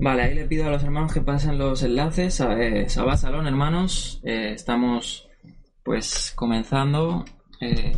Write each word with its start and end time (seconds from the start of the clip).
Vale, 0.00 0.22
ahí 0.22 0.34
le 0.34 0.44
pido 0.44 0.66
a 0.66 0.70
los 0.70 0.84
hermanos 0.84 1.12
que 1.12 1.22
pasen 1.22 1.58
los 1.58 1.82
enlaces. 1.82 2.40
A 2.40 2.56
Sabá 2.88 3.16
Salón, 3.16 3.46
hermanos. 3.46 4.20
Eh, 4.24 4.52
estamos 4.52 5.28
pues 5.82 6.32
comenzando, 6.34 7.24
eh, 7.60 7.96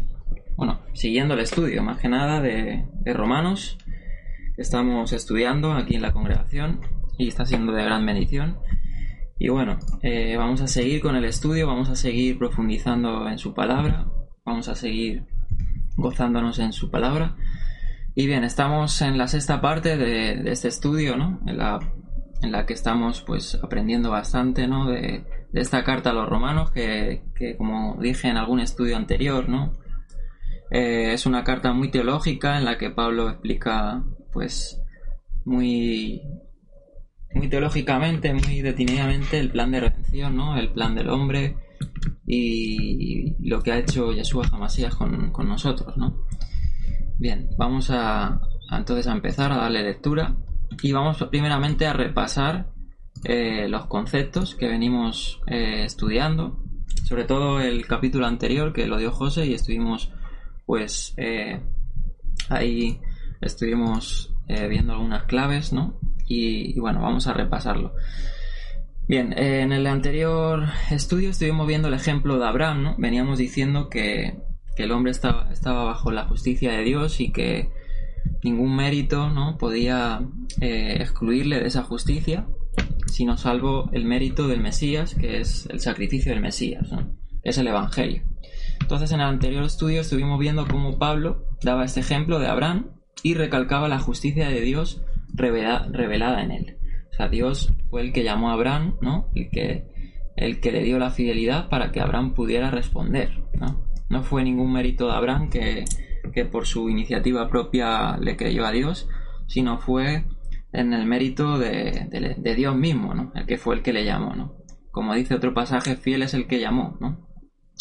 bueno, 0.57 0.81
siguiendo 0.93 1.35
el 1.35 1.41
estudio 1.41 1.83
más 1.83 1.99
que 1.99 2.09
nada 2.09 2.41
de, 2.41 2.87
de 3.01 3.13
Romanos. 3.13 3.79
Estamos 4.57 5.13
estudiando 5.13 5.73
aquí 5.73 5.97
en 5.97 6.03
la 6.03 6.13
congregación 6.13 6.81
y 7.19 7.29
está 7.29 7.45
siendo 7.45 7.73
de 7.73 7.85
gran 7.85 8.07
bendición. 8.07 8.59
Y 9.39 9.49
bueno, 9.49 9.79
eh, 10.03 10.37
vamos 10.37 10.61
a 10.61 10.67
seguir 10.67 11.01
con 11.01 11.17
el 11.17 11.25
estudio, 11.25 11.67
vamos 11.67 11.89
a 11.89 11.97
seguir 11.97 12.39
profundizando 12.39 13.29
en 13.29 13.39
su 13.39 13.55
palabra, 13.55 14.07
vamos 14.45 14.69
a 14.69 14.75
seguir 14.75 15.25
gozándonos 15.97 16.59
en 16.59 16.73
su 16.73 16.91
palabra. 16.91 17.37
Y 18.19 18.27
bien, 18.27 18.43
estamos 18.43 19.01
en 19.01 19.17
la 19.17 19.29
sexta 19.29 19.61
parte 19.61 19.97
de, 19.97 20.51
este 20.51 20.67
estudio, 20.67 21.17
¿no? 21.17 21.39
En 21.47 21.57
la, 21.57 21.79
en 22.43 22.51
la, 22.51 22.67
que 22.67 22.75
estamos 22.75 23.23
pues 23.23 23.55
aprendiendo 23.63 24.11
bastante, 24.11 24.67
¿no? 24.67 24.91
De, 24.91 25.25
esta 25.53 25.85
carta 25.85 26.11
a 26.11 26.15
los 26.15 26.29
romanos 26.29 26.73
que, 26.73 27.23
como 27.57 27.97
dije 28.03 28.27
en 28.27 28.37
algún 28.37 28.59
estudio 28.59 28.97
anterior, 28.97 29.49
¿no? 29.49 29.73
Eh, 30.73 31.13
es 31.13 31.27
una 31.27 31.45
carta 31.45 31.73
muy 31.73 31.93
teológica 31.93 32.59
en 32.59 32.65
la 32.65 32.77
que 32.77 32.91
Pablo 32.91 33.31
explica 33.31 34.03
pues 34.33 34.83
muy 35.45 36.21
muy 37.33 37.49
teológicamente, 37.49 38.35
muy 38.35 38.63
detenidamente 38.63 39.39
el 39.39 39.53
plan 39.53 39.71
de 39.71 39.79
redención, 39.79 40.35
¿no? 40.35 40.59
El 40.59 40.73
plan 40.73 40.97
del 40.97 41.11
hombre 41.11 41.57
y 42.27 43.37
lo 43.49 43.63
que 43.63 43.71
ha 43.71 43.79
hecho 43.79 44.11
Yeshua 44.11 44.49
Hamasías 44.51 44.97
con, 44.97 45.31
con 45.31 45.49
nosotros, 45.49 45.97
¿no? 45.97 46.27
Bien, 47.21 47.51
vamos 47.59 47.91
a, 47.91 48.41
entonces 48.71 49.09
a 49.09 49.13
empezar 49.13 49.51
a 49.51 49.57
darle 49.57 49.83
lectura 49.83 50.37
y 50.81 50.93
vamos 50.93 51.17
primeramente 51.33 51.85
a 51.85 51.93
repasar 51.93 52.71
eh, 53.25 53.67
los 53.69 53.87
conceptos 53.87 54.55
que 54.55 54.69
venimos 54.69 55.41
eh, 55.49 55.83
estudiando, 55.85 56.63
sobre 57.03 57.25
todo 57.25 57.61
el 57.61 57.85
capítulo 57.89 58.25
anterior 58.25 58.73
que 58.73 58.87
lo 58.87 58.99
dio 58.99 59.11
José 59.11 59.47
y 59.47 59.55
estuvimos 59.55 60.13
pues 60.65 61.15
eh, 61.17 61.61
ahí 62.51 63.01
estuvimos 63.41 64.33
viendo 64.47 64.93
algunas 64.95 65.25
claves, 65.25 65.75
¿no? 65.75 66.01
Y, 66.27 66.79
bueno, 66.81 67.03
vamos 67.03 67.27
a 67.27 67.35
repasarlo. 67.35 67.93
Bien, 69.07 69.35
en 69.37 69.73
el 69.73 69.87
anterior 69.87 70.69
estudio 70.91 71.31
estuvimos 71.31 71.67
viendo 71.67 71.89
el 71.89 71.95
ejemplo 71.95 72.39
de 72.39 72.47
Abraham, 72.47 72.83
¿no? 72.83 72.95
Veníamos 72.97 73.39
diciendo 73.39 73.91
que 73.91 74.39
que 74.79 74.85
el 74.85 74.93
hombre 74.93 75.11
estaba, 75.11 75.51
estaba 75.53 75.83
bajo 75.83 76.13
la 76.13 76.27
justicia 76.27 76.71
de 76.71 76.85
Dios 76.85 77.19
y 77.19 77.33
que 77.33 77.69
ningún 78.45 78.77
mérito 78.77 79.29
¿no? 79.29 79.59
podía 79.59 80.21
eh, 80.61 80.99
excluirle 81.01 81.59
de 81.59 81.67
esa 81.67 81.83
justicia, 81.83 82.47
sino 83.09 83.37
salvo 83.37 83.91
el 83.93 84.05
mérito 84.05 84.47
del 84.47 84.61
Mesías, 84.61 85.17
que 85.17 85.41
es 85.41 85.67
el 85.67 85.81
sacrificio 85.81 86.31
del 86.31 86.41
Mesías, 86.41 86.91
es 87.43 87.59
el 87.59 87.67
Evangelio. 87.67 88.23
Entonces 88.81 89.11
en 89.11 89.19
el 89.21 89.27
anterior 89.27 89.65
estudio 89.65 90.01
estuvimos 90.01 90.39
viendo 90.39 90.69
cómo 90.69 90.97
Pablo 90.97 91.45
daba 91.61 91.85
este 91.85 91.99
ejemplo 91.99 92.39
de 92.39 92.47
Abraham 92.47 92.93
y 93.25 93.35
recalcaba 93.35 93.89
la 93.89 93.99
justicia 93.99 94.49
de 94.49 94.61
Dios 94.61 95.03
revelada, 95.35 96.41
en 96.45 96.53
él. 96.53 96.79
O 97.11 97.15
sea, 97.17 97.29
Dios 97.29 97.73
fue 97.91 98.03
el 98.03 98.13
que 98.13 98.23
llamó 98.23 98.51
a 98.51 98.53
Abraham, 98.53 98.95
¿no? 99.01 99.29
El 99.35 99.51
que, 99.51 99.89
el 100.37 100.61
que 100.61 100.71
le 100.71 100.85
dio 100.85 101.01
la 101.01 101.11
fidelidad 101.11 101.69
para 101.69 101.91
que 101.91 102.01
Abraham 102.01 102.35
pudiera 102.35 102.71
responder, 102.71 103.43
¿no? 103.55 103.88
No 104.09 104.23
fue 104.23 104.43
ningún 104.43 104.73
mérito 104.73 105.07
de 105.07 105.13
Abraham 105.13 105.51
que, 105.51 105.85
por 106.51 106.67
su 106.67 106.89
iniciativa 106.89 107.49
propia 107.49 108.17
le 108.17 108.37
creyó 108.37 108.65
a 108.65 108.71
Dios, 108.71 109.09
sino 109.49 109.79
fue 109.79 110.25
en 110.73 110.93
el 110.93 111.05
mérito 111.05 111.59
de, 111.59 112.55
Dios 112.57 112.77
mismo, 112.77 113.15
¿no? 113.15 113.33
El 113.35 113.47
que 113.47 113.59
fue 113.59 113.75
el 113.75 113.83
que 113.83 113.93
le 113.93 114.05
llamó, 114.05 114.35
¿no? 114.35 114.55
Como 114.91 115.15
dice 115.15 115.35
otro 115.35 115.53
pasaje, 115.55 115.97
fiel 115.97 116.23
es 116.23 116.35
el 116.35 116.47
que 116.47 116.61
llamó, 116.61 116.97
¿no? 117.01 117.29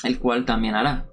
El 0.04 0.20
cual 0.20 0.46
también 0.46 0.76
hará. 0.76 1.08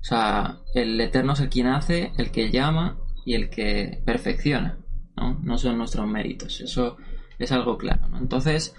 O 0.00 0.04
sea, 0.04 0.58
el 0.74 1.00
Eterno 1.00 1.34
es 1.34 1.40
el 1.40 1.48
quien 1.48 1.66
hace, 1.66 2.12
el 2.16 2.30
que 2.30 2.50
llama 2.50 2.98
y 3.24 3.34
el 3.34 3.50
que 3.50 4.02
perfecciona, 4.04 4.78
¿no? 5.16 5.38
No 5.42 5.58
son 5.58 5.78
nuestros 5.78 6.06
méritos, 6.06 6.60
eso 6.60 6.96
es 7.38 7.52
algo 7.52 7.78
claro. 7.78 8.08
Entonces, 8.18 8.74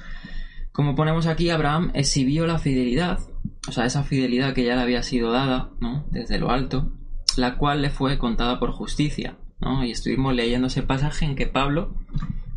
como 0.71 0.95
ponemos 0.95 1.27
aquí, 1.27 1.49
Abraham 1.49 1.91
exhibió 1.93 2.47
la 2.47 2.57
fidelidad 2.57 3.19
o 3.67 3.71
sea, 3.71 3.85
esa 3.85 4.03
fidelidad 4.03 4.53
que 4.53 4.63
ya 4.63 4.75
le 4.75 4.81
había 4.81 5.03
sido 5.03 5.31
dada, 5.31 5.71
¿no? 5.79 6.05
Desde 6.11 6.39
lo 6.39 6.49
alto, 6.49 6.93
la 7.37 7.57
cual 7.57 7.81
le 7.81 7.89
fue 7.89 8.17
contada 8.17 8.59
por 8.59 8.71
justicia, 8.71 9.37
¿no? 9.59 9.83
Y 9.85 9.91
estuvimos 9.91 10.33
leyendo 10.33 10.67
ese 10.67 10.83
pasaje 10.83 11.25
en 11.25 11.35
que 11.35 11.47
Pablo 11.47 11.95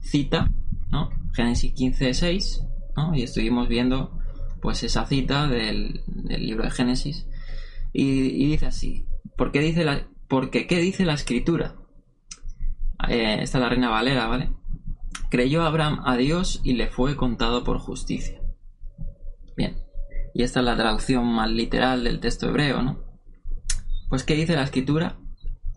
cita, 0.01 0.51
¿no? 0.91 1.11
Génesis 1.35 1.73
15, 1.75 2.15
6, 2.15 2.65
¿no? 2.97 3.15
Y 3.15 3.23
estuvimos 3.23 3.69
viendo, 3.69 4.19
pues, 4.63 4.83
esa 4.83 5.07
cita 5.07 5.47
del, 5.47 6.03
libro 6.07 6.65
de 6.65 6.71
Génesis. 6.71 7.27
Y, 7.93 8.47
dice 8.47 8.67
así, 8.67 9.07
¿por 9.37 9.53
qué 9.53 9.61
dice 9.61 9.85
la, 9.85 10.09
porque, 10.29 10.67
¿qué 10.67 10.79
dice 10.79 11.05
la 11.05 11.15
escritura? 11.15 11.77
Eh, 13.09 13.39
esta 13.43 13.59
es 13.59 13.63
la 13.63 13.69
Reina 13.69 13.91
Valera, 13.91 14.27
¿vale? 14.27 14.51
Creyó 15.31 15.63
Abraham 15.63 16.01
a 16.05 16.17
Dios 16.17 16.61
y 16.65 16.75
le 16.75 16.89
fue 16.89 17.17
contado 17.17 17.63
por 17.63 17.79
justicia. 17.79 18.41
Y 20.35 20.43
esta 20.43 20.61
es 20.61 20.67
la 20.67 20.77
traducción 20.77 21.25
más 21.27 21.49
literal 21.49 22.03
del 22.03 22.19
texto 22.19 22.49
hebreo, 22.49 22.83
¿no? 22.83 22.99
Pues 24.09 24.25
¿qué 24.25 24.35
dice 24.35 24.57
la 24.57 24.65
escritura? 24.65 25.17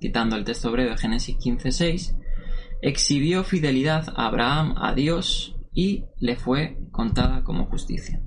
Citando 0.01 0.35
el 0.35 0.43
texto 0.43 0.69
hebreo 0.69 0.89
de 0.89 0.97
Génesis 0.97 1.37
15:6, 1.37 2.15
exhibió 2.81 3.43
fidelidad 3.43 4.13
a 4.15 4.25
Abraham 4.25 4.73
a 4.77 4.93
Dios 4.93 5.55
y 5.73 6.05
le 6.19 6.35
fue 6.35 6.79
contada 6.91 7.43
como 7.43 7.67
justicia. 7.67 8.19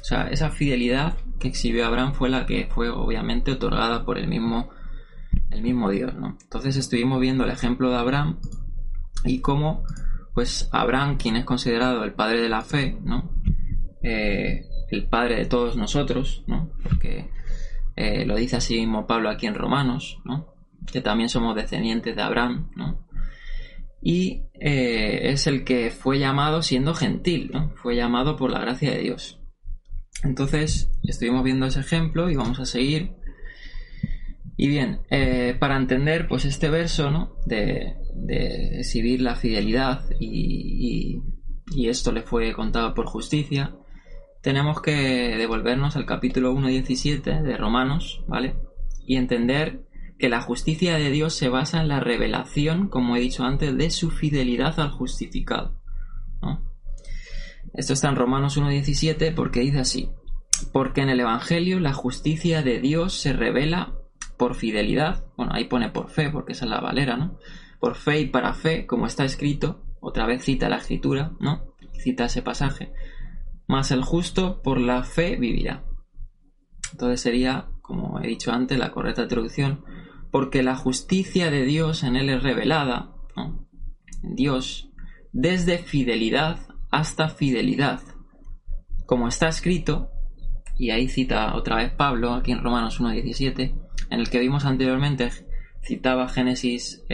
O 0.00 0.04
sea, 0.04 0.28
esa 0.28 0.50
fidelidad 0.50 1.16
que 1.38 1.48
exhibió 1.48 1.86
Abraham 1.86 2.14
fue 2.14 2.30
la 2.30 2.44
que 2.44 2.66
fue 2.66 2.88
obviamente 2.90 3.52
otorgada 3.52 4.04
por 4.04 4.18
el 4.18 4.26
mismo, 4.26 4.70
el 5.50 5.62
mismo 5.62 5.90
Dios, 5.90 6.14
¿no? 6.14 6.36
Entonces 6.42 6.76
estuvimos 6.76 7.20
viendo 7.20 7.44
el 7.44 7.50
ejemplo 7.50 7.90
de 7.90 7.96
Abraham 7.96 8.40
y 9.24 9.40
cómo, 9.40 9.84
pues, 10.34 10.68
Abraham, 10.72 11.16
quien 11.16 11.36
es 11.36 11.44
considerado 11.44 12.02
el 12.02 12.14
padre 12.14 12.40
de 12.40 12.48
la 12.48 12.62
fe, 12.62 12.98
¿no? 13.04 13.30
Eh, 14.02 14.64
el 14.90 15.06
Padre 15.08 15.36
de 15.36 15.46
todos 15.46 15.76
nosotros, 15.76 16.44
¿no? 16.46 16.70
Porque 16.82 17.30
eh, 17.96 18.24
lo 18.24 18.36
dice 18.36 18.56
así 18.56 18.78
mismo 18.78 19.06
Pablo 19.06 19.28
aquí 19.28 19.46
en 19.46 19.54
Romanos, 19.54 20.20
¿no? 20.24 20.54
Que 20.90 21.00
también 21.00 21.28
somos 21.28 21.54
descendientes 21.56 22.16
de 22.16 22.22
Abraham, 22.22 22.70
¿no? 22.76 23.06
Y 24.00 24.44
eh, 24.54 25.30
es 25.30 25.46
el 25.46 25.64
que 25.64 25.90
fue 25.90 26.18
llamado 26.18 26.62
siendo 26.62 26.94
gentil, 26.94 27.50
¿no? 27.52 27.72
Fue 27.76 27.96
llamado 27.96 28.36
por 28.36 28.50
la 28.50 28.60
gracia 28.60 28.92
de 28.92 29.00
Dios. 29.00 29.40
Entonces, 30.22 30.90
estuvimos 31.02 31.44
viendo 31.44 31.66
ese 31.66 31.80
ejemplo 31.80 32.30
y 32.30 32.36
vamos 32.36 32.60
a 32.60 32.66
seguir. 32.66 33.12
Y 34.56 34.68
bien, 34.68 35.00
eh, 35.10 35.56
para 35.58 35.76
entender 35.76 36.26
pues 36.28 36.44
este 36.44 36.68
verso, 36.68 37.10
¿no? 37.10 37.36
De, 37.46 37.96
exhibir 38.78 39.22
la 39.22 39.36
fidelidad 39.36 40.04
y, 40.18 41.22
y 41.74 41.88
esto 41.88 42.12
le 42.12 42.22
fue 42.22 42.52
contado 42.52 42.94
por 42.94 43.06
justicia, 43.06 43.74
tenemos 44.42 44.80
que 44.80 45.36
devolvernos 45.36 45.96
al 45.96 46.06
capítulo 46.06 46.52
1.17 46.54 47.42
de 47.42 47.56
Romanos, 47.56 48.22
¿vale? 48.26 48.56
Y 49.06 49.16
entender 49.16 49.82
que 50.18 50.28
la 50.28 50.40
justicia 50.40 50.96
de 50.96 51.10
Dios 51.10 51.34
se 51.34 51.48
basa 51.48 51.80
en 51.80 51.88
la 51.88 52.00
revelación, 52.00 52.88
como 52.88 53.16
he 53.16 53.20
dicho 53.20 53.44
antes, 53.44 53.76
de 53.76 53.90
su 53.90 54.10
fidelidad 54.10 54.78
al 54.80 54.90
justificado. 54.90 55.78
Esto 57.74 57.92
está 57.92 58.08
en 58.08 58.16
Romanos 58.16 58.58
1.17 58.58 59.34
porque 59.34 59.60
dice 59.60 59.78
así, 59.78 60.10
porque 60.72 61.02
en 61.02 61.10
el 61.10 61.20
Evangelio 61.20 61.78
la 61.78 61.92
justicia 61.92 62.62
de 62.62 62.80
Dios 62.80 63.14
se 63.14 63.32
revela 63.32 63.94
por 64.36 64.54
fidelidad, 64.54 65.24
bueno, 65.36 65.52
ahí 65.54 65.64
pone 65.64 65.90
por 65.90 66.10
fe, 66.10 66.30
porque 66.30 66.52
esa 66.52 66.64
es 66.64 66.70
la 66.70 66.80
valera, 66.80 67.16
¿no? 67.16 67.38
Por 67.78 67.94
fe 67.94 68.20
y 68.20 68.26
para 68.26 68.54
fe, 68.54 68.86
como 68.86 69.06
está 69.06 69.24
escrito, 69.24 69.84
otra 70.00 70.26
vez 70.26 70.44
cita 70.44 70.68
la 70.68 70.78
escritura, 70.78 71.32
¿no? 71.38 71.74
Cita 71.92 72.24
ese 72.24 72.42
pasaje, 72.42 72.92
más 73.68 73.90
el 73.92 74.02
justo 74.02 74.60
por 74.62 74.80
la 74.80 75.04
fe 75.04 75.36
vivirá. 75.36 75.84
Entonces 76.92 77.20
sería, 77.20 77.68
como 77.82 78.18
he 78.20 78.26
dicho 78.26 78.50
antes, 78.50 78.78
la 78.78 78.90
correcta 78.90 79.28
traducción, 79.28 79.84
porque 80.32 80.62
la 80.62 80.74
justicia 80.74 81.50
de 81.50 81.64
Dios 81.64 82.02
en 82.02 82.16
él 82.16 82.30
es 82.30 82.42
revelada, 82.42 83.14
Dios, 84.22 84.90
desde 85.32 85.78
fidelidad 85.78 86.58
hasta 86.90 87.28
fidelidad. 87.28 88.00
Como 89.06 89.28
está 89.28 89.48
escrito, 89.48 90.10
y 90.78 90.90
ahí 90.90 91.08
cita 91.08 91.54
otra 91.54 91.76
vez 91.76 91.92
Pablo, 91.92 92.34
aquí 92.34 92.52
en 92.52 92.62
Romanos 92.62 93.00
1.17, 93.00 93.74
en 94.10 94.20
el 94.20 94.30
que 94.30 94.40
vimos 94.40 94.64
anteriormente, 94.64 95.30
citaba 95.82 96.28
Génesis 96.28 97.04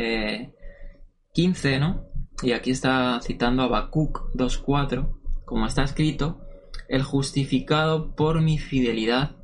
15, 1.33 1.75
eh, 1.75 1.81
¿no? 1.81 2.05
Y 2.43 2.53
aquí 2.53 2.71
está 2.71 3.21
citando 3.23 3.63
a 3.63 3.67
Habacuc 3.67 4.33
2.4, 4.35 5.19
como 5.45 5.67
está 5.67 5.85
escrito, 5.85 6.44
el 6.89 7.03
justificado 7.03 8.15
por 8.15 8.43
mi 8.43 8.59
fidelidad 8.59 9.37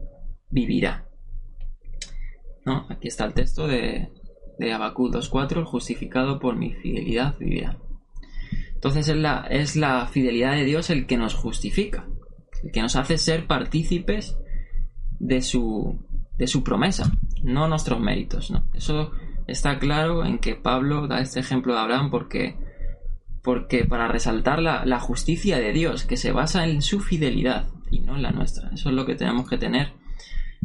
vivirá. 0.50 1.06
¿No? 2.64 2.86
Aquí 2.90 3.08
está 3.08 3.24
el 3.24 3.34
texto 3.34 3.66
de, 3.66 4.12
de 4.58 4.72
2.4, 4.72 5.58
el 5.58 5.64
justificado 5.64 6.38
por 6.38 6.56
mi 6.56 6.72
fidelidad 6.74 7.36
vivirá. 7.38 7.78
Entonces 8.74 9.08
es 9.08 9.16
la, 9.16 9.46
es 9.50 9.76
la 9.76 10.06
fidelidad 10.06 10.54
de 10.54 10.64
Dios 10.64 10.90
el 10.90 11.06
que 11.06 11.16
nos 11.16 11.34
justifica, 11.34 12.06
el 12.62 12.72
que 12.72 12.80
nos 12.80 12.96
hace 12.96 13.18
ser 13.18 13.46
partícipes 13.46 14.38
de 15.18 15.42
su, 15.42 15.98
de 16.38 16.46
su 16.46 16.64
promesa, 16.64 17.12
no 17.42 17.68
nuestros 17.68 18.00
méritos. 18.00 18.50
¿no? 18.50 18.64
Eso 18.72 19.12
está 19.46 19.78
claro 19.78 20.24
en 20.24 20.38
que 20.38 20.54
Pablo 20.54 21.06
da 21.06 21.20
este 21.20 21.40
ejemplo 21.40 21.74
de 21.74 21.80
Abraham 21.80 22.10
porque, 22.10 22.56
porque 23.42 23.84
para 23.84 24.08
resaltar 24.08 24.60
la, 24.60 25.00
justicia 25.00 25.58
de 25.58 25.72
Dios, 25.72 26.04
que 26.04 26.16
se 26.16 26.32
basa 26.32 26.66
en 26.66 26.82
su 26.82 27.00
fidelidad 27.00 27.68
y 27.90 28.00
no 28.00 28.16
en 28.16 28.22
la 28.22 28.32
nuestra. 28.32 28.70
Eso 28.72 28.90
es 28.90 28.94
lo 28.94 29.06
que 29.06 29.14
tenemos 29.14 29.48
que 29.48 29.58
tener 29.58 29.92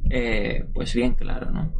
eh, 0.09 0.65
pues 0.73 0.93
bien 0.93 1.13
claro. 1.13 1.51
¿no? 1.51 1.73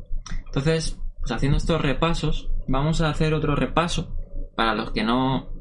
Entonces, 0.46 1.00
pues 1.20 1.32
haciendo 1.32 1.58
estos 1.58 1.82
repasos, 1.82 2.50
vamos 2.68 3.02
a 3.02 3.10
hacer 3.10 3.34
otro 3.34 3.56
repaso 3.56 4.16
para 4.56 4.74
los 4.74 4.92
que 4.92 5.04
no 5.04 5.56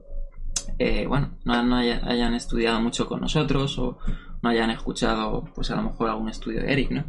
eh, 0.79 1.07
bueno, 1.07 1.39
no, 1.45 1.77
hayan 1.77 2.35
estudiado 2.35 2.81
mucho 2.81 3.07
con 3.07 3.21
nosotros 3.21 3.79
o 3.79 3.99
no 4.43 4.51
hayan 4.51 4.71
escuchado, 4.71 5.45
pues 5.55 5.71
a 5.71 5.77
lo 5.77 5.83
mejor 5.83 6.11
algún 6.11 6.29
estudio 6.29 6.63
de 6.63 6.73
Eric, 6.73 6.91
¿no? 6.91 7.05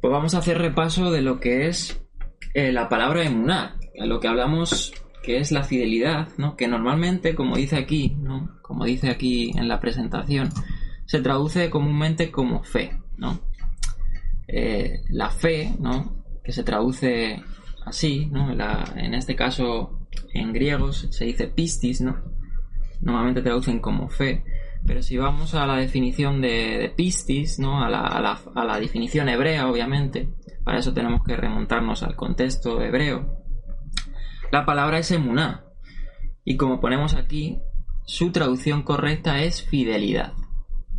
Pues 0.00 0.12
vamos 0.12 0.34
a 0.34 0.38
hacer 0.38 0.58
repaso 0.58 1.10
de 1.10 1.22
lo 1.22 1.40
que 1.40 1.66
es 1.66 2.00
eh, 2.54 2.72
la 2.72 2.88
palabra 2.88 3.24
emuná, 3.24 3.76
a 4.00 4.06
lo 4.06 4.20
que 4.20 4.28
hablamos 4.28 4.92
que 5.22 5.38
es 5.38 5.52
la 5.52 5.64
fidelidad, 5.64 6.28
¿no? 6.38 6.56
Que 6.56 6.68
normalmente, 6.68 7.34
como 7.34 7.56
dice 7.56 7.76
aquí, 7.76 8.16
¿no? 8.20 8.58
Como 8.62 8.84
dice 8.84 9.10
aquí 9.10 9.52
en 9.56 9.68
la 9.68 9.80
presentación, 9.80 10.50
se 11.06 11.20
traduce 11.20 11.70
comúnmente 11.70 12.30
como 12.30 12.62
fe, 12.62 12.98
¿no? 13.16 13.40
Eh, 14.46 15.02
la 15.10 15.30
fe, 15.30 15.74
¿no? 15.78 16.24
Que 16.42 16.52
se 16.52 16.64
traduce 16.64 17.42
así, 17.84 18.26
¿no? 18.26 18.52
en 18.52 19.14
este 19.14 19.34
caso, 19.34 20.06
en 20.34 20.52
griego 20.52 20.92
se 20.92 21.24
dice 21.24 21.48
pistis, 21.48 22.02
¿no? 22.02 22.16
normalmente 23.00 23.42
traducen 23.42 23.80
como 23.80 24.08
fe, 24.08 24.44
pero 24.86 25.02
si 25.02 25.16
vamos 25.16 25.54
a 25.54 25.66
la 25.66 25.76
definición 25.76 26.40
de, 26.40 26.92
pistis, 26.96 27.58
¿no? 27.58 27.82
A 27.82 27.88
la, 27.88 28.00
a, 28.00 28.64
la, 28.64 28.80
definición 28.80 29.28
hebrea, 29.28 29.68
obviamente, 29.68 30.28
para 30.64 30.78
eso 30.78 30.92
tenemos 30.92 31.22
que 31.24 31.36
remontarnos 31.36 32.02
al 32.02 32.16
contexto 32.16 32.80
hebreo, 32.80 33.37
la 34.50 34.64
palabra 34.64 34.98
es 34.98 35.10
emuná, 35.10 35.64
y 36.44 36.56
como 36.56 36.80
ponemos 36.80 37.14
aquí, 37.14 37.58
su 38.04 38.32
traducción 38.32 38.82
correcta 38.82 39.42
es 39.42 39.62
fidelidad. 39.62 40.32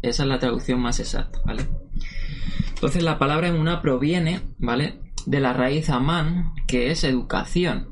Esa 0.02 0.24
es 0.24 0.30
la 0.30 0.40
traducción 0.40 0.80
más 0.80 1.00
exacta, 1.00 1.40
¿vale? 1.46 1.64
Entonces 2.70 3.04
la 3.04 3.18
palabra 3.18 3.48
emuná 3.48 3.82
proviene, 3.82 4.42
¿vale? 4.60 5.00
De 5.26 5.40
la 5.40 5.54
raíz 5.54 5.90
amán, 5.90 6.54
que 6.68 6.92
es 6.92 7.04
educación, 7.04 7.90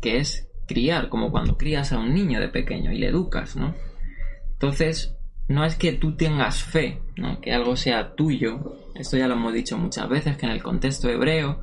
que 0.00 0.18
es 0.18 0.48
criar, 0.66 1.08
como 1.08 1.30
cuando 1.30 1.58
crías 1.58 1.92
a 1.92 1.98
un 1.98 2.14
niño 2.14 2.40
de 2.40 2.48
pequeño 2.48 2.92
y 2.92 2.98
le 2.98 3.08
educas, 3.08 3.56
¿no? 3.56 3.74
Entonces, 4.52 5.16
no 5.48 5.64
es 5.64 5.76
que 5.76 5.92
tú 5.92 6.16
tengas 6.16 6.62
fe, 6.62 7.02
¿no? 7.16 7.40
Que 7.40 7.52
algo 7.52 7.76
sea 7.76 8.14
tuyo. 8.14 8.76
Esto 8.94 9.16
ya 9.16 9.28
lo 9.28 9.34
hemos 9.34 9.52
dicho 9.52 9.76
muchas 9.76 10.08
veces, 10.08 10.36
que 10.36 10.46
en 10.46 10.52
el 10.52 10.62
contexto 10.62 11.08
hebreo, 11.08 11.60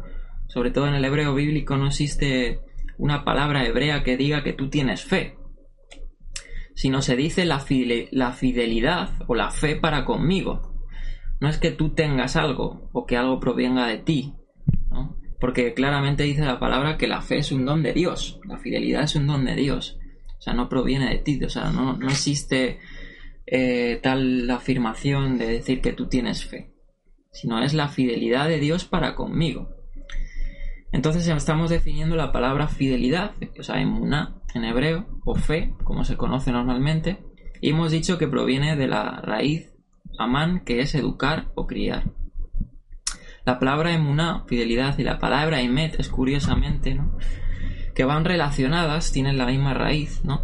sobre 0.47 0.71
todo 0.71 0.87
en 0.87 0.93
el 0.93 1.05
hebreo 1.05 1.33
bíblico, 1.33 1.77
no 1.77 1.87
existe 1.87 2.59
una 2.97 3.23
palabra 3.23 3.65
hebrea 3.65 4.03
que 4.03 4.17
diga 4.17 4.43
que 4.43 4.53
tú 4.53 4.69
tienes 4.69 5.03
fe, 5.03 5.37
sino 6.75 7.01
se 7.01 7.15
dice 7.15 7.45
la, 7.45 7.59
fidelidad 7.59 9.09
o 9.27 9.35
la 9.35 9.51
fe 9.51 9.75
para 9.75 10.05
conmigo. 10.05 10.73
No 11.39 11.49
es 11.49 11.57
que 11.57 11.71
tú 11.71 11.93
tengas 11.93 12.35
algo 12.35 12.89
o 12.93 13.05
que 13.05 13.17
algo 13.17 13.39
provenga 13.39 13.87
de 13.87 13.97
ti, 13.97 14.33
¿no? 14.89 15.17
porque 15.39 15.73
claramente 15.73 16.23
dice 16.23 16.45
la 16.45 16.59
palabra 16.59 16.97
que 16.97 17.07
la 17.07 17.21
fe 17.21 17.37
es 17.37 17.51
un 17.51 17.65
don 17.65 17.83
de 17.83 17.93
Dios, 17.93 18.39
la 18.45 18.57
fidelidad 18.57 19.03
es 19.03 19.15
un 19.15 19.27
don 19.27 19.45
de 19.45 19.55
Dios, 19.55 19.99
o 20.37 20.41
sea, 20.41 20.53
no 20.53 20.69
proviene 20.69 21.09
de 21.09 21.19
ti, 21.19 21.43
o 21.43 21.49
sea, 21.49 21.71
no, 21.71 21.97
existe 22.07 22.79
eh, 23.45 23.99
tal 24.01 24.49
afirmación 24.49 25.37
de 25.37 25.47
decir 25.47 25.81
que 25.81 25.93
tú 25.93 26.07
tienes 26.07 26.45
fe, 26.45 26.73
sino 27.31 27.63
es 27.63 27.73
la 27.73 27.87
fidelidad 27.87 28.47
de 28.47 28.59
Dios 28.59 28.85
para 28.85 29.13
conmigo. 29.15 29.76
Entonces 30.91 31.27
estamos 31.27 31.69
definiendo 31.69 32.15
la 32.15 32.31
palabra 32.31 32.67
fidelidad, 32.67 33.31
o 33.59 33.63
sea, 33.63 33.81
emuná 33.81 34.35
en 34.53 34.63
hebreo, 34.63 35.05
o 35.25 35.35
fe, 35.35 35.73
como 35.83 36.05
se 36.05 36.17
conoce 36.17 36.51
normalmente, 36.51 37.19
y 37.61 37.71
hemos 37.71 37.91
dicho 37.91 38.17
que 38.17 38.27
proviene 38.27 38.75
de 38.75 38.87
la 38.87 39.21
raíz 39.21 39.73
amán, 40.17 40.61
que 40.63 40.79
es 40.79 40.95
educar 40.95 41.51
o 41.55 41.67
criar. 41.67 42.03
La 43.45 43.59
palabra 43.59 43.93
emuná, 43.93 44.43
fidelidad, 44.47 44.97
y 44.97 45.03
la 45.03 45.19
palabra 45.19 45.61
emet 45.61 45.99
es 45.99 46.09
curiosamente, 46.09 46.95
¿no? 46.95 47.17
Que 47.95 48.03
van 48.03 48.25
relacionadas, 48.25 49.11
tienen 49.11 49.37
la 49.37 49.45
misma 49.45 49.73
raíz, 49.73 50.23
¿no? 50.23 50.41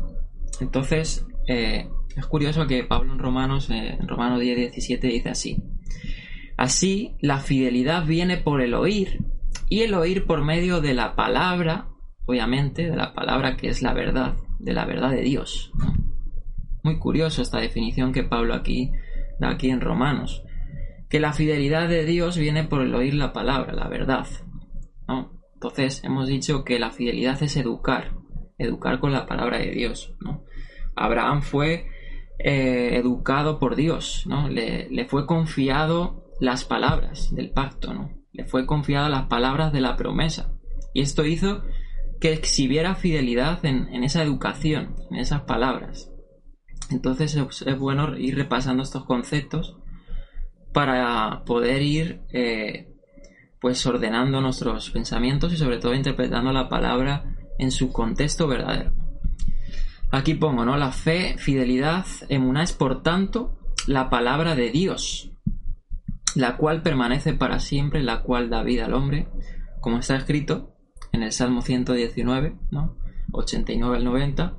Entonces, 0.59 1.25
eh, 1.47 1.89
es 2.15 2.25
curioso 2.27 2.67
que 2.67 2.83
Pablo 2.83 3.13
en 3.13 3.19
Romanos, 3.19 3.69
eh, 3.69 3.97
en 3.99 4.07
Romanos 4.07 4.39
10, 4.39 4.57
17 4.71 5.07
dice 5.07 5.29
así. 5.29 5.63
Así, 6.55 7.15
la 7.19 7.39
fidelidad 7.39 8.05
viene 8.05 8.37
por 8.37 8.61
el 8.61 8.73
oír, 8.73 9.19
y 9.69 9.81
el 9.81 9.93
oír 9.93 10.25
por 10.25 10.43
medio 10.43 10.81
de 10.81 10.93
la 10.93 11.15
palabra, 11.15 11.89
obviamente, 12.25 12.89
de 12.89 12.95
la 12.95 13.13
palabra 13.13 13.57
que 13.57 13.69
es 13.69 13.81
la 13.81 13.93
verdad, 13.93 14.35
de 14.59 14.73
la 14.73 14.85
verdad 14.85 15.11
de 15.11 15.21
Dios. 15.21 15.71
Muy 16.83 16.99
curioso 16.99 17.41
esta 17.41 17.59
definición 17.59 18.11
que 18.11 18.23
Pablo 18.23 18.53
aquí 18.53 18.91
da 19.39 19.49
aquí 19.49 19.69
en 19.69 19.81
Romanos 19.81 20.43
que 21.13 21.19
la 21.19 21.31
fidelidad 21.31 21.87
de 21.89 22.05
Dios 22.05 22.39
viene 22.39 22.63
por 22.63 22.81
el 22.81 22.95
oír 22.95 23.13
la 23.13 23.33
palabra, 23.33 23.71
la 23.73 23.87
verdad. 23.87 24.25
¿no? 25.07 25.39
Entonces 25.53 26.03
hemos 26.03 26.27
dicho 26.27 26.63
que 26.63 26.79
la 26.79 26.89
fidelidad 26.89 27.43
es 27.43 27.55
educar, 27.55 28.13
educar 28.57 28.99
con 28.99 29.11
la 29.11 29.27
palabra 29.27 29.59
de 29.59 29.69
Dios. 29.69 30.15
¿no? 30.21 30.43
Abraham 30.95 31.43
fue 31.43 31.85
eh, 32.39 32.97
educado 32.97 33.59
por 33.59 33.75
Dios, 33.75 34.25
¿no? 34.25 34.49
Le, 34.49 35.05
fue 35.07 35.27
confiado 35.27 36.31
las 36.39 36.65
palabras 36.65 37.31
del 37.35 37.51
pacto, 37.51 37.93
¿no? 37.93 38.09
Le 38.33 38.45
fue 38.45 38.65
confiado 38.65 39.07
las 39.09 39.27
palabras 39.27 39.71
de 39.71 39.81
la 39.81 39.95
promesa. 39.95 40.51
Y 40.93 41.01
esto 41.01 41.25
hizo 41.25 41.63
que 42.19 42.33
exhibiera 42.33 42.95
fidelidad 42.95 43.65
en, 43.65 44.03
esa 44.03 44.23
educación, 44.23 44.95
en 45.11 45.17
esas 45.17 45.41
palabras. 45.41 46.11
Entonces 46.89 47.35
es 47.35 47.79
bueno 47.79 48.17
ir 48.17 48.35
repasando 48.35 48.83
estos 48.83 49.05
conceptos 49.05 49.77
para 50.73 51.43
poder 51.45 51.81
ir 51.81 52.21
eh, 52.29 52.93
pues 53.61 53.85
ordenando 53.85 54.41
nuestros 54.41 54.89
pensamientos 54.89 55.53
y 55.53 55.57
sobre 55.57 55.77
todo 55.77 55.93
interpretando 55.93 56.51
la 56.51 56.67
palabra 56.67 57.35
en 57.59 57.71
su 57.71 57.91
contexto 57.91 58.47
verdadero. 58.47 58.93
Aquí 60.11 60.35
pongo, 60.35 60.63
¿no? 60.63 60.77
La 60.77 60.91
fe, 60.91 61.37
fidelidad, 61.37 62.05
emuná 62.29 62.63
es 62.63 62.73
por 62.73 63.01
tanto 63.01 63.57
la 63.87 64.09
palabra 64.09 64.55
de 64.55 64.69
Dios, 64.69 65.32
la 66.35 66.57
cual 66.57 66.81
permanece 66.81 67.33
para 67.33 67.59
siempre, 67.59 68.03
la 68.03 68.21
cual 68.21 68.49
da 68.49 68.63
vida 68.63 68.85
al 68.85 68.93
hombre, 68.93 69.27
como 69.81 69.99
está 69.99 70.15
escrito 70.15 70.75
en 71.11 71.23
el 71.23 71.31
Salmo 71.31 71.61
119, 71.61 72.55
¿no? 72.71 72.97
89 73.31 73.97
al 73.97 74.03
90. 74.03 74.57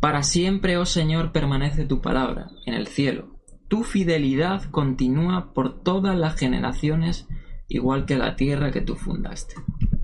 Para 0.00 0.22
siempre, 0.22 0.76
oh 0.76 0.86
Señor, 0.86 1.32
permanece 1.32 1.84
tu 1.84 2.00
palabra 2.00 2.50
en 2.66 2.74
el 2.74 2.86
cielo 2.86 3.34
tu 3.68 3.82
fidelidad 3.82 4.62
continúa 4.70 5.52
por 5.52 5.82
todas 5.82 6.16
las 6.16 6.36
generaciones, 6.36 7.26
igual 7.68 8.06
que 8.06 8.16
la 8.16 8.36
tierra 8.36 8.70
que 8.70 8.80
tú 8.80 8.94
fundaste. 8.94 9.54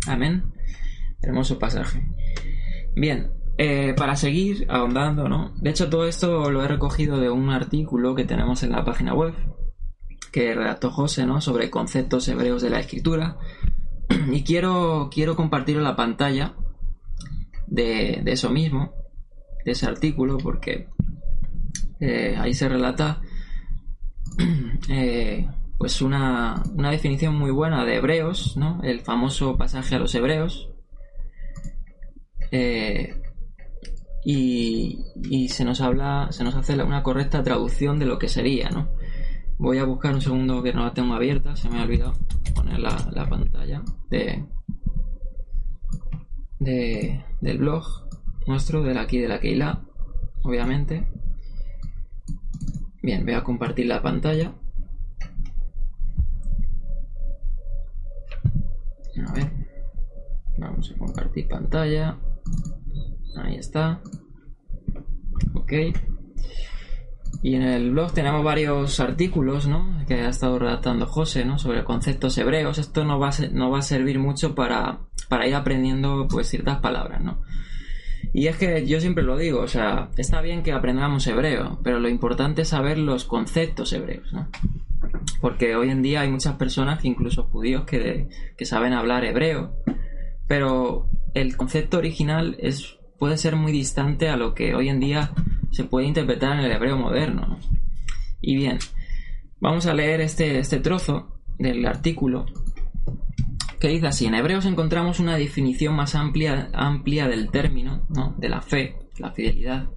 Amén. 0.08 0.44
Hermoso 1.22 1.58
pasaje. 1.58 2.04
Bien, 2.96 3.30
eh, 3.58 3.94
para 3.96 4.16
seguir 4.16 4.66
ahondando, 4.68 5.28
¿no? 5.28 5.52
De 5.60 5.70
hecho, 5.70 5.88
todo 5.88 6.06
esto 6.06 6.50
lo 6.50 6.64
he 6.64 6.68
recogido 6.68 7.20
de 7.20 7.30
un 7.30 7.50
artículo 7.50 8.14
que 8.14 8.24
tenemos 8.24 8.62
en 8.62 8.72
la 8.72 8.84
página 8.84 9.14
web 9.14 9.34
que 10.32 10.54
redactó 10.54 10.90
José, 10.90 11.26
¿no? 11.26 11.40
Sobre 11.40 11.70
conceptos 11.70 12.28
hebreos 12.28 12.62
de 12.62 12.70
la 12.70 12.80
escritura. 12.80 13.36
Y 14.32 14.42
quiero, 14.42 15.08
quiero 15.12 15.36
compartir 15.36 15.76
la 15.76 15.94
pantalla 15.94 16.54
de, 17.68 18.22
eso 18.26 18.50
mismo, 18.50 18.92
de 19.64 19.72
ese 19.72 19.86
artículo, 19.86 20.38
porque 20.38 20.88
eh, 22.00 22.36
ahí 22.38 22.54
se 22.54 22.68
relata 22.68 23.20
Eh, 24.88 25.46
pues 25.78 26.02
una, 26.02 26.62
definición 26.74 27.36
muy 27.36 27.50
buena 27.50 27.84
de 27.84 27.96
Hebreos, 27.96 28.56
¿no? 28.56 28.80
El 28.82 29.00
famoso 29.00 29.56
pasaje 29.56 29.94
a 29.94 29.98
los 29.98 30.14
Hebreos. 30.14 30.70
Eh, 32.50 33.14
y, 34.24 35.48
se 35.48 35.64
nos 35.64 35.80
habla, 35.80 36.28
se 36.30 36.44
nos 36.44 36.54
hace 36.54 36.74
una 36.82 37.02
correcta 37.02 37.42
traducción 37.42 37.98
de 37.98 38.06
lo 38.06 38.18
que 38.18 38.28
sería, 38.28 38.68
¿no? 38.70 38.88
Voy 39.60 39.76
a 39.76 39.84
buscar 39.84 40.14
un 40.14 40.22
segundo 40.22 40.62
que 40.62 40.72
no 40.72 40.84
la 40.84 40.94
tengo 40.94 41.12
abierta, 41.12 41.54
se 41.54 41.68
me 41.68 41.78
ha 41.78 41.82
olvidado 41.82 42.14
poner 42.54 42.80
la, 42.80 43.26
pantalla 43.28 43.82
de, 44.08 44.46
de, 46.58 47.22
del 47.42 47.58
blog 47.58 47.84
nuestro, 48.46 48.82
de 48.82 48.98
aquí 48.98 49.18
de 49.18 49.28
la 49.28 49.38
Keila, 49.38 49.82
obviamente. 50.44 51.06
Bien, 53.02 53.22
voy 53.22 53.34
a 53.34 53.44
compartir 53.44 53.84
la 53.84 54.00
pantalla. 54.00 54.54
A 59.28 59.32
ver. 59.34 59.52
Vamos 60.56 60.90
a 60.90 60.98
compartir 60.98 61.48
pantalla. 61.48 62.18
Ahí 63.36 63.56
está. 63.56 64.00
Ok. 65.52 65.72
Y 67.42 67.54
en 67.54 67.62
el 67.62 67.90
blog 67.90 68.12
tenemos 68.12 68.44
varios 68.44 69.00
artículos, 69.00 69.66
¿no? 69.66 70.04
Que 70.06 70.14
ha 70.14 70.28
estado 70.28 70.58
redactando 70.58 71.06
José, 71.06 71.44
¿no? 71.44 71.58
Sobre 71.58 71.84
conceptos 71.84 72.36
hebreos. 72.36 72.78
Esto 72.78 73.04
no 73.04 73.18
va 73.18 73.28
a, 73.28 73.48
no 73.52 73.70
va 73.70 73.78
a 73.78 73.82
servir 73.82 74.18
mucho 74.18 74.54
para, 74.54 75.00
para 75.28 75.46
ir 75.46 75.54
aprendiendo, 75.54 76.28
pues, 76.28 76.48
ciertas 76.48 76.80
palabras, 76.80 77.22
¿no? 77.22 77.40
Y 78.32 78.46
es 78.46 78.56
que 78.56 78.86
yo 78.86 79.00
siempre 79.00 79.24
lo 79.24 79.36
digo, 79.36 79.60
o 79.60 79.68
sea, 79.68 80.10
está 80.16 80.40
bien 80.40 80.62
que 80.62 80.72
aprendamos 80.72 81.26
hebreo, 81.26 81.80
pero 81.82 81.98
lo 81.98 82.08
importante 82.08 82.62
es 82.62 82.68
saber 82.68 82.98
los 82.98 83.24
conceptos 83.24 83.92
hebreos, 83.92 84.32
¿no? 84.32 84.48
Porque 85.40 85.74
hoy 85.74 85.90
en 85.90 86.02
día 86.02 86.20
hay 86.20 86.30
muchas 86.30 86.54
personas, 86.56 87.04
incluso 87.04 87.44
judíos, 87.44 87.84
que, 87.84 88.28
que 88.56 88.64
saben 88.66 88.92
hablar 88.92 89.24
hebreo, 89.24 89.74
pero 90.46 91.08
el 91.34 91.56
concepto 91.56 91.98
original 91.98 92.56
es, 92.60 92.98
puede 93.18 93.36
ser 93.36 93.56
muy 93.56 93.72
distante 93.72 94.28
a 94.28 94.36
lo 94.36 94.54
que 94.54 94.74
hoy 94.74 94.88
en 94.88 95.00
día 95.00 95.32
se 95.70 95.84
puede 95.84 96.06
interpretar 96.06 96.58
en 96.58 96.64
el 96.64 96.72
hebreo 96.72 96.96
moderno. 96.96 97.58
Y 98.40 98.56
bien, 98.56 98.78
vamos 99.60 99.86
a 99.86 99.94
leer 99.94 100.20
este, 100.20 100.58
este 100.58 100.80
trozo 100.80 101.40
del 101.58 101.84
artículo 101.86 102.46
que 103.80 103.88
dice 103.88 104.08
así, 104.08 104.26
en 104.26 104.34
hebreos 104.34 104.66
encontramos 104.66 105.20
una 105.20 105.36
definición 105.36 105.96
más 105.96 106.14
amplia, 106.14 106.68
amplia 106.74 107.28
del 107.28 107.50
término, 107.50 108.06
¿no? 108.10 108.34
de 108.36 108.50
la 108.50 108.60
fe, 108.60 108.96
la 109.18 109.32
fidelidad. 109.32 109.88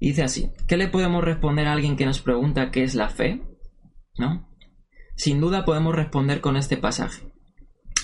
dice 0.00 0.22
así, 0.22 0.50
¿qué 0.68 0.76
le 0.76 0.86
podemos 0.86 1.24
responder 1.24 1.66
a 1.66 1.72
alguien 1.72 1.96
que 1.96 2.06
nos 2.06 2.20
pregunta 2.20 2.70
qué 2.70 2.84
es 2.84 2.94
la 2.94 3.08
fe? 3.08 3.42
¿No? 4.16 4.48
Sin 5.16 5.40
duda 5.40 5.64
podemos 5.64 5.96
responder 5.96 6.40
con 6.40 6.56
este 6.56 6.76
pasaje. 6.76 7.32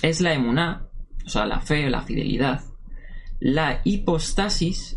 Es 0.01 0.19
la 0.19 0.33
emuná, 0.33 0.89
o 1.25 1.29
sea, 1.29 1.45
la 1.45 1.61
fe, 1.61 1.89
la 1.89 2.01
fidelidad, 2.01 2.61
la 3.39 3.79
hipostasis 3.85 4.96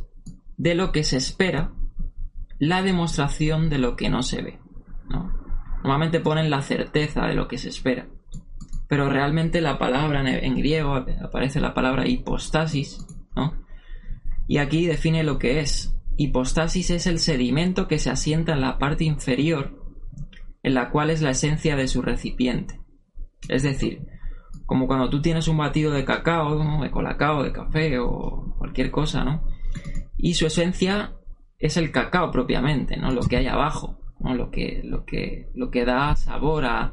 de 0.61 0.75
lo 0.75 0.93
que 0.93 1.05
se 1.05 1.17
espera, 1.17 1.73
la 2.59 2.83
demostración 2.83 3.71
de 3.71 3.79
lo 3.79 3.97
que 3.97 4.11
no 4.11 4.23
se 4.23 4.43
ve. 4.43 4.59
¿no? 5.09 5.33
Normalmente 5.77 6.21
ponen 6.21 6.51
la 6.51 6.61
certeza 6.61 7.27
de 7.27 7.35
lo 7.35 7.49
que 7.49 7.57
se 7.57 7.71
espera. 7.71 8.09
Pero 8.87 9.09
realmente 9.09 9.63
la 9.63 9.79
palabra 9.79 10.21
en, 10.21 10.57
griego 10.57 10.97
aparece 11.25 11.61
la 11.61 11.73
palabra 11.73 12.07
hipostasis, 12.07 13.07
¿no? 13.35 13.55
Y 14.49 14.59
aquí 14.59 14.85
define 14.85 15.23
lo 15.23 15.39
que 15.39 15.61
es. 15.61 15.97
Hipostasis 16.19 16.91
es 16.91 17.07
el 17.07 17.21
sedimento 17.21 17.89
que 17.89 17.99
se 17.99 18.11
asienta 18.11 18.53
en 18.53 18.61
la 18.61 18.77
parte 18.77 19.05
inferior, 19.05 19.83
en 20.63 20.75
la 20.75 20.91
cual 20.91 21.09
es 21.09 21.23
la 21.23 21.31
esencia 21.31 21.75
de 21.75 21.89
su 21.89 22.03
recipiente. 22.03 22.79
Es 23.49 23.63
decir, 23.63 24.07
como 24.67 24.87
cuando 24.87 25.09
tú 25.09 25.23
tienes 25.23 25.49
un 25.49 25.57
batido 25.57 25.93
de 25.93 26.05
cacao, 26.05 26.83
de 26.83 26.91
colacao, 26.91 27.45
de 27.45 27.53
café 27.53 27.99
o 27.99 28.55
cualquier 28.59 28.91
cosa, 28.91 29.25
¿no? 29.25 29.49
Y 30.23 30.35
su 30.35 30.47
esencia 30.47 31.15
es 31.59 31.77
el 31.77 31.93
cacao 31.93 32.31
propiamente, 32.31 32.97
¿no? 32.97 33.11
Lo 33.11 33.23
que 33.23 33.37
hay 33.37 33.47
abajo, 33.47 33.99
¿no? 34.19 34.35
Lo 34.35 34.51
que, 34.51 34.83
lo 34.85 35.05
que, 35.05 35.51
lo 35.55 35.71
que 35.71 35.85
da 35.85 36.15
sabor 36.17 36.65
a, 36.65 36.93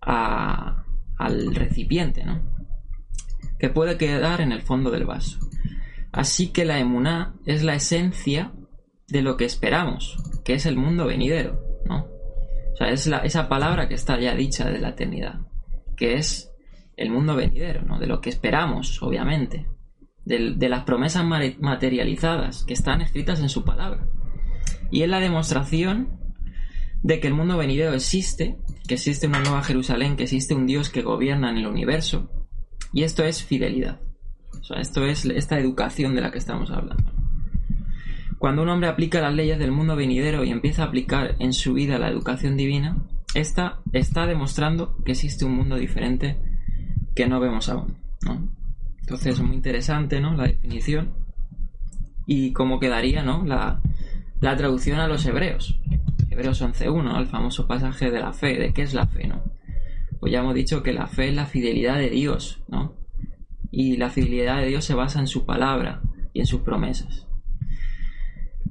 al 0.00 1.54
recipiente, 1.54 2.24
¿no? 2.24 2.42
Que 3.58 3.70
puede 3.70 3.96
quedar 3.96 4.40
en 4.40 4.52
el 4.52 4.62
fondo 4.62 4.90
del 4.90 5.06
vaso. 5.06 5.38
Así 6.12 6.52
que 6.52 6.64
la 6.64 6.78
emuná 6.78 7.34
es 7.44 7.62
la 7.62 7.74
esencia 7.74 8.52
de 9.08 9.22
lo 9.22 9.36
que 9.36 9.44
esperamos, 9.44 10.16
que 10.44 10.54
es 10.54 10.66
el 10.66 10.76
mundo 10.76 11.06
venidero, 11.06 11.60
¿no? 11.84 12.06
O 12.72 12.76
sea, 12.76 12.88
es 12.88 13.06
la, 13.06 13.18
esa 13.18 13.48
palabra 13.48 13.88
que 13.88 13.94
está 13.94 14.18
ya 14.18 14.34
dicha 14.34 14.70
de 14.70 14.78
la 14.78 14.90
eternidad, 14.90 15.40
que 15.96 16.14
es 16.14 16.52
el 16.96 17.10
mundo 17.10 17.34
venidero, 17.34 17.82
¿no? 17.82 17.98
De 17.98 18.06
lo 18.06 18.20
que 18.20 18.30
esperamos, 18.30 19.02
obviamente. 19.02 19.66
De, 20.26 20.68
las 20.68 20.82
promesas 20.82 21.24
materializadas 21.24 22.64
que 22.64 22.74
están 22.74 23.00
escritas 23.00 23.40
en 23.40 23.48
su 23.48 23.64
palabra. 23.64 24.06
Y 24.90 25.02
es 25.02 25.08
la 25.08 25.20
demostración 25.20 26.18
de 27.02 27.20
que 27.20 27.28
el 27.28 27.34
mundo 27.34 27.56
venidero 27.56 27.94
existe, 27.94 28.58
que 28.88 28.94
existe 28.94 29.28
una 29.28 29.40
nueva 29.40 29.62
Jerusalén, 29.62 30.16
que 30.16 30.24
existe 30.24 30.54
un 30.54 30.66
Dios 30.66 30.90
que 30.90 31.02
gobierna 31.02 31.50
en 31.50 31.58
el 31.58 31.66
universo. 31.66 32.28
Y 32.92 33.04
esto 33.04 33.24
es 33.24 33.44
fidelidad. 33.44 34.00
O 34.60 34.64
sea, 34.64 34.80
esto 34.80 35.06
es 35.06 35.24
esta 35.24 35.58
educación 35.58 36.14
de 36.16 36.22
la 36.22 36.32
que 36.32 36.38
estamos 36.38 36.70
hablando. 36.70 37.12
Cuando 38.38 38.62
un 38.62 38.68
hombre 38.68 38.88
aplica 38.88 39.20
las 39.20 39.34
leyes 39.34 39.58
del 39.58 39.72
mundo 39.72 39.96
venidero 39.96 40.44
y 40.44 40.50
empieza 40.50 40.82
a 40.82 40.86
aplicar 40.86 41.36
en 41.38 41.52
su 41.52 41.72
vida 41.72 41.98
la 41.98 42.08
educación 42.08 42.56
divina, 42.56 42.98
esta 43.34 43.80
está 43.92 44.26
demostrando 44.26 44.96
que 45.04 45.12
existe 45.12 45.44
un 45.44 45.54
mundo 45.54 45.76
diferente 45.76 46.36
que 47.14 47.28
no 47.28 47.40
vemos 47.40 47.68
aún. 47.68 47.96
Entonces 49.06 49.34
es 49.34 49.40
muy 49.40 49.54
interesante 49.54 50.20
¿no? 50.20 50.34
la 50.34 50.48
definición 50.48 51.14
y 52.26 52.52
cómo 52.52 52.80
quedaría 52.80 53.22
¿no? 53.22 53.44
la, 53.44 53.80
la 54.40 54.56
traducción 54.56 54.98
a 54.98 55.06
los 55.06 55.24
hebreos. 55.26 55.78
Hebreos 56.28 56.60
11.1, 56.60 57.16
el 57.16 57.26
famoso 57.26 57.68
pasaje 57.68 58.10
de 58.10 58.18
la 58.18 58.32
fe, 58.32 58.58
de 58.58 58.72
qué 58.72 58.82
es 58.82 58.94
la 58.94 59.06
fe, 59.06 59.28
¿no? 59.28 59.44
Pues 60.18 60.32
ya 60.32 60.40
hemos 60.40 60.56
dicho 60.56 60.82
que 60.82 60.92
la 60.92 61.06
fe 61.06 61.28
es 61.28 61.36
la 61.36 61.46
fidelidad 61.46 61.98
de 61.98 62.10
Dios, 62.10 62.64
¿no? 62.66 62.94
Y 63.70 63.96
la 63.96 64.10
fidelidad 64.10 64.58
de 64.58 64.66
Dios 64.66 64.84
se 64.84 64.94
basa 64.94 65.20
en 65.20 65.28
su 65.28 65.46
palabra 65.46 66.02
y 66.32 66.40
en 66.40 66.46
sus 66.46 66.62
promesas. 66.62 67.28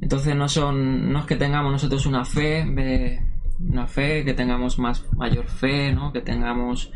Entonces 0.01 0.35
no 0.35 0.49
son, 0.49 1.13
no 1.13 1.19
es 1.19 1.25
que 1.27 1.37
tengamos 1.37 1.71
nosotros 1.71 2.05
una 2.07 2.25
fe, 2.25 2.65
una 3.57 3.87
fe, 3.87 4.25
que 4.25 4.33
tengamos 4.33 4.79
más 4.79 5.05
mayor 5.13 5.47
fe, 5.47 5.93
¿no? 5.93 6.11
Que 6.11 6.19
tengamos 6.19 6.91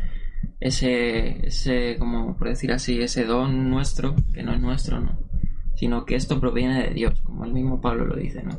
ese, 0.60 1.46
ese, 1.46 1.96
como 1.98 2.36
por 2.36 2.48
decir 2.48 2.72
así, 2.72 3.00
ese 3.00 3.24
don 3.24 3.70
nuestro, 3.70 4.14
que 4.32 4.42
no 4.42 4.52
es 4.52 4.60
nuestro, 4.60 5.00
¿no? 5.00 5.18
Sino 5.74 6.04
que 6.04 6.16
esto 6.16 6.38
proviene 6.38 6.82
de 6.82 6.94
Dios, 6.94 7.20
como 7.22 7.44
el 7.44 7.52
mismo 7.52 7.80
Pablo 7.80 8.04
lo 8.06 8.16
dice, 8.16 8.42
¿no? 8.42 8.58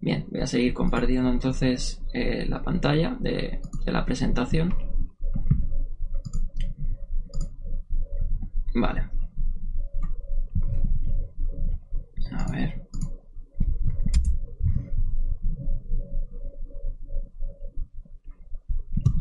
Bien, 0.00 0.26
voy 0.30 0.40
a 0.40 0.46
seguir 0.46 0.72
compartiendo 0.72 1.30
entonces 1.30 2.00
eh, 2.12 2.46
la 2.48 2.62
pantalla 2.62 3.16
de, 3.18 3.60
de 3.84 3.92
la 3.92 4.04
presentación. 4.04 4.72
Vale. 8.74 9.08
A 12.30 12.52
ver. 12.52 12.82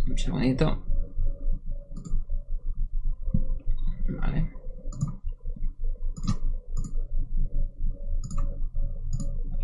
Un 0.07 0.17
segundito. 0.17 0.95
Vale. 4.09 4.51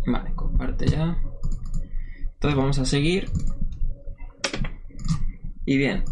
Vale, 0.06 0.34
comparte 0.34 0.86
ya. 0.86 1.16
Entonces 2.34 2.56
vamos 2.56 2.78
a 2.78 2.84
seguir. 2.84 3.30
Y 5.64 5.76
bien, 5.76 6.02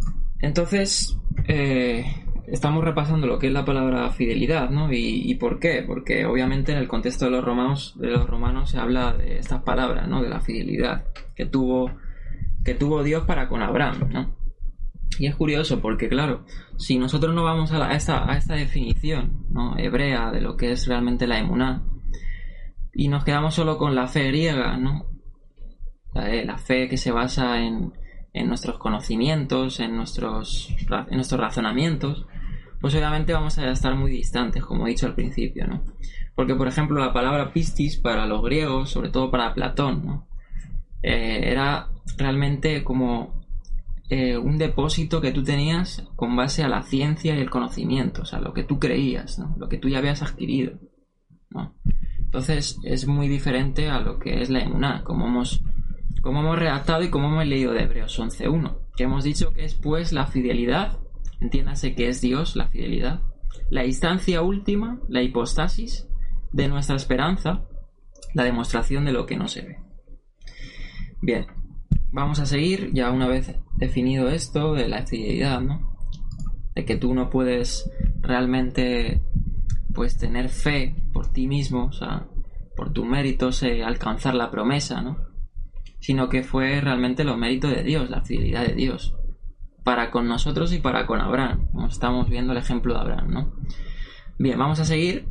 entonces 0.40 1.18
eh, 1.48 2.04
estamos 2.46 2.84
repasando 2.84 3.26
lo 3.26 3.38
que 3.38 3.48
es 3.48 3.52
la 3.52 3.64
palabra 3.64 4.10
fidelidad, 4.10 4.70
¿no? 4.70 4.88
Y, 4.92 5.34
por 5.34 5.58
qué? 5.58 5.82
Porque 5.84 6.24
obviamente 6.24 6.72
en 6.72 6.78
el 6.78 6.88
contexto 6.88 7.24
de 7.24 7.32
los 7.32 7.44
romanos, 7.44 7.94
de 7.98 8.08
los 8.08 8.28
romanos 8.28 8.70
se 8.70 8.78
habla 8.78 9.12
de 9.12 9.38
estas 9.38 9.62
palabras, 9.62 10.08
¿no? 10.08 10.22
De 10.22 10.28
la 10.28 10.40
fidelidad 10.40 11.04
que 11.34 11.46
tuvo, 11.46 11.90
que 12.64 12.74
tuvo 12.74 13.02
Dios 13.02 13.24
para 13.24 13.48
con 13.48 13.62
Abraham, 13.62 14.08
¿no? 14.10 14.39
Y 15.20 15.26
es 15.26 15.36
curioso 15.36 15.82
porque, 15.82 16.08
claro, 16.08 16.46
si 16.78 16.96
nosotros 16.96 17.34
no 17.34 17.44
vamos 17.44 17.70
a, 17.72 17.92
esta, 17.92 18.26
a 18.26 18.38
esta 18.38 18.54
definición 18.54 19.44
¿no? 19.50 19.76
hebrea 19.76 20.30
de 20.30 20.40
lo 20.40 20.56
que 20.56 20.72
es 20.72 20.86
realmente 20.86 21.26
la 21.26 21.38
emuná, 21.38 21.82
y 22.94 23.08
nos 23.08 23.22
quedamos 23.22 23.54
solo 23.54 23.76
con 23.76 23.94
la 23.94 24.06
fe 24.06 24.28
griega, 24.28 24.78
¿no? 24.78 25.04
La, 26.14 26.56
fe 26.56 26.88
que 26.88 26.96
se 26.96 27.12
basa 27.12 27.60
en, 27.60 27.92
en 28.32 28.48
nuestros 28.48 28.78
conocimientos, 28.78 29.78
en 29.80 29.94
nuestros, 29.94 30.74
nuestros 31.10 31.38
razonamientos, 31.38 32.24
pues 32.80 32.94
obviamente 32.94 33.34
vamos 33.34 33.58
a 33.58 33.70
estar 33.70 33.94
muy 33.96 34.10
distantes, 34.10 34.64
como 34.64 34.86
he 34.86 34.90
dicho 34.90 35.04
al 35.04 35.14
principio, 35.14 35.66
¿no? 35.66 35.84
Porque, 36.34 36.54
por 36.54 36.66
ejemplo, 36.66 36.98
la 36.98 37.12
palabra 37.12 37.52
pistis 37.52 37.98
para 37.98 38.24
los 38.24 38.42
griegos, 38.42 38.88
sobre 38.88 39.10
todo 39.10 39.30
para 39.30 39.52
Platón, 39.52 40.02
¿no? 40.06 40.28
Eh, 41.02 41.50
era 41.52 41.90
realmente 42.16 42.82
como 42.82 43.39
eh, 44.10 44.36
un 44.36 44.58
depósito 44.58 45.20
que 45.20 45.30
tú 45.30 45.44
tenías 45.44 46.04
con 46.16 46.34
base 46.34 46.64
a 46.64 46.68
la 46.68 46.82
ciencia 46.82 47.36
y 47.36 47.38
el 47.38 47.48
conocimiento, 47.48 48.22
o 48.22 48.24
sea, 48.24 48.40
lo 48.40 48.52
que 48.52 48.64
tú 48.64 48.80
creías, 48.80 49.38
¿no? 49.38 49.54
Lo 49.56 49.68
que 49.68 49.78
tú 49.78 49.88
ya 49.88 49.98
habías 49.98 50.20
adquirido, 50.20 50.80
¿no? 51.48 51.76
Entonces 52.18 52.80
es 52.82 53.06
muy 53.06 53.28
diferente 53.28 53.88
a 53.88 54.00
lo 54.00 54.18
que 54.18 54.42
es 54.42 54.50
la 54.50 54.62
emuná, 54.62 55.04
como 55.04 55.28
hemos, 55.28 55.62
como 56.22 56.40
hemos 56.40 56.58
redactado 56.58 57.04
y 57.04 57.10
como 57.10 57.28
hemos 57.28 57.46
leído 57.46 57.72
de 57.72 57.84
Hebreos 57.84 58.18
11.1, 58.18 58.78
que 58.96 59.04
hemos 59.04 59.22
dicho 59.22 59.52
que 59.52 59.64
es 59.64 59.74
pues 59.74 60.12
la 60.12 60.26
fidelidad, 60.26 60.98
entiéndase 61.40 61.94
que 61.94 62.08
es 62.08 62.20
Dios 62.20 62.56
la 62.56 62.66
fidelidad, 62.66 63.22
la 63.70 63.86
instancia 63.86 64.42
última, 64.42 65.00
la 65.08 65.22
hipostasis 65.22 66.08
de 66.50 66.66
nuestra 66.66 66.96
esperanza, 66.96 67.64
la 68.34 68.42
demostración 68.42 69.04
de 69.04 69.12
lo 69.12 69.26
que 69.26 69.36
no 69.36 69.46
se 69.46 69.62
ve. 69.62 69.78
Bien, 71.22 71.46
vamos 72.12 72.40
a 72.40 72.46
seguir 72.46 72.90
ya 72.92 73.10
una 73.10 73.28
vez 73.28 73.54
definido 73.76 74.28
esto 74.28 74.74
de 74.74 74.88
la 74.88 75.06
fidelidad, 75.06 75.60
¿no? 75.60 75.96
De 76.74 76.84
que 76.84 76.96
tú 76.96 77.14
no 77.14 77.30
puedes 77.30 77.90
realmente 78.20 79.22
pues 79.94 80.16
tener 80.16 80.48
fe 80.48 80.94
por 81.12 81.32
ti 81.32 81.46
mismo, 81.46 81.86
o 81.86 81.92
sea, 81.92 82.26
por 82.76 82.92
tus 82.92 83.06
méritos 83.06 83.62
eh, 83.62 83.82
alcanzar 83.82 84.34
la 84.34 84.50
promesa, 84.50 85.02
¿no? 85.02 85.18
Sino 85.98 86.28
que 86.28 86.42
fue 86.42 86.80
realmente 86.80 87.24
los 87.24 87.36
méritos 87.36 87.74
de 87.74 87.82
Dios, 87.82 88.08
la 88.08 88.22
fidelidad 88.22 88.66
de 88.66 88.74
Dios, 88.74 89.14
para 89.84 90.10
con 90.10 90.28
nosotros 90.28 90.72
y 90.72 90.78
para 90.78 91.06
con 91.06 91.20
Abraham. 91.20 91.68
Como 91.72 91.88
estamos 91.88 92.28
viendo 92.28 92.52
el 92.52 92.58
ejemplo 92.58 92.94
de 92.94 93.00
Abraham, 93.00 93.30
¿no? 93.30 93.52
Bien, 94.38 94.58
vamos 94.58 94.80
a 94.80 94.84
seguir. 94.84 95.28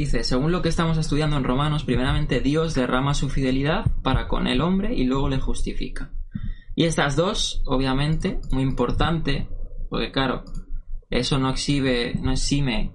Dice, 0.00 0.24
según 0.24 0.50
lo 0.50 0.62
que 0.62 0.70
estamos 0.70 0.96
estudiando 0.96 1.36
en 1.36 1.44
Romanos, 1.44 1.84
primeramente 1.84 2.40
Dios 2.40 2.72
derrama 2.72 3.12
su 3.12 3.28
fidelidad 3.28 3.84
para 4.02 4.28
con 4.28 4.46
el 4.46 4.62
hombre 4.62 4.94
y 4.94 5.04
luego 5.04 5.28
le 5.28 5.38
justifica. 5.38 6.10
Y 6.74 6.84
estas 6.84 7.16
dos, 7.16 7.62
obviamente, 7.66 8.40
muy 8.50 8.62
importante, 8.62 9.46
porque 9.90 10.10
claro, 10.10 10.44
eso 11.10 11.38
no 11.38 11.50
exhibe, 11.50 12.14
no 12.14 12.32
exime 12.32 12.94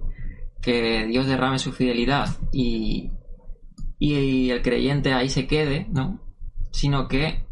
que 0.64 1.06
Dios 1.06 1.28
derrame 1.28 1.60
su 1.60 1.74
fidelidad 1.74 2.28
y, 2.52 3.12
y 4.00 4.50
el 4.50 4.64
creyente 4.64 5.14
ahí 5.14 5.30
se 5.30 5.46
quede, 5.46 5.86
¿no? 5.92 6.24
Sino 6.72 7.08
que 7.08 7.46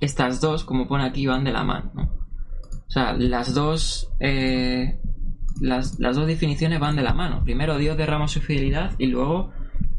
estas 0.00 0.40
dos, 0.40 0.64
como 0.64 0.88
pone 0.88 1.04
aquí, 1.04 1.26
van 1.28 1.44
de 1.44 1.52
la 1.52 1.62
mano, 1.62 1.92
¿no? 1.94 2.02
O 2.02 2.90
sea, 2.90 3.12
las 3.12 3.54
dos, 3.54 4.10
eh, 4.18 5.00
las, 5.60 5.98
dos 5.98 6.26
definiciones 6.26 6.80
van 6.80 6.96
de 6.96 7.02
la 7.02 7.14
mano. 7.14 7.44
Primero 7.44 7.78
Dios 7.78 7.96
derrama 7.96 8.28
su 8.28 8.40
fidelidad 8.40 8.92
y 8.98 9.06
luego 9.06 9.52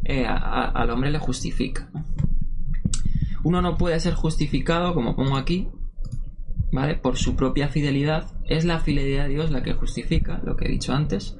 eh, 0.03 0.25
al 0.27 0.89
hombre 0.89 1.12
le 1.12 1.20
justifica. 1.20 1.89
Uno 3.44 3.62
no 3.62 3.77
puede 3.77 4.00
ser 4.00 4.13
justificado, 4.13 4.94
como 4.94 5.15
pongo 5.15 5.38
aquí, 5.38 5.70
¿vale? 6.72 6.96
Por 6.96 7.18
su 7.18 7.36
propia 7.36 7.70
fidelidad. 7.70 8.32
Es 8.46 8.65
la 8.65 8.80
fidelidad 8.80 9.24
de 9.24 9.30
Dios 9.30 9.51
la 9.51 9.63
que 9.63 9.74
justifica, 9.74 10.41
lo 10.44 10.58
que 10.58 10.65
he 10.65 10.72
dicho 10.72 10.94
antes. 10.94 11.38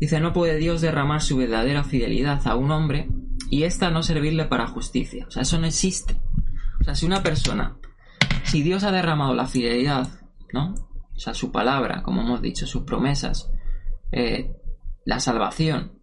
Dice, 0.00 0.20
no 0.20 0.32
puede 0.32 0.58
Dios 0.58 0.80
derramar 0.80 1.22
su 1.22 1.36
verdadera 1.36 1.84
fidelidad 1.84 2.46
a 2.46 2.56
un 2.56 2.70
hombre 2.70 3.08
y 3.50 3.62
ésta 3.62 3.90
no 3.90 4.02
servirle 4.02 4.44
para 4.44 4.66
justicia. 4.66 5.26
O 5.26 5.30
sea, 5.30 5.42
eso 5.42 5.58
no 5.58 5.66
existe. 5.66 6.20
O 6.80 6.84
sea, 6.84 6.94
si 6.94 7.06
una 7.06 7.22
persona, 7.22 7.76
si 8.42 8.62
Dios 8.62 8.84
ha 8.84 8.92
derramado 8.92 9.34
la 9.34 9.46
fidelidad, 9.46 10.08
¿no? 10.52 10.74
O 11.16 11.18
sea, 11.18 11.34
su 11.34 11.52
palabra, 11.52 12.02
como 12.02 12.22
hemos 12.22 12.42
dicho, 12.42 12.66
sus 12.66 12.82
promesas, 12.82 13.50
eh, 14.12 14.52
la 15.04 15.20
salvación, 15.20 16.00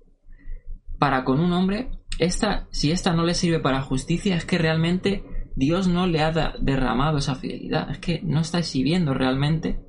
para 0.99 1.23
con 1.23 1.39
un 1.39 1.51
hombre, 1.53 1.91
esta, 2.19 2.67
si 2.71 2.91
esta 2.91 3.13
no 3.13 3.23
le 3.23 3.33
sirve 3.33 3.59
para 3.59 3.81
justicia, 3.81 4.35
es 4.35 4.45
que 4.45 4.57
realmente 4.57 5.23
Dios 5.55 5.87
no 5.87 6.07
le 6.07 6.21
ha 6.21 6.31
derramado 6.59 7.17
esa 7.17 7.35
fidelidad. 7.35 7.89
Es 7.89 7.99
que 7.99 8.21
no 8.23 8.39
está 8.39 8.59
exhibiendo 8.59 9.13
realmente 9.13 9.83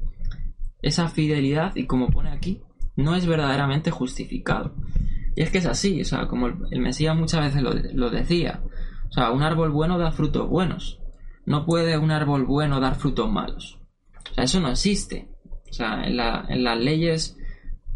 esa 0.81 1.09
fidelidad 1.09 1.77
y 1.77 1.87
como 1.87 2.09
pone 2.09 2.31
aquí, 2.31 2.63
no 2.97 3.15
es 3.15 3.27
verdaderamente 3.27 3.91
justificado. 3.91 4.75
Y 5.37 5.43
es 5.43 5.51
que 5.51 5.59
es 5.59 5.67
así, 5.67 6.01
o 6.01 6.05
sea, 6.05 6.27
como 6.27 6.47
el, 6.47 6.81
Mesías 6.81 7.17
muchas 7.17 7.41
veces 7.41 7.63
lo, 7.63 7.73
lo, 7.73 8.11
decía. 8.11 8.63
O 9.09 9.13
sea, 9.13 9.31
un 9.31 9.43
árbol 9.43 9.71
bueno 9.71 9.99
da 9.99 10.11
frutos 10.11 10.49
buenos. 10.49 10.99
No 11.47 11.65
puede 11.65 11.97
un 11.99 12.11
árbol 12.11 12.45
bueno 12.45 12.81
dar 12.81 12.97
frutos 12.97 13.31
malos. 13.31 13.82
O 14.31 14.35
sea, 14.35 14.45
eso 14.45 14.61
no 14.61 14.71
existe. 14.71 15.29
O 15.71 15.73
sea, 15.73 16.05
en, 16.05 16.17
las 16.17 16.79
leyes 16.79 17.37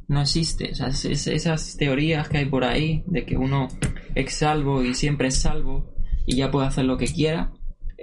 no 0.08 0.20
existe. 0.20 0.72
O 0.72 0.74
sea, 0.74 0.88
esas 0.88 1.76
teorías 1.76 2.28
que 2.28 2.38
hay 2.38 2.46
por 2.46 2.64
ahí 2.64 3.04
de 3.06 3.24
que 3.24 3.36
uno 3.36 3.68
es 4.14 4.34
salvo 4.34 4.82
y 4.82 4.94
siempre 4.94 5.28
es 5.28 5.40
salvo 5.40 5.94
y 6.26 6.36
ya 6.36 6.50
puede 6.50 6.66
hacer 6.66 6.84
lo 6.84 6.96
que 6.96 7.06
quiera, 7.06 7.52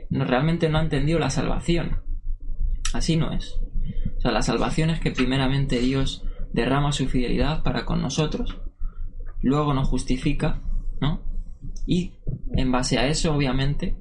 no, 0.09 0.25
realmente 0.25 0.69
no 0.69 0.77
ha 0.77 0.83
entendido 0.83 1.19
la 1.19 1.29
salvación. 1.29 2.01
Así 2.93 3.17
no 3.17 3.31
es. 3.33 3.55
O 4.17 4.21
sea, 4.21 4.31
la 4.31 4.41
salvación 4.41 4.89
es 4.89 4.99
que 4.99 5.11
primeramente 5.11 5.79
Dios 5.79 6.23
derrama 6.53 6.91
su 6.91 7.07
fidelidad 7.07 7.63
para 7.63 7.83
con 7.83 8.01
nosotros, 8.01 8.61
luego 9.41 9.73
nos 9.73 9.89
justifica, 9.89 10.61
¿no? 11.01 11.21
Y 11.87 12.13
en 12.55 12.71
base 12.71 12.99
a 12.99 13.07
eso, 13.07 13.33
obviamente, 13.33 13.97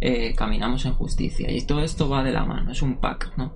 eh, 0.00 0.34
caminamos 0.34 0.86
en 0.86 0.94
justicia. 0.94 1.50
Y 1.50 1.66
todo 1.66 1.80
esto 1.80 2.08
va 2.08 2.22
de 2.22 2.32
la 2.32 2.44
mano, 2.44 2.72
es 2.72 2.82
un 2.82 3.00
pack, 3.00 3.32
¿no? 3.36 3.54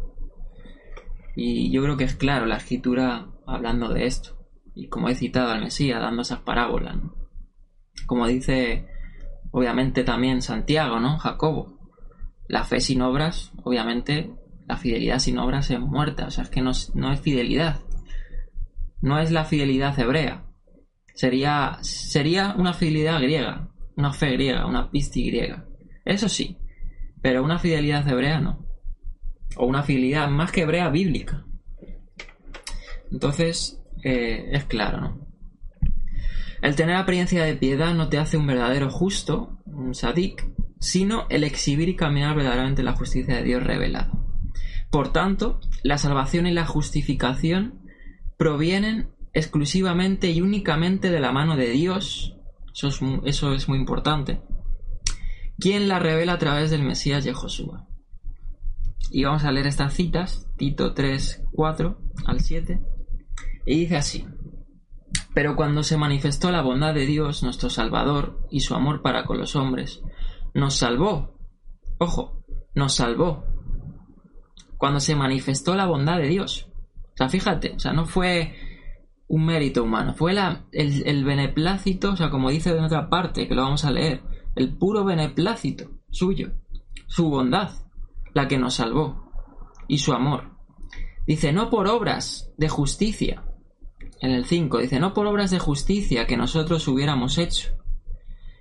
Y 1.37 1.73
yo 1.73 1.83
creo 1.83 1.97
que 1.97 2.05
es 2.05 2.15
claro 2.15 2.47
la 2.47 2.57
escritura 2.57 3.29
hablando 3.47 3.89
de 3.89 4.07
esto. 4.07 4.37
Y 4.75 4.89
como 4.89 5.09
he 5.09 5.15
citado 5.15 5.51
al 5.51 5.63
Mesías, 5.63 6.01
dando 6.01 6.23
esas 6.23 6.41
parábolas. 6.41 6.97
Como 8.07 8.27
dice, 8.27 8.87
obviamente, 9.51 10.05
también 10.05 10.43
Santiago, 10.43 11.01
¿no? 11.01 11.19
Jacobo. 11.19 11.79
La 12.47 12.65
fe 12.65 12.81
sin 12.81 13.01
obras, 13.03 13.53
obviamente, 13.65 14.31
la 14.67 14.77
fidelidad 14.77 15.19
sin 15.19 15.39
obras 15.39 15.71
es 15.71 15.81
muerta. 15.81 16.27
O 16.27 16.31
sea, 16.31 16.45
es 16.45 16.51
que 16.51 16.61
no, 16.61 16.73
no 16.95 17.13
es 17.13 17.21
fidelidad. 17.21 17.81
No 19.01 19.19
es 19.19 19.31
la 19.31 19.45
fidelidad 19.45 19.99
hebrea. 19.99 20.45
Sería, 21.15 21.79
sería 21.81 22.55
una 22.59 22.73
fidelidad 22.73 23.21
griega, 23.21 23.69
una 23.97 24.13
fe 24.13 24.33
griega, 24.33 24.67
una 24.67 24.91
pisti 24.91 25.31
griega. 25.31 25.65
Eso 26.05 26.29
sí, 26.29 26.59
pero 27.23 27.43
una 27.43 27.59
fidelidad 27.59 28.07
hebrea 28.07 28.41
no. 28.41 28.67
O 29.57 29.67
una 29.67 29.83
fidelidad 29.83 30.29
más 30.29 30.53
que 30.53 30.63
hebrea 30.63 30.91
bíblica. 30.91 31.47
Entonces, 33.11 33.81
eh, 34.03 34.51
es 34.53 34.65
claro, 34.65 35.01
¿no? 35.01 35.27
El 36.61 36.77
tener 36.77 36.97
apariencia 36.97 37.45
de 37.45 37.55
piedad 37.55 37.95
no 37.95 38.09
te 38.09 38.19
hace 38.19 38.37
un 38.37 38.47
verdadero 38.47 38.91
justo, 38.91 39.59
un 39.67 39.95
sadik, 39.95 40.47
sino 40.81 41.27
el 41.29 41.45
exhibir 41.45 41.89
y 41.89 41.97
caminar 41.97 42.35
verdaderamente 42.35 42.83
la 42.83 42.95
justicia 42.95 43.37
de 43.37 43.43
Dios 43.43 43.63
revelada. 43.63 44.11
Por 44.91 45.13
tanto, 45.13 45.61
la 45.83 45.99
salvación 45.99 46.47
y 46.47 46.53
la 46.53 46.67
justificación 46.67 47.83
provienen 48.39 49.11
exclusivamente 49.33 50.31
y 50.31 50.41
únicamente 50.41 51.11
de 51.11 51.21
la 51.21 51.33
mano 51.33 51.57
de 51.57 51.71
Dios. 51.71 52.37
Eso 52.73 52.89
es, 52.89 53.01
eso 53.25 53.53
es 53.53 53.69
muy 53.69 53.79
importante 53.79 54.41
quien 55.59 55.89
la 55.89 55.99
revela 55.99 56.35
a 56.35 56.39
través 56.39 56.71
del 56.71 56.83
Mesías 56.83 57.25
de 57.25 57.33
Josué. 57.33 57.79
Y 59.11 59.25
vamos 59.25 59.45
a 59.45 59.53
leer 59.53 59.67
estas 59.67 59.95
citas, 59.95 60.49
Tito 60.57 60.95
3, 60.95 61.45
4 61.53 61.99
al 62.27 62.41
7, 62.41 62.81
y 63.67 63.81
dice 63.81 63.97
así. 63.97 64.27
Pero 65.35 65.57
cuando 65.57 65.83
se 65.83 65.97
manifestó 65.97 66.51
la 66.51 66.63
bondad 66.63 66.95
de 66.95 67.07
Dios, 67.07 67.43
nuestro 67.43 67.71
Salvador, 67.71 68.41
y 68.51 68.61
su 68.61 68.75
amor 68.75 69.03
para 69.03 69.25
con 69.25 69.39
los 69.39 69.57
hombres, 69.57 70.03
nos 70.55 70.75
salvó. 70.77 71.39
Ojo, 71.99 72.45
nos 72.75 72.95
salvó. 72.95 73.45
Cuando 74.79 75.01
se 75.01 75.17
manifestó 75.17 75.75
la 75.75 75.87
bondad 75.87 76.19
de 76.19 76.29
Dios. 76.29 76.69
O 77.15 77.17
sea, 77.17 77.29
fíjate, 77.29 77.73
o 77.73 77.79
sea, 77.79 77.93
no 77.93 78.07
fue 78.07 78.55
un 79.29 79.47
mérito 79.47 79.83
humano, 79.83 80.15
fue 80.15 80.33
la, 80.33 80.67
el, 80.73 81.07
el 81.07 81.25
beneplácito, 81.25 82.13
o 82.13 82.17
sea, 82.17 82.31
como 82.31 82.51
dice 82.51 82.71
en 82.71 82.85
otra 82.85 83.09
parte, 83.09 83.49
que 83.49 83.55
lo 83.55 83.63
vamos 83.63 83.85
a 83.85 83.91
leer, 83.91 84.23
el 84.57 84.77
puro 84.77 85.05
beneplácito 85.05 85.91
suyo, 86.11 86.53
su 87.07 87.29
bondad, 87.29 87.71
la 88.33 88.49
que 88.49 88.59
nos 88.59 88.75
salvó, 88.75 89.31
y 89.89 89.99
su 89.99 90.13
amor. 90.13 90.51
Dice, 91.27 91.53
no 91.53 91.71
por 91.71 91.89
obras 91.89 92.53
de 92.57 92.69
justicia. 92.69 93.45
En 94.21 94.31
el 94.31 94.45
5 94.45 94.79
dice, 94.79 95.01
no 95.01 95.13
por 95.13 95.27
obras 95.27 95.51
de 95.51 95.59
justicia 95.59 96.27
que 96.27 96.37
nosotros 96.37 96.87
hubiéramos 96.89 97.39
hecho, 97.39 97.77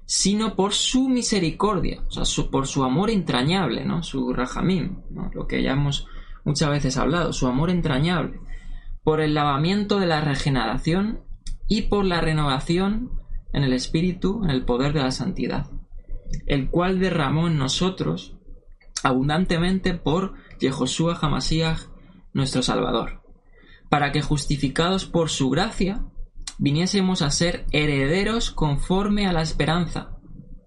sino 0.06 0.56
por 0.56 0.74
su 0.74 1.08
misericordia, 1.10 2.02
o 2.08 2.26
sea, 2.26 2.46
por 2.50 2.68
su 2.68 2.84
amor 2.84 3.10
entrañable, 3.10 3.86
¿no? 3.86 4.04
Su 4.04 4.34
rajamín, 4.34 5.04
lo 5.34 5.48
que 5.48 5.64
ya 5.64 5.72
hemos 5.72 6.08
muchas 6.44 6.70
veces 6.70 6.98
hablado, 6.98 7.32
su 7.32 7.48
amor 7.48 7.70
entrañable, 7.70 8.40
por 9.04 9.22
el 9.22 9.34
lavamiento 9.34 10.00
de 10.00 10.08
la 10.08 10.22
regeneración 10.22 11.22
y 11.68 11.84
por 11.84 12.04
la 12.04 12.20
renovación 12.20 13.12
en 13.54 13.64
el 13.64 13.74
espíritu, 13.74 14.42
en 14.44 14.50
el 14.50 14.66
poder 14.66 14.94
de 14.94 15.02
la 15.02 15.12
santidad 15.12 15.68
el 16.46 16.70
cual 16.70 17.00
derramó 17.00 17.48
en 17.48 17.58
nosotros 17.58 18.36
abundantemente 19.04 19.94
por 19.94 20.34
Yehoshua 20.60 21.18
Hamashiach, 21.22 21.90
nuestro 22.34 22.64
Salvador, 22.64 23.22
para 23.90 24.12
que 24.12 24.22
justificados 24.22 25.06
por 25.06 25.30
su 25.30 25.50
gracia 25.50 26.04
viniésemos 26.58 27.22
a 27.22 27.30
ser 27.30 27.66
herederos 27.72 28.52
conforme 28.52 29.28
a 29.28 29.34
la 29.34 29.42
esperanza. 29.42 30.18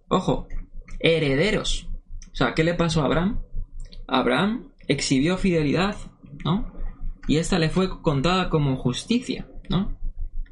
Ojo, 0.08 0.46
herederos. 1.00 1.88
O 2.32 2.36
sea, 2.36 2.54
¿qué 2.54 2.64
le 2.64 2.74
pasó 2.74 3.02
a 3.02 3.06
Abraham? 3.06 3.40
Abraham 4.06 4.72
exhibió 4.86 5.38
fidelidad, 5.38 5.96
¿no? 6.44 6.72
Y 7.26 7.38
esta 7.38 7.58
le 7.58 7.70
fue 7.70 8.02
contada 8.02 8.50
como 8.50 8.76
justicia, 8.76 9.48
¿no? 9.68 9.98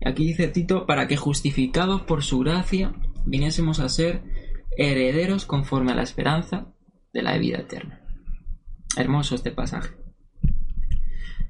Aquí 0.05 0.25
dice 0.25 0.49
Tito, 0.49 0.87
para 0.87 1.07
que 1.07 1.17
justificados 1.17 2.03
por 2.03 2.23
su 2.23 2.41
gracia 2.41 2.95
viniésemos 3.25 3.81
a 3.81 3.89
ser 3.89 4.23
herederos 4.77 5.47
conforme 5.47 5.93
a 5.93 5.95
la 5.95 6.03
esperanza 6.03 6.73
de 7.13 7.23
la 7.23 7.39
vida 7.39 7.59
eterna. 7.59 8.01
Hermoso 8.97 9.35
este 9.35 9.51
pasaje. 9.51 9.95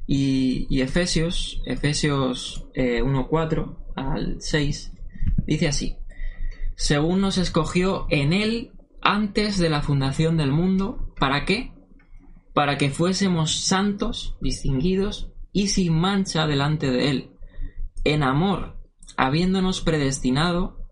Y, 0.07 0.81
Efesios, 0.83 1.63
Efesios 1.65 2.67
1.4 2.75 3.73
eh, 3.73 3.77
al 3.97 4.37
6, 4.41 4.93
dice 5.47 5.69
así, 5.69 5.97
según 6.77 7.21
nos 7.21 7.39
escogió 7.39 8.07
en 8.11 8.33
él 8.33 8.73
antes 9.01 9.59
de 9.59 9.71
la 9.71 9.81
fundación 9.81 10.37
del 10.37 10.51
mundo, 10.51 11.15
¿para 11.19 11.45
qué? 11.45 11.73
Para 12.53 12.77
que 12.77 12.91
fuésemos 12.91 13.65
santos, 13.65 14.37
distinguidos 14.41 15.33
y 15.53 15.69
sin 15.69 15.95
mancha 15.99 16.47
delante 16.47 16.91
de 16.91 17.11
él, 17.11 17.31
en 18.05 18.23
amor, 18.23 18.77
habiéndonos 19.17 19.81
predestinado 19.81 20.84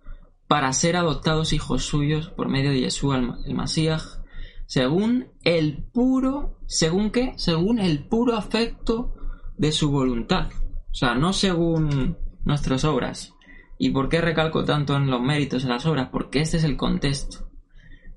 para 0.52 0.70
ser 0.74 0.96
adoptados 0.96 1.54
hijos 1.54 1.86
suyos 1.86 2.28
por 2.28 2.50
medio 2.50 2.72
de 2.72 2.80
Yeshua 2.80 3.16
el 3.16 3.54
Masías, 3.54 4.22
según 4.66 5.28
el 5.44 5.82
puro, 5.82 6.58
¿según 6.66 7.10
qué? 7.10 7.32
Según 7.36 7.78
el 7.78 8.06
puro 8.06 8.36
afecto 8.36 9.14
de 9.56 9.72
su 9.72 9.90
voluntad. 9.90 10.50
O 10.90 10.94
sea, 10.94 11.14
no 11.14 11.32
según 11.32 12.18
nuestras 12.44 12.84
obras. 12.84 13.32
¿Y 13.78 13.92
por 13.92 14.10
qué 14.10 14.20
recalco 14.20 14.62
tanto 14.66 14.94
en 14.94 15.06
los 15.06 15.22
méritos 15.22 15.62
de 15.62 15.70
las 15.70 15.86
obras? 15.86 16.10
Porque 16.12 16.42
este 16.42 16.58
es 16.58 16.64
el 16.64 16.76
contexto 16.76 17.48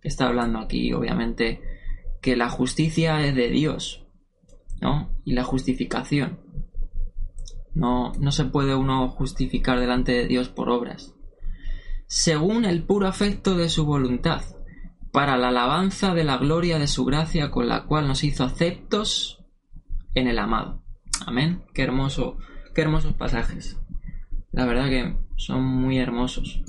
que 0.01 0.09
está 0.09 0.27
hablando 0.27 0.59
aquí, 0.59 0.91
obviamente, 0.91 1.61
que 2.21 2.35
la 2.35 2.49
justicia 2.49 3.25
es 3.25 3.33
de 3.33 3.47
Dios, 3.47 4.05
¿no? 4.81 5.09
Y 5.23 5.35
la 5.35 5.45
justificación. 5.45 6.41
No, 7.73 8.11
no 8.19 8.33
se 8.33 8.43
puede 8.43 8.75
uno 8.75 9.07
justificar 9.07 9.79
delante 9.79 10.11
de 10.11 10.27
Dios 10.27 10.49
por 10.49 10.69
obras. 10.69 11.14
Según 12.07 12.65
el 12.65 12.83
puro 12.83 13.07
afecto 13.07 13.55
de 13.55 13.69
su 13.69 13.85
voluntad, 13.85 14.41
para 15.11 15.37
la 15.37 15.47
alabanza 15.47 16.13
de 16.13 16.25
la 16.25 16.37
gloria 16.37 16.77
de 16.77 16.87
su 16.87 17.05
gracia 17.05 17.49
con 17.49 17.69
la 17.69 17.85
cual 17.85 18.05
nos 18.05 18.23
hizo 18.25 18.43
aceptos 18.43 19.43
en 20.13 20.27
el 20.27 20.39
amado. 20.39 20.83
Amén. 21.25 21.63
Qué 21.73 21.83
hermoso, 21.83 22.37
qué 22.73 22.81
hermosos 22.81 23.13
pasajes. 23.13 23.79
La 24.51 24.65
verdad 24.65 24.89
que 24.89 25.17
son 25.37 25.63
muy 25.63 25.99
hermosos 25.99 26.61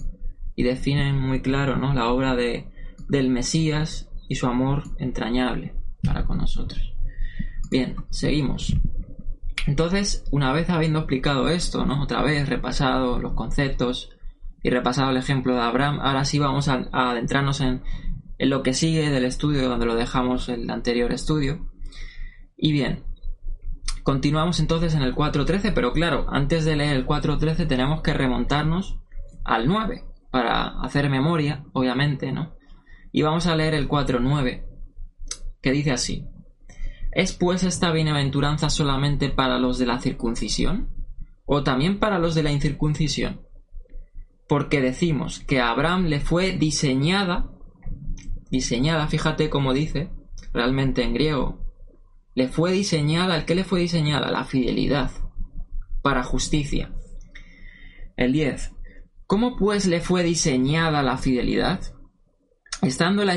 y 0.55 0.63
definen 0.63 1.21
muy 1.21 1.43
claro 1.43 1.77
¿no? 1.77 1.93
la 1.93 2.09
obra 2.09 2.37
de, 2.37 2.71
del 3.09 3.31
Mesías 3.31 4.09
y 4.29 4.37
su 4.37 4.47
amor 4.47 4.85
entrañable 4.99 5.75
para 6.03 6.25
con 6.25 6.39
nosotros. 6.39 6.95
Bien, 7.71 7.97
seguimos. 8.11 8.77
Entonces, 9.67 10.25
una 10.31 10.53
vez 10.53 10.71
habiendo 10.71 11.01
explicado 11.01 11.49
esto, 11.49 11.85
¿no? 11.85 12.05
Otra 12.05 12.23
vez 12.23 12.49
repasado 12.49 13.19
los 13.19 13.33
conceptos 13.33 14.16
y 14.67 14.71
repasado 14.71 15.13
el 15.13 15.17
ejemplo 15.17 15.55
de 15.55 15.61
Abraham, 15.61 16.01
ahora 16.03 16.25
sí 16.25 16.41
vamos 16.41 16.67
a, 16.67 16.89
adentrarnos 16.91 17.61
en, 17.61 17.85
en, 18.37 18.51
lo 18.51 18.65
que 18.65 18.75
sigue 18.75 19.11
del 19.11 19.25
estudio 19.25 19.69
donde 19.69 19.87
lo 19.87 19.95
dejamos 19.95 20.49
el 20.49 20.69
anterior 20.69 21.13
estudio. 21.13 21.71
Y 22.57 22.73
bien, 22.73 23.05
continuamos 24.03 24.59
entonces 24.59 24.97
en 24.97 25.03
el 25.03 25.15
4.13, 25.15 25.73
pero 25.73 25.93
claro, 25.93 26.27
antes 26.31 26.65
de 26.65 26.75
leer 26.75 26.97
el 26.97 27.07
4.13 27.07 27.69
tenemos 27.69 28.03
que 28.03 28.13
remontarnos 28.13 28.99
al 29.45 29.69
9 29.69 30.03
para 30.33 30.81
hacer 30.81 31.09
memoria, 31.11 31.65
obviamente, 31.73 32.33
¿no? 32.33 32.57
Y 33.13 33.23
vamos 33.23 33.47
a 33.47 33.55
leer 33.55 33.75
el 33.75 33.89
4.9, 33.89 34.67
que 35.63 35.71
dice 35.71 35.93
así. 35.93 36.27
¿Es 37.13 37.33
pues 37.33 37.63
esta 37.63 37.93
bienaventuranza 37.93 38.69
solamente 38.69 39.29
para 39.29 39.61
los 39.61 39.79
de 39.79 39.87
la 39.87 40.01
circuncisión? 40.01 40.91
¿O 41.45 41.63
también 41.63 42.01
para 42.01 42.19
los 42.19 42.35
de 42.35 42.43
la 42.43 42.51
incircuncisión? 42.51 43.46
Porque 44.49 44.81
decimos 44.81 45.41
que 45.41 45.61
a 45.61 45.71
Abraham 45.71 46.07
le 46.07 46.21
fue 46.21 46.53
diseñada, 46.53 47.51
diseñada, 48.51 49.09
fíjate 49.09 49.51
cómo 49.51 49.73
dice, 49.73 50.11
realmente 50.53 51.03
en 51.03 51.15
griego, 51.15 51.61
le 52.35 52.49
fue 52.49 52.73
diseñada, 52.73 53.37
¿el 53.37 53.45
qué 53.45 53.55
le 53.55 53.65
fue 53.65 53.81
diseñada? 53.81 54.31
La 54.31 54.45
fidelidad, 54.45 55.11
para 56.03 56.23
justicia. 56.23 56.93
El 58.17 58.33
10. 58.33 58.73
¿Cómo 59.27 59.57
pues 59.57 59.87
le 59.87 60.01
fue 60.01 60.23
diseñada 60.23 61.03
la 61.03 61.17
fidelidad? 61.17 61.81
estando 62.83 63.23
en 63.23 63.29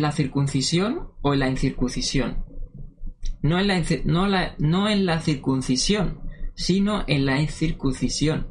la, 0.00 0.12
circuncisión 0.12 1.10
o 1.20 1.34
en 1.34 1.40
la 1.40 1.48
incircuncisión. 1.48 2.44
No 3.42 3.58
en 3.58 3.68
la, 3.68 4.54
no, 4.58 4.88
en 4.88 5.06
la 5.06 5.20
circuncisión, 5.20 6.20
sino 6.54 7.04
en 7.06 7.26
la 7.26 7.40
incircuncisión. 7.40 8.48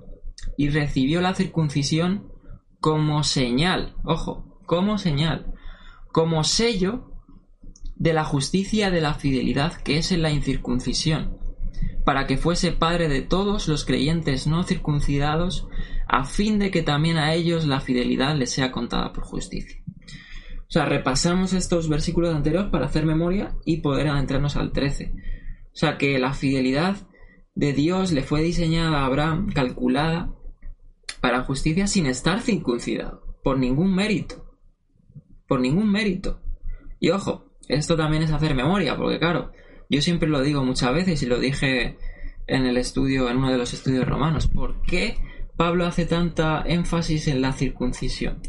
Y 0.58 0.70
recibió 0.70 1.22
la 1.22 1.34
circuncisión 1.34 2.32
como 2.80 3.24
señal, 3.24 3.96
ojo, 4.04 4.62
como 4.66 4.98
señal, 4.98 5.54
como 6.12 6.44
sello 6.44 7.12
de 7.96 8.14
la 8.14 8.24
justicia 8.24 8.92
de 8.92 9.02
la 9.02 9.16
fidelidad 9.16 9.74
que 9.82 9.98
es 9.98 10.12
en 10.12 10.22
la 10.22 10.32
incircuncisión, 10.32 11.38
para 12.06 12.28
que 12.28 12.38
fuese 12.38 12.72
padre 12.72 13.10
de 13.10 13.22
todos 13.22 13.68
los 13.68 13.86
creyentes 13.86 14.48
no 14.48 14.64
circuncidados, 14.64 15.68
a 16.08 16.24
fin 16.24 16.60
de 16.60 16.72
que 16.72 16.84
también 16.84 17.18
a 17.18 17.34
ellos 17.34 17.66
la 17.66 17.82
fidelidad 17.82 18.36
les 18.36 18.52
sea 18.52 18.72
contada 18.72 19.12
por 19.14 19.24
justicia. 19.24 19.84
O 20.68 20.72
sea, 20.72 20.86
repasamos 20.86 21.54
estos 21.54 21.88
versículos 21.88 22.36
anteriores 22.36 22.70
para 22.70 22.86
hacer 22.86 23.06
memoria 23.06 23.56
y 23.66 23.78
poder 23.78 24.10
adentrarnos 24.10 24.58
al 24.58 24.74
13. 24.74 25.14
O 25.14 25.80
sea, 25.80 25.98
que 25.98 26.20
la 26.20 26.34
fidelidad 26.34 26.98
de 27.58 27.74
Dios 27.74 28.12
le 28.12 28.22
fue 28.22 28.44
diseñada 28.44 29.00
a 29.00 29.06
Abraham, 29.08 29.50
calculada 29.52 30.32
para 31.22 31.44
justicia 31.44 31.88
sin 31.88 32.06
estar 32.06 32.40
circuncidado, 32.40 33.24
por 33.44 33.58
ningún 33.58 33.96
mérito. 33.96 34.46
Por 35.48 35.60
ningún 35.60 35.92
mérito. 35.92 36.40
Y 37.00 37.10
ojo, 37.10 37.50
esto 37.68 37.96
también 37.96 38.22
es 38.22 38.32
hacer 38.32 38.54
memoria, 38.54 38.96
porque 38.96 39.18
claro, 39.18 39.54
yo 39.90 40.04
siempre 40.04 40.30
lo 40.30 40.42
digo 40.42 40.64
muchas 40.64 40.94
veces 40.94 41.24
y 41.24 41.26
lo 41.26 41.40
dije 41.40 41.98
en 42.46 42.68
el 42.68 42.78
estudio, 42.78 43.28
en 43.28 43.38
uno 43.38 43.52
de 43.52 43.58
los 43.58 43.74
estudios 43.74 44.08
romanos, 44.08 44.48
¿por 44.48 44.84
qué 44.84 45.18
Pablo 45.56 45.88
hace 45.88 46.06
tanta 46.06 46.62
énfasis 46.64 47.28
en 47.28 47.42
la 47.42 47.54
circuncisión? 47.54 48.40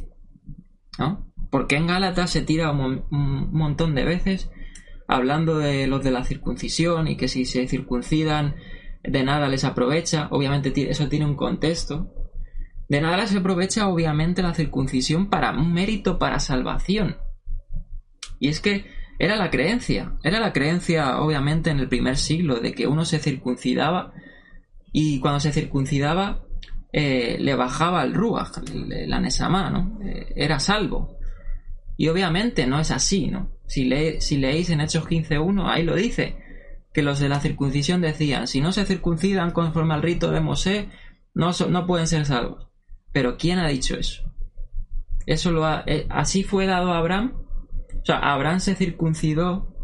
¿No? 0.98 1.32
Porque 1.50 1.76
en 1.76 1.86
Gálatas 1.86 2.28
se 2.28 2.42
tira 2.42 2.70
un, 2.72 3.06
montón 3.10 3.94
de 3.94 4.04
veces 4.04 4.50
hablando 5.06 5.56
de 5.56 5.86
los 5.86 6.04
de 6.04 6.10
la 6.10 6.24
circuncisión 6.24 7.08
y 7.08 7.16
que 7.16 7.28
si 7.28 7.46
se 7.46 7.66
circuncidan 7.66 8.56
de 9.02 9.22
nada 9.22 9.48
les 9.48 9.64
aprovecha. 9.64 10.28
Obviamente 10.30 10.90
eso 10.90 11.08
tiene 11.08 11.26
un 11.26 11.36
contexto. 11.36 12.12
De 12.88 13.00
nada 13.00 13.18
les 13.18 13.34
aprovecha 13.34 13.88
obviamente 13.88 14.42
la 14.42 14.54
circuncisión 14.54 15.28
para 15.28 15.52
un 15.52 15.72
mérito 15.72 16.18
para 16.18 16.40
salvación. 16.40 17.16
Y 18.40 18.48
es 18.48 18.60
que 18.60 18.86
era 19.18 19.36
la 19.36 19.50
creencia, 19.50 20.12
era 20.22 20.38
la 20.38 20.52
creencia 20.52 21.20
obviamente 21.20 21.70
en 21.70 21.80
el 21.80 21.88
primer 21.88 22.16
siglo 22.16 22.60
de 22.60 22.72
que 22.72 22.86
uno 22.86 23.04
se 23.04 23.18
circuncidaba 23.18 24.12
y 24.92 25.18
cuando 25.18 25.40
se 25.40 25.52
circuncidaba 25.52 26.44
eh, 26.92 27.36
le 27.40 27.54
bajaba 27.54 28.02
el 28.04 28.14
ruach, 28.14 28.58
la 28.72 29.20
nesamá, 29.20 29.70
¿no? 29.70 29.98
Eh, 30.02 30.32
era 30.36 30.60
salvo. 30.60 31.18
Y 31.96 32.08
obviamente 32.08 32.66
no 32.66 32.78
es 32.80 32.90
así, 32.92 33.26
¿no? 33.26 33.50
Si, 33.66 33.90
si 34.20 34.38
leéis 34.38 34.70
en 34.70 34.80
Hechos 34.80 35.04
15.1, 35.04 35.68
ahí 35.68 35.82
lo 35.82 35.96
dice, 35.96 36.36
que 36.92 37.02
los 37.02 37.20
de 37.20 37.28
la 37.28 37.40
circuncisión 37.40 38.00
decían, 38.00 38.46
si 38.46 38.60
no 38.60 38.72
se 38.72 38.86
circuncidan 38.86 39.50
conforme 39.50 39.94
al 39.94 40.02
rito 40.02 40.30
de 40.30 40.40
Mosé, 40.40 40.90
no, 41.34 41.50
no 41.68 41.86
pueden 41.86 42.06
ser 42.06 42.26
salvos. 42.26 42.68
Pero 43.12 43.36
¿quién 43.36 43.58
ha 43.58 43.68
dicho 43.68 43.96
eso? 43.96 44.22
Eso 45.26 45.52
lo 45.52 45.64
ha, 45.66 45.84
eh, 45.86 46.06
así 46.08 46.42
fue 46.42 46.66
dado 46.66 46.92
a 46.92 46.98
Abraham. 46.98 47.34
O 48.00 48.04
sea, 48.04 48.18
Abraham 48.18 48.60
se 48.60 48.74
circuncidó 48.74 49.74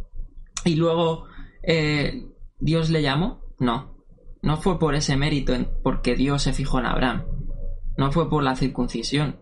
y 0.65 0.77
luego 0.77 1.27
eh, 1.63 2.27
Dios 2.59 2.91
le 2.91 3.03
llamó. 3.03 3.43
No, 3.59 3.95
no 4.43 4.57
fue 4.57 4.79
por 4.79 4.95
ese 4.95 5.17
mérito, 5.17 5.55
porque 5.83 6.17
Dios 6.17 6.43
se 6.43 6.53
fijó 6.53 6.79
en 6.79 6.87
Abraham. 6.87 7.25
No 7.97 8.11
fue 8.11 8.29
por 8.29 8.43
la 8.43 8.57
circuncisión. 8.57 9.41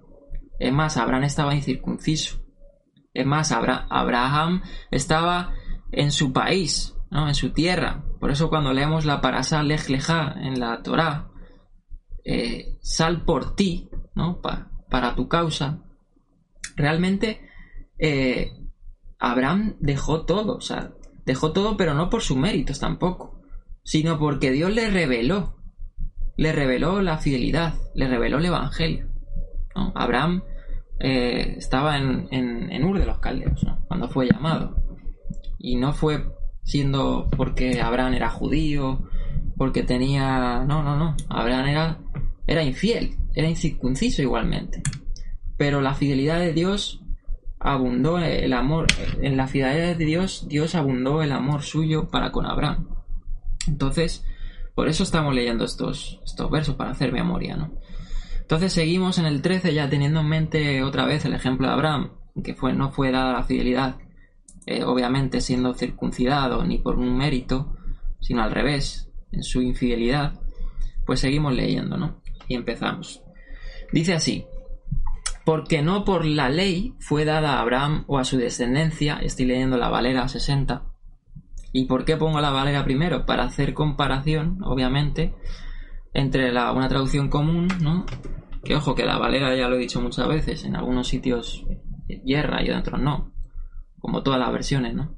Es 0.59 0.73
más, 0.73 0.97
Abraham 0.97 1.25
estaba 1.25 1.55
incircunciso. 1.55 2.43
Es 3.15 3.27
más, 3.27 3.53
Abraham 3.53 4.63
estaba 4.91 5.55
en 5.91 6.13
su 6.13 6.33
país, 6.33 6.92
¿no? 7.13 7.29
en 7.29 7.35
su 7.35 7.51
tierra. 7.51 8.03
Por 8.19 8.31
eso 8.31 8.49
cuando 8.49 8.73
leemos 8.73 9.05
la 9.05 9.21
parasha 9.21 9.63
Lech 9.63 9.89
en 9.89 10.59
la 10.59 10.83
Torá, 10.83 11.29
eh, 12.25 12.79
sal 12.81 13.25
por 13.25 13.55
ti, 13.55 13.91
¿no? 14.15 14.41
para 14.41 15.15
tu 15.15 15.29
causa, 15.29 15.83
realmente 16.75 17.49
eh, 17.99 18.51
Abraham 19.19 19.77
dejó 19.79 20.25
todo, 20.25 20.57
o 20.57 20.61
sea, 20.61 20.93
dejó 21.25 21.53
todo, 21.53 21.77
pero 21.77 21.95
no 21.95 22.11
por 22.11 22.23
sus 22.23 22.37
méritos 22.37 22.81
tampoco, 22.81 23.41
sino 23.85 24.19
porque 24.19 24.51
Dios 24.51 24.73
le 24.73 24.91
reveló, 24.91 25.57
le 26.37 26.53
reveló 26.53 27.03
la 27.03 27.19
fidelidad, 27.19 27.75
le 27.95 28.09
reveló 28.09 28.39
el 28.39 28.47
Evangelio. 28.47 29.09
Abraham 29.95 30.43
eh, 31.01 31.55
estaba 31.57 31.99
en, 31.99 32.29
en, 32.31 32.85
Ur 32.85 32.99
de 32.99 33.07
los 33.07 33.19
Caldeos, 33.19 33.65
cuando 33.89 34.09
fue 34.09 34.27
llamado. 34.27 34.77
Y 35.59 35.77
no 35.77 35.93
fue 35.93 36.27
siendo 36.63 37.29
porque 37.37 37.81
Abraham 37.81 38.15
era 38.15 38.31
judío, 38.31 39.09
porque 39.57 39.83
tenía... 39.83 40.65
No, 40.67 40.83
no, 40.83 40.97
no. 40.97 41.17
Abraham 41.29 41.67
era, 41.67 41.99
era 42.47 42.63
infiel, 42.63 43.17
era 43.35 43.49
incircunciso 43.49 44.23
igualmente. 44.23 44.83
Pero 45.57 45.81
la 45.81 45.95
fidelidad 45.95 46.41
de 46.41 46.53
Dios 46.53 47.03
abundó 47.59 48.19
el 48.19 48.53
amor. 48.53 48.87
En 49.21 49.37
la 49.37 49.47
fidelidad 49.47 49.97
de 49.97 50.05
Dios, 50.05 50.47
Dios 50.49 50.75
abundó 50.75 51.23
el 51.23 51.33
amor 51.33 51.63
suyo 51.63 52.09
para 52.09 52.33
con 52.33 52.47
Abraham. 52.47 52.89
Entonces, 53.69 54.25
por 54.75 54.89
eso 54.89 55.03
estamos 55.03 55.35
leyendo 55.35 55.65
estos, 55.65 56.21
estos 56.25 56.51
versos, 56.51 56.75
para 56.75 56.91
hacer 56.91 57.13
memoria, 57.13 57.57
¿no? 57.57 57.73
Entonces 58.41 58.73
seguimos 58.73 59.19
en 59.19 59.27
el 59.27 59.41
13 59.41 59.73
ya 59.73 59.89
teniendo 59.89 60.21
en 60.21 60.29
mente 60.29 60.83
otra 60.83 61.07
vez 61.07 61.25
el 61.25 61.35
ejemplo 61.35 61.69
de 61.69 61.73
Abraham, 61.73 62.11
que 62.43 62.55
fue, 62.55 62.73
no 62.73 62.91
fue 62.91 63.13
dada 63.13 63.33
la 63.33 63.45
fidelidad, 63.45 63.97
eh, 64.67 64.85
obviamente 64.85 65.41
siendo 65.41 65.75
circuncidado 65.75 66.65
ni 66.65 66.79
por 66.79 66.99
un 66.99 67.17
mérito, 67.17 67.77
sino 68.21 68.43
al 68.43 68.51
revés, 68.51 69.11
en 69.33 69.43
su 69.43 69.63
infidelidad, 69.63 70.41
pues 71.07 71.21
seguimos 71.21 71.55
leyendo, 71.55 71.97
¿no? 71.97 72.23
Y 72.49 72.55
empezamos. 72.55 73.23
Dice 73.93 74.15
así, 74.15 74.47
porque 75.45 75.83
no 75.83 76.05
por 76.05 76.25
la 76.25 76.49
ley 76.49 76.95
fue 76.99 77.25
dada 77.25 77.55
a 77.55 77.61
Abraham 77.61 78.05
o 78.07 78.19
a 78.19 78.25
su 78.25 78.37
descendencia, 78.37 79.19
estoy 79.23 79.47
leyendo 79.47 79.77
la 79.77 79.89
Valera 79.89 80.29
60. 80.29 80.85
¿Y 81.73 81.87
por 81.87 82.05
qué 82.05 82.17
pongo 82.17 82.41
la 82.41 82.51
Valera 82.51 82.85
primero? 82.85 83.27
Para 83.27 83.45
hacer 83.45 83.75
comparación, 83.75 84.59
obviamente, 84.63 85.35
entre 86.13 86.53
la, 86.53 86.73
una 86.73 86.89
traducción 86.89 87.29
común, 87.29 87.69
¿no? 87.81 88.07
Que 88.63 88.77
ojo, 88.77 88.95
que 88.95 89.05
la 89.05 89.19
Valera 89.19 89.57
ya 89.57 89.69
lo 89.69 89.77
he 89.77 89.81
dicho 89.81 90.01
muchas 90.01 90.29
veces, 90.29 90.65
en 90.65 90.77
algunos 90.77 91.09
sitios 91.09 91.65
hierra 92.25 92.63
y 92.63 92.69
en 92.69 92.77
otros 92.77 93.01
no, 93.01 93.33
como 94.03 94.23
todas 94.23 94.39
las 94.39 94.53
versiones, 94.53 94.95
¿no? 94.95 95.17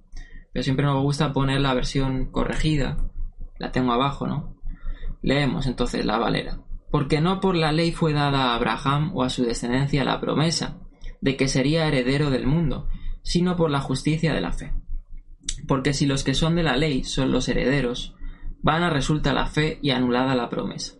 Pero 0.52 0.62
siempre 0.62 0.86
nos 0.86 1.02
gusta 1.02 1.32
poner 1.32 1.60
la 1.60 1.74
versión 1.74 2.30
corregida, 2.30 2.96
la 3.58 3.72
tengo 3.72 3.92
abajo, 3.92 4.28
¿no? 4.28 4.54
Leemos 5.20 5.66
entonces 5.66 6.04
la 6.06 6.18
Valera 6.18 6.60
porque 6.94 7.20
no 7.20 7.40
por 7.40 7.56
la 7.56 7.72
ley 7.72 7.90
fue 7.90 8.12
dada 8.12 8.52
a 8.52 8.54
Abraham 8.54 9.10
o 9.16 9.24
a 9.24 9.28
su 9.28 9.42
descendencia 9.42 10.04
la 10.04 10.20
promesa 10.20 10.78
de 11.20 11.36
que 11.36 11.48
sería 11.48 11.88
heredero 11.88 12.30
del 12.30 12.46
mundo, 12.46 12.86
sino 13.24 13.56
por 13.56 13.68
la 13.68 13.80
justicia 13.80 14.32
de 14.32 14.40
la 14.40 14.52
fe. 14.52 14.72
Porque 15.66 15.92
si 15.92 16.06
los 16.06 16.22
que 16.22 16.34
son 16.34 16.54
de 16.54 16.62
la 16.62 16.76
ley 16.76 17.02
son 17.02 17.32
los 17.32 17.48
herederos, 17.48 18.14
van 18.62 18.84
a 18.84 18.90
resulta 18.90 19.32
la 19.32 19.46
fe 19.46 19.80
y 19.82 19.90
anulada 19.90 20.36
la 20.36 20.48
promesa. 20.48 20.92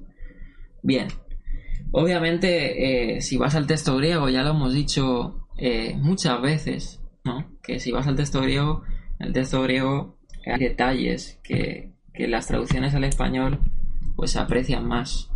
Bien, 0.82 1.06
obviamente 1.92 3.14
eh, 3.16 3.22
si 3.22 3.36
vas 3.36 3.54
al 3.54 3.68
texto 3.68 3.96
griego, 3.96 4.28
ya 4.28 4.42
lo 4.42 4.50
hemos 4.50 4.72
dicho 4.72 5.46
eh, 5.56 5.94
muchas 5.96 6.42
veces, 6.42 7.03
¿no? 7.24 7.46
Que 7.62 7.80
si 7.80 7.92
vas 7.92 8.06
al 8.06 8.16
texto 8.16 8.40
griego, 8.40 8.82
el 9.18 9.32
texto 9.32 9.62
griego 9.62 10.18
hay 10.46 10.58
detalles 10.58 11.40
que, 11.42 11.92
que 12.12 12.28
las 12.28 12.46
traducciones 12.46 12.94
al 12.94 13.04
español 13.04 13.60
pues 14.16 14.36
aprecian 14.36 14.86
más 14.86 15.30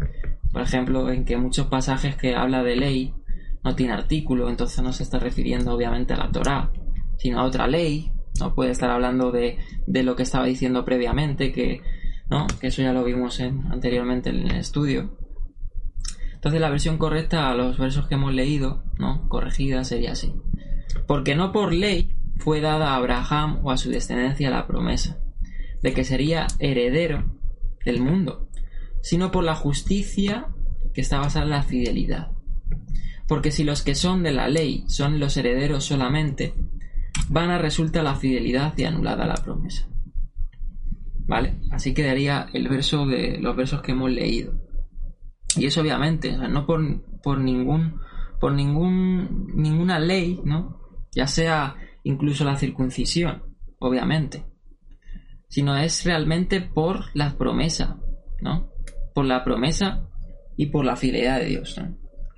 por 0.52 0.62
ejemplo, 0.62 1.10
en 1.10 1.24
que 1.24 1.36
muchos 1.36 1.66
pasajes 1.66 2.16
que 2.16 2.34
habla 2.34 2.62
de 2.62 2.76
ley 2.76 3.14
no 3.62 3.74
tiene 3.74 3.92
artículo, 3.92 4.48
entonces 4.48 4.82
no 4.82 4.92
se 4.92 5.02
está 5.02 5.18
refiriendo 5.18 5.74
obviamente 5.74 6.14
a 6.14 6.16
la 6.16 6.30
Torá, 6.30 6.72
sino 7.18 7.40
a 7.40 7.44
otra 7.44 7.66
ley, 7.66 8.10
no 8.40 8.54
puede 8.54 8.70
estar 8.70 8.90
hablando 8.90 9.30
de, 9.30 9.58
de 9.86 10.02
lo 10.02 10.16
que 10.16 10.22
estaba 10.22 10.46
diciendo 10.46 10.84
previamente, 10.84 11.52
que, 11.52 11.82
¿no? 12.30 12.46
que 12.60 12.68
eso 12.68 12.82
ya 12.82 12.92
lo 12.92 13.04
vimos 13.04 13.40
en, 13.40 13.70
anteriormente 13.70 14.30
en 14.30 14.48
el 14.48 14.56
estudio. 14.56 15.18
Entonces 16.32 16.60
la 16.60 16.70
versión 16.70 16.98
correcta 16.98 17.50
a 17.50 17.54
los 17.54 17.78
versos 17.78 18.06
que 18.06 18.14
hemos 18.14 18.32
leído, 18.32 18.84
¿no? 18.98 19.28
corregida, 19.28 19.84
sería 19.84 20.12
así. 20.12 20.34
Porque 21.08 21.34
no 21.34 21.50
por 21.50 21.72
ley 21.72 22.14
fue 22.36 22.60
dada 22.60 22.92
a 22.92 22.96
Abraham 22.96 23.58
o 23.64 23.72
a 23.72 23.76
su 23.76 23.90
descendencia 23.90 24.50
la 24.50 24.68
promesa 24.68 25.18
de 25.82 25.92
que 25.92 26.04
sería 26.04 26.46
heredero 26.60 27.24
del 27.84 28.00
mundo 28.00 28.48
sino 29.00 29.30
por 29.30 29.44
la 29.44 29.54
justicia 29.54 30.48
que 30.92 31.00
está 31.00 31.18
basada 31.18 31.44
en 31.44 31.50
la 31.50 31.62
fidelidad. 31.62 32.32
Porque 33.26 33.50
si 33.50 33.64
los 33.64 33.82
que 33.82 33.94
son 33.94 34.22
de 34.22 34.32
la 34.32 34.48
ley 34.48 34.84
son 34.88 35.20
los 35.20 35.36
herederos 35.36 35.84
solamente, 35.84 36.54
van 37.28 37.50
a 37.50 37.58
resulta 37.58 38.02
la 38.02 38.16
fidelidad 38.16 38.76
y 38.76 38.84
anulada 38.84 39.26
la 39.26 39.34
promesa. 39.34 39.88
¿Vale? 41.26 41.60
Así 41.70 41.92
quedaría 41.92 42.48
el 42.52 42.68
verso 42.68 43.06
de 43.06 43.38
los 43.38 43.54
versos 43.54 43.82
que 43.82 43.92
hemos 43.92 44.10
leído. 44.10 44.54
Y 45.56 45.66
eso 45.66 45.82
obviamente, 45.82 46.36
no 46.36 46.66
por, 46.66 47.02
por 47.22 47.38
ningún 47.38 48.00
por 48.40 48.52
ningún 48.52 49.52
ninguna 49.54 49.98
ley, 49.98 50.40
¿no? 50.44 50.78
Ya 51.12 51.26
sea 51.26 51.76
incluso 52.04 52.44
la 52.44 52.56
circuncisión, 52.56 53.42
obviamente, 53.78 54.44
sino 55.48 55.76
es 55.76 56.04
realmente 56.04 56.60
por 56.60 57.06
la 57.14 57.36
promesa, 57.36 57.98
¿no? 58.40 58.70
por 59.14 59.24
la 59.24 59.42
promesa 59.42 60.06
y 60.56 60.66
por 60.66 60.84
la 60.84 60.96
fidelidad 60.96 61.40
de 61.40 61.46
Dios. 61.46 61.80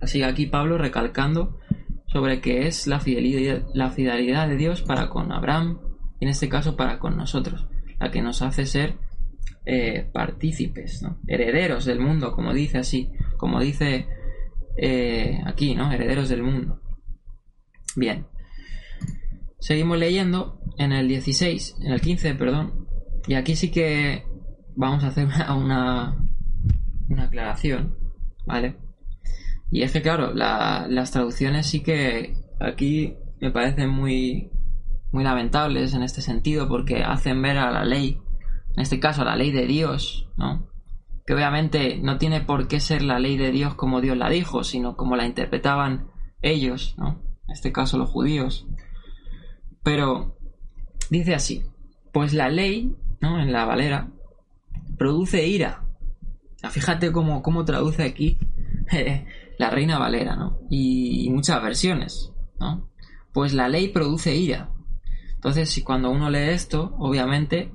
Así 0.00 0.20
que 0.20 0.24
aquí 0.24 0.46
Pablo 0.46 0.78
recalcando 0.78 1.58
sobre 2.06 2.40
que 2.40 2.66
es 2.66 2.86
la 2.86 3.00
fidelidad, 3.00 3.66
la 3.74 3.90
fidelidad 3.90 4.48
de 4.48 4.56
Dios 4.56 4.82
para 4.82 5.08
con 5.08 5.30
Abraham, 5.30 5.78
y 6.18 6.24
en 6.24 6.30
este 6.30 6.48
caso 6.48 6.76
para 6.76 6.98
con 6.98 7.16
nosotros, 7.16 7.66
la 7.98 8.10
que 8.10 8.22
nos 8.22 8.42
hace 8.42 8.66
ser 8.66 8.96
eh, 9.66 10.08
partícipes, 10.12 11.04
herederos 11.26 11.84
del 11.84 12.00
mundo, 12.00 12.32
como 12.32 12.54
dice 12.54 12.78
así, 12.78 13.10
como 13.36 13.60
dice 13.60 14.06
eh, 14.76 15.40
aquí, 15.44 15.74
¿no? 15.74 15.92
Herederos 15.92 16.28
del 16.28 16.42
mundo. 16.42 16.80
Bien. 17.94 18.26
Seguimos 19.60 19.98
leyendo 19.98 20.60
en 20.78 20.92
el 20.92 21.06
16, 21.06 21.76
en 21.80 21.92
el 21.92 22.00
15, 22.00 22.34
perdón. 22.34 22.88
Y 23.28 23.34
aquí 23.34 23.54
sí 23.54 23.70
que 23.70 24.24
vamos 24.74 25.04
a 25.04 25.08
hacer 25.08 25.28
una, 25.56 26.16
una 27.08 27.24
aclaración, 27.24 27.96
¿vale? 28.46 28.76
Y 29.70 29.82
es 29.82 29.92
que, 29.92 30.02
claro, 30.02 30.32
las 30.34 31.10
traducciones 31.12 31.66
sí 31.66 31.80
que 31.80 32.34
aquí 32.58 33.14
me 33.40 33.52
parecen 33.52 33.90
muy, 33.90 34.50
muy 35.12 35.22
lamentables 35.22 35.94
en 35.94 36.02
este 36.02 36.22
sentido 36.22 36.68
porque 36.68 37.04
hacen 37.04 37.40
ver 37.40 37.58
a 37.58 37.70
la 37.70 37.84
ley, 37.84 38.18
en 38.74 38.82
este 38.82 38.98
caso 38.98 39.22
a 39.22 39.26
la 39.26 39.36
ley 39.36 39.52
de 39.52 39.66
Dios, 39.66 40.28
¿no? 40.36 40.68
Que 41.24 41.34
obviamente 41.34 41.98
no 42.02 42.18
tiene 42.18 42.40
por 42.40 42.66
qué 42.66 42.80
ser 42.80 43.02
la 43.02 43.20
ley 43.20 43.36
de 43.36 43.52
Dios 43.52 43.74
como 43.74 44.00
Dios 44.00 44.16
la 44.16 44.28
dijo, 44.28 44.64
sino 44.64 44.96
como 44.96 45.14
la 45.14 45.26
interpretaban 45.26 46.08
ellos, 46.42 46.96
¿no? 46.98 47.22
En 47.46 47.52
este 47.52 47.70
caso 47.70 47.98
los 47.98 48.10
judíos. 48.10 48.66
Pero 49.82 50.36
dice 51.10 51.34
así, 51.34 51.62
pues 52.12 52.32
la 52.32 52.48
ley, 52.48 52.94
¿no? 53.20 53.40
En 53.40 53.52
la 53.52 53.64
Valera, 53.64 54.08
produce 54.98 55.46
ira, 55.46 55.84
Fíjate 56.68 57.10
cómo, 57.10 57.42
cómo 57.42 57.64
traduce 57.64 58.02
aquí 58.02 58.38
la 59.58 59.70
Reina 59.70 59.98
Valera, 59.98 60.36
¿no? 60.36 60.60
Y, 60.68 61.30
muchas 61.30 61.62
versiones, 61.62 62.32
¿no? 62.58 62.90
Pues 63.32 63.54
la 63.54 63.68
ley 63.68 63.88
produce 63.88 64.34
ira. 64.34 64.70
Entonces, 65.34 65.70
si 65.70 65.82
cuando 65.82 66.10
uno 66.10 66.28
lee 66.28 66.50
esto, 66.50 66.94
obviamente 66.98 67.72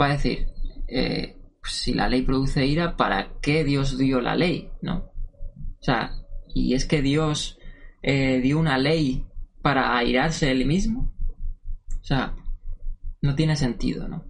va 0.00 0.06
a 0.06 0.12
decir, 0.12 0.46
eh, 0.88 1.36
pues 1.60 1.74
si 1.74 1.92
la 1.92 2.08
ley 2.08 2.22
produce 2.22 2.64
ira, 2.64 2.96
¿para 2.96 3.32
qué 3.42 3.62
Dios 3.64 3.98
dio 3.98 4.20
la 4.20 4.36
ley? 4.36 4.70
¿No? 4.80 5.10
O 5.80 5.82
sea, 5.82 6.12
y 6.54 6.72
es 6.74 6.86
que 6.86 7.02
Dios 7.02 7.58
eh, 8.02 8.40
dio 8.40 8.58
una 8.58 8.78
ley 8.78 9.26
para 9.60 9.98
airarse 9.98 10.50
él 10.50 10.64
mismo. 10.64 11.12
O 12.04 12.06
sea, 12.06 12.34
no 13.22 13.34
tiene 13.34 13.56
sentido, 13.56 14.06
¿no? 14.08 14.26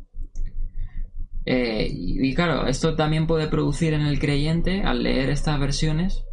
Eh, 1.45 1.89
y, 1.91 2.33
claro, 2.35 2.69
esto 2.69 2.95
también 2.95 3.27
puede 3.27 3.49
producir 3.49 3.93
en 3.95 4.03
el 4.03 4.21
creyente, 4.21 4.83
al 4.83 5.03
leer 5.03 5.29
estas 5.29 5.59
versiones, 5.59 6.25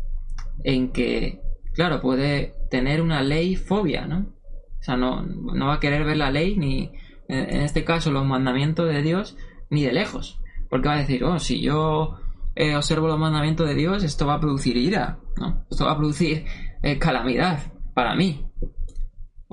en 0.63 0.91
que, 0.91 1.41
claro, 1.73 1.99
puede 1.99 2.53
tener 2.69 3.01
una 3.01 3.23
ley 3.23 3.55
fobia, 3.55 4.05
¿no? 4.05 4.19
O 4.19 4.83
sea, 4.83 4.95
no, 4.97 5.23
no 5.23 5.65
va 5.65 5.75
a 5.75 5.79
querer 5.79 6.05
ver 6.05 6.17
la 6.17 6.29
ley, 6.29 6.55
ni 6.55 6.91
en 7.27 7.61
este 7.61 7.83
caso 7.83 8.11
los 8.11 8.25
mandamientos 8.25 8.87
de 8.87 9.01
Dios, 9.01 9.35
ni 9.69 9.83
de 9.83 9.93
lejos. 9.93 10.39
Porque 10.69 10.89
va 10.89 10.95
a 10.95 10.99
decir, 10.99 11.23
oh, 11.23 11.39
si 11.39 11.59
yo 11.59 12.19
eh, 12.55 12.75
observo 12.75 13.07
los 13.07 13.19
mandamientos 13.19 13.67
de 13.67 13.75
Dios, 13.75 14.03
esto 14.03 14.27
va 14.27 14.35
a 14.35 14.39
producir 14.39 14.77
ira, 14.77 15.19
¿no? 15.37 15.65
Esto 15.71 15.85
va 15.85 15.93
a 15.93 15.97
producir 15.97 16.45
eh, 16.83 16.99
calamidad 16.99 17.71
para 17.95 18.15
mí. 18.15 18.45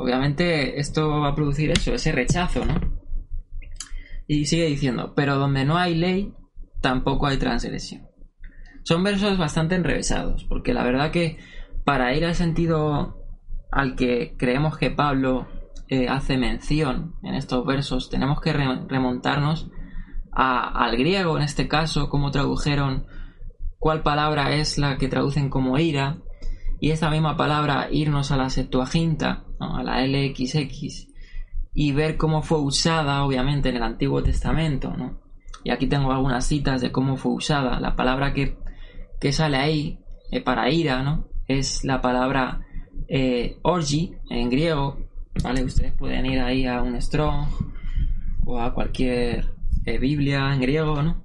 Obviamente 0.01 0.79
esto 0.79 1.09
va 1.09 1.31
a 1.31 1.35
producir 1.35 1.73
eso, 1.73 1.93
ese 1.93 2.13
rechazo, 2.13 2.65
¿no? 2.65 2.75
Y 4.29 4.45
sigue 4.45 4.67
diciendo, 4.67 5.13
pero 5.17 5.35
donde 5.35 5.65
no 5.65 5.77
hay 5.77 5.97
ley, 5.97 6.33
tampoco 6.81 7.27
hay 7.27 7.37
transgresión. 7.37 8.07
Son 8.85 9.03
versos 9.03 9.37
bastante 9.39 9.75
enrevesados, 9.75 10.45
porque 10.45 10.73
la 10.73 10.85
verdad 10.85 11.11
que 11.11 11.39
para 11.85 12.15
ir 12.15 12.25
al 12.25 12.37
sentido 12.37 13.25
al 13.73 13.97
que 13.97 14.37
creemos 14.39 14.79
que 14.79 14.93
Pablo 14.93 15.49
eh, 15.89 16.07
hace 16.09 16.39
mención 16.39 17.17
en 17.25 17.35
estos 17.35 17.67
versos, 17.67 18.09
tenemos 18.09 18.41
que 18.41 18.53
remontarnos 18.53 19.69
al 20.31 20.97
griego, 20.97 21.37
en 21.37 21.43
este 21.43 21.67
caso, 21.67 22.09
cómo 22.09 22.31
tradujeron 22.31 23.07
cuál 23.81 24.03
palabra 24.05 24.55
es 24.55 24.79
la 24.79 24.97
que 24.97 25.09
traducen 25.09 25.51
como 25.51 25.77
ira, 25.77 26.19
y 26.79 26.93
esta 26.93 27.11
misma 27.11 27.37
palabra 27.37 27.89
irnos 27.91 28.31
a 28.31 28.37
la 28.37 28.49
Septuaginta, 28.49 29.48
a 29.61 29.83
la 29.83 30.07
LXX, 30.07 31.09
y 31.75 31.93
ver 31.93 32.17
cómo 32.17 32.43
fue 32.43 32.61
usada, 32.61 33.25
obviamente, 33.25 33.69
en 33.69 33.77
el 33.77 33.83
Antiguo 33.83 34.23
Testamento, 34.23 34.95
¿no? 34.97 35.21
Y 35.65 35.71
aquí 35.71 35.87
tengo 35.87 36.13
algunas 36.13 36.47
citas 36.47 36.81
de 36.81 36.93
cómo 36.93 37.17
fue 37.17 37.33
usada. 37.33 37.81
La 37.81 37.95
palabra 37.95 38.33
que, 38.33 38.57
sale 39.33 39.57
ahí 39.57 39.99
eh, 40.31 40.41
para 40.41 40.71
ira, 40.71 41.03
¿no? 41.03 41.29
Es 41.47 41.85
la 41.85 42.01
palabra 42.01 42.67
eh, 43.09 43.59
en 44.31 44.51
griego, 44.51 44.99
¿vale? 45.43 45.65
Ustedes 45.65 45.93
pueden 45.93 46.27
ir 46.27 46.41
ahí 46.41 46.67
a 46.67 46.83
un 46.83 47.01
Strong 47.01 47.49
o 48.45 48.61
a 48.61 48.73
cualquier 48.73 49.53
eh, 49.85 49.99
Biblia 49.99 50.53
en 50.53 50.61
griego, 50.61 51.03
¿no? 51.03 51.23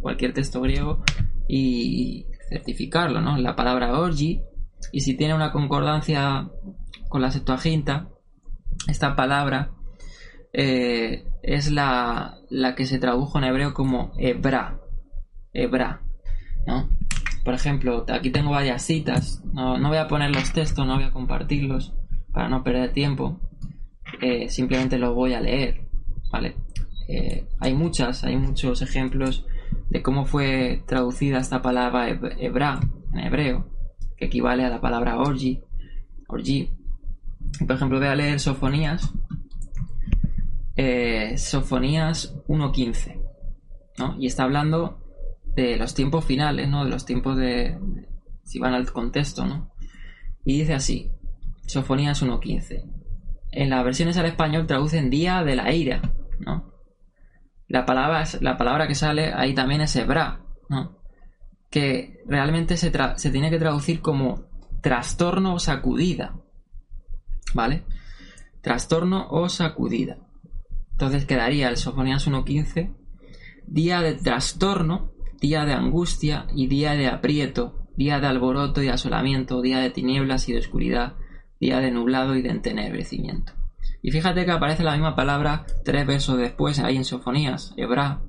Cualquier 0.00 0.32
texto 0.32 0.60
griego 0.60 1.02
y 1.48 2.26
certificarlo, 2.48 3.20
¿no? 3.20 3.36
La 3.38 3.54
palabra 3.54 3.98
orgi 3.98 4.40
y 4.90 5.00
si 5.00 5.16
tiene 5.16 5.34
una 5.34 5.52
concordancia 5.52 6.48
con 7.12 7.20
la 7.20 7.30
Septuaginta, 7.30 8.08
esta 8.88 9.14
palabra 9.14 9.72
eh, 10.54 11.26
es 11.42 11.70
la, 11.70 12.38
la, 12.48 12.74
que 12.74 12.86
se 12.86 12.98
tradujo 12.98 13.36
en 13.36 13.44
hebreo 13.44 13.74
como 13.74 14.14
hebra, 14.16 14.80
hebra, 15.52 16.00
¿no? 16.66 16.88
por 17.44 17.52
ejemplo, 17.52 18.06
aquí 18.08 18.30
tengo 18.30 18.52
varias 18.52 18.82
citas, 18.82 19.42
no, 19.52 19.78
voy 19.86 19.98
a 19.98 20.08
poner 20.08 20.30
los 20.30 20.54
textos, 20.54 20.86
no 20.86 20.94
voy 20.94 21.04
a 21.04 21.10
compartirlos 21.10 21.92
para 22.32 22.48
no 22.48 22.64
perder 22.64 22.94
tiempo, 22.94 23.38
eh, 24.22 24.48
simplemente 24.48 24.96
los 24.96 25.14
voy 25.14 25.34
a 25.34 25.40
leer, 25.42 25.86
¿vale? 26.32 26.56
Eh, 27.08 27.46
hay 27.60 27.74
muchas, 27.74 28.24
hay 28.24 28.38
muchos 28.38 28.80
ejemplos 28.80 29.44
de 29.90 30.02
cómo 30.02 30.24
fue 30.24 30.82
traducida 30.86 31.40
esta 31.40 31.60
palabra 31.60 32.08
hebra 32.08 32.80
en 33.12 33.18
hebreo, 33.20 33.66
que 34.16 34.24
equivale 34.24 34.64
a 34.64 34.70
la 34.70 34.80
palabra 34.80 35.18
orgi, 35.18 35.60
orgi. 36.26 36.70
Por 37.58 37.76
ejemplo, 37.76 37.98
voy 37.98 38.08
a 38.08 38.14
leer 38.14 38.40
Sofonías, 38.40 39.12
eh, 40.76 41.36
Sofonías 41.36 42.34
1.15, 42.48 43.20
¿no? 43.98 44.16
Y 44.18 44.26
está 44.26 44.44
hablando 44.44 45.00
de 45.54 45.76
los 45.76 45.94
tiempos 45.94 46.24
finales, 46.24 46.68
¿no? 46.68 46.84
De 46.84 46.90
los 46.90 47.04
tiempos 47.04 47.36
de, 47.36 47.78
si 48.42 48.58
van 48.58 48.74
al 48.74 48.90
contexto, 48.90 49.44
¿no? 49.46 49.72
Y 50.44 50.60
dice 50.60 50.74
así, 50.74 51.12
Sofonías 51.66 52.22
1.15. 52.22 52.84
En 53.52 53.70
las 53.70 53.84
versiones 53.84 54.16
al 54.16 54.26
español 54.26 54.66
traducen 54.66 55.10
día 55.10 55.44
de 55.44 55.56
la 55.56 55.72
ira, 55.72 56.00
¿no? 56.40 56.72
La 57.68 57.86
palabra, 57.86 58.24
la 58.40 58.56
palabra 58.56 58.88
que 58.88 58.94
sale 58.94 59.32
ahí 59.32 59.54
también 59.54 59.82
es 59.82 59.94
hebra, 59.94 60.40
¿no? 60.68 60.98
Que 61.70 62.22
realmente 62.26 62.76
se, 62.76 62.90
se 63.16 63.30
tiene 63.30 63.50
que 63.50 63.58
traducir 63.58 64.00
como 64.00 64.46
trastorno 64.80 65.54
o 65.54 65.58
sacudida, 65.58 66.41
¿vale? 67.54 67.84
Trastorno 68.60 69.28
o 69.30 69.48
sacudida. 69.48 70.18
Entonces 70.92 71.24
quedaría 71.24 71.68
el 71.68 71.76
Sofonías 71.76 72.26
1.15, 72.28 72.94
día 73.66 74.00
de 74.00 74.14
trastorno 74.14 75.12
día 75.42 75.64
de 75.64 75.72
angustia 75.72 76.46
y 76.54 76.68
día 76.68 76.92
de 76.92 77.08
aprieto, 77.08 77.88
día 77.96 78.20
de 78.20 78.28
alboroto 78.28 78.80
y 78.80 78.88
asolamiento, 78.88 79.60
día 79.60 79.80
de 79.80 79.90
tinieblas 79.90 80.48
y 80.48 80.52
de 80.52 80.60
oscuridad, 80.60 81.16
día 81.58 81.80
de 81.80 81.90
nublado 81.90 82.36
y 82.36 82.42
de 82.42 82.50
entenebrecimiento. 82.50 83.52
Y 84.02 84.12
fíjate 84.12 84.44
que 84.44 84.52
aparece 84.52 84.84
la 84.84 84.92
misma 84.92 85.16
palabra 85.16 85.66
tres 85.84 86.06
versos 86.06 86.38
después, 86.38 86.78
ahí 86.78 86.96
en 86.96 87.04
Sofonías, 87.04 87.74
Hebra. 87.76 88.22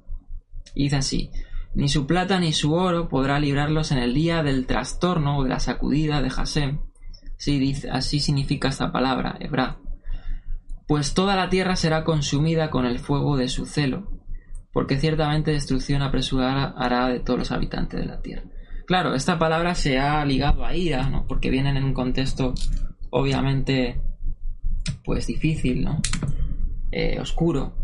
Y 0.73 0.85
dice 0.85 0.95
así, 0.95 1.29
ni 1.75 1.87
su 1.87 2.07
plata 2.07 2.39
ni 2.39 2.51
su 2.51 2.73
oro 2.73 3.09
podrá 3.09 3.39
librarlos 3.39 3.91
en 3.91 3.99
el 3.99 4.15
día 4.15 4.41
del 4.41 4.65
trastorno 4.65 5.37
o 5.37 5.43
de 5.43 5.49
la 5.49 5.59
sacudida 5.59 6.19
de 6.23 6.31
Hasem. 6.35 6.79
Así 7.91 8.19
significa 8.19 8.69
esta 8.69 8.91
palabra, 8.91 9.37
Hebra. 9.39 9.79
Pues 10.87 11.13
toda 11.13 11.35
la 11.35 11.49
tierra 11.49 11.75
será 11.75 12.03
consumida 12.03 12.69
con 12.69 12.85
el 12.85 12.99
fuego 12.99 13.37
de 13.37 13.49
su 13.49 13.65
celo, 13.65 14.11
porque 14.71 14.97
ciertamente 14.97 15.51
destrucción 15.51 16.01
apresurada 16.01 16.73
hará 16.77 17.07
de 17.07 17.19
todos 17.19 17.39
los 17.39 17.51
habitantes 17.51 17.99
de 17.99 18.05
la 18.05 18.21
tierra. 18.21 18.43
Claro, 18.85 19.15
esta 19.15 19.39
palabra 19.39 19.75
se 19.75 19.99
ha 19.99 20.23
ligado 20.25 20.65
a 20.65 20.75
ira, 20.75 21.09
¿no? 21.09 21.25
Porque 21.27 21.49
vienen 21.49 21.77
en 21.77 21.83
un 21.85 21.93
contexto 21.93 22.53
obviamente 23.09 24.01
pues 25.03 25.27
difícil, 25.27 25.83
¿no? 25.83 26.01
Eh, 26.91 27.19
oscuro. 27.19 27.75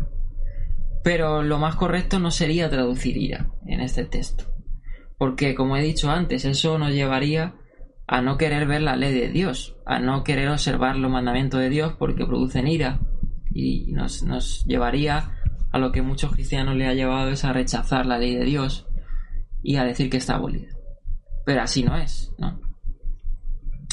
Pero 1.02 1.42
lo 1.42 1.58
más 1.58 1.76
correcto 1.76 2.18
no 2.18 2.30
sería 2.30 2.68
traducir 2.68 3.16
ira 3.16 3.50
en 3.66 3.80
este 3.80 4.04
texto. 4.04 4.44
Porque, 5.18 5.54
como 5.54 5.76
he 5.76 5.82
dicho 5.82 6.10
antes, 6.10 6.44
eso 6.44 6.78
nos 6.78 6.92
llevaría 6.92 7.54
a 8.12 8.22
no 8.22 8.36
querer 8.36 8.66
ver 8.66 8.82
la 8.82 8.96
ley 8.96 9.14
de 9.14 9.28
Dios, 9.28 9.76
a 9.86 10.00
no 10.00 10.24
querer 10.24 10.48
observar 10.48 10.96
los 10.96 11.12
mandamientos 11.12 11.60
de 11.60 11.68
Dios 11.68 11.94
porque 11.96 12.26
producen 12.26 12.66
ira 12.66 12.98
y 13.54 13.92
nos, 13.92 14.24
nos 14.24 14.64
llevaría 14.66 15.30
a 15.70 15.78
lo 15.78 15.92
que 15.92 16.02
muchos 16.02 16.32
cristianos 16.32 16.74
le 16.74 16.88
ha 16.88 16.92
llevado 16.92 17.30
es 17.30 17.44
a 17.44 17.52
rechazar 17.52 18.06
la 18.06 18.18
ley 18.18 18.34
de 18.34 18.44
Dios 18.44 18.88
y 19.62 19.76
a 19.76 19.84
decir 19.84 20.10
que 20.10 20.16
está 20.16 20.34
abolida. 20.34 20.74
Pero 21.46 21.62
así 21.62 21.84
no 21.84 21.96
es, 21.96 22.32
¿no? 22.36 22.60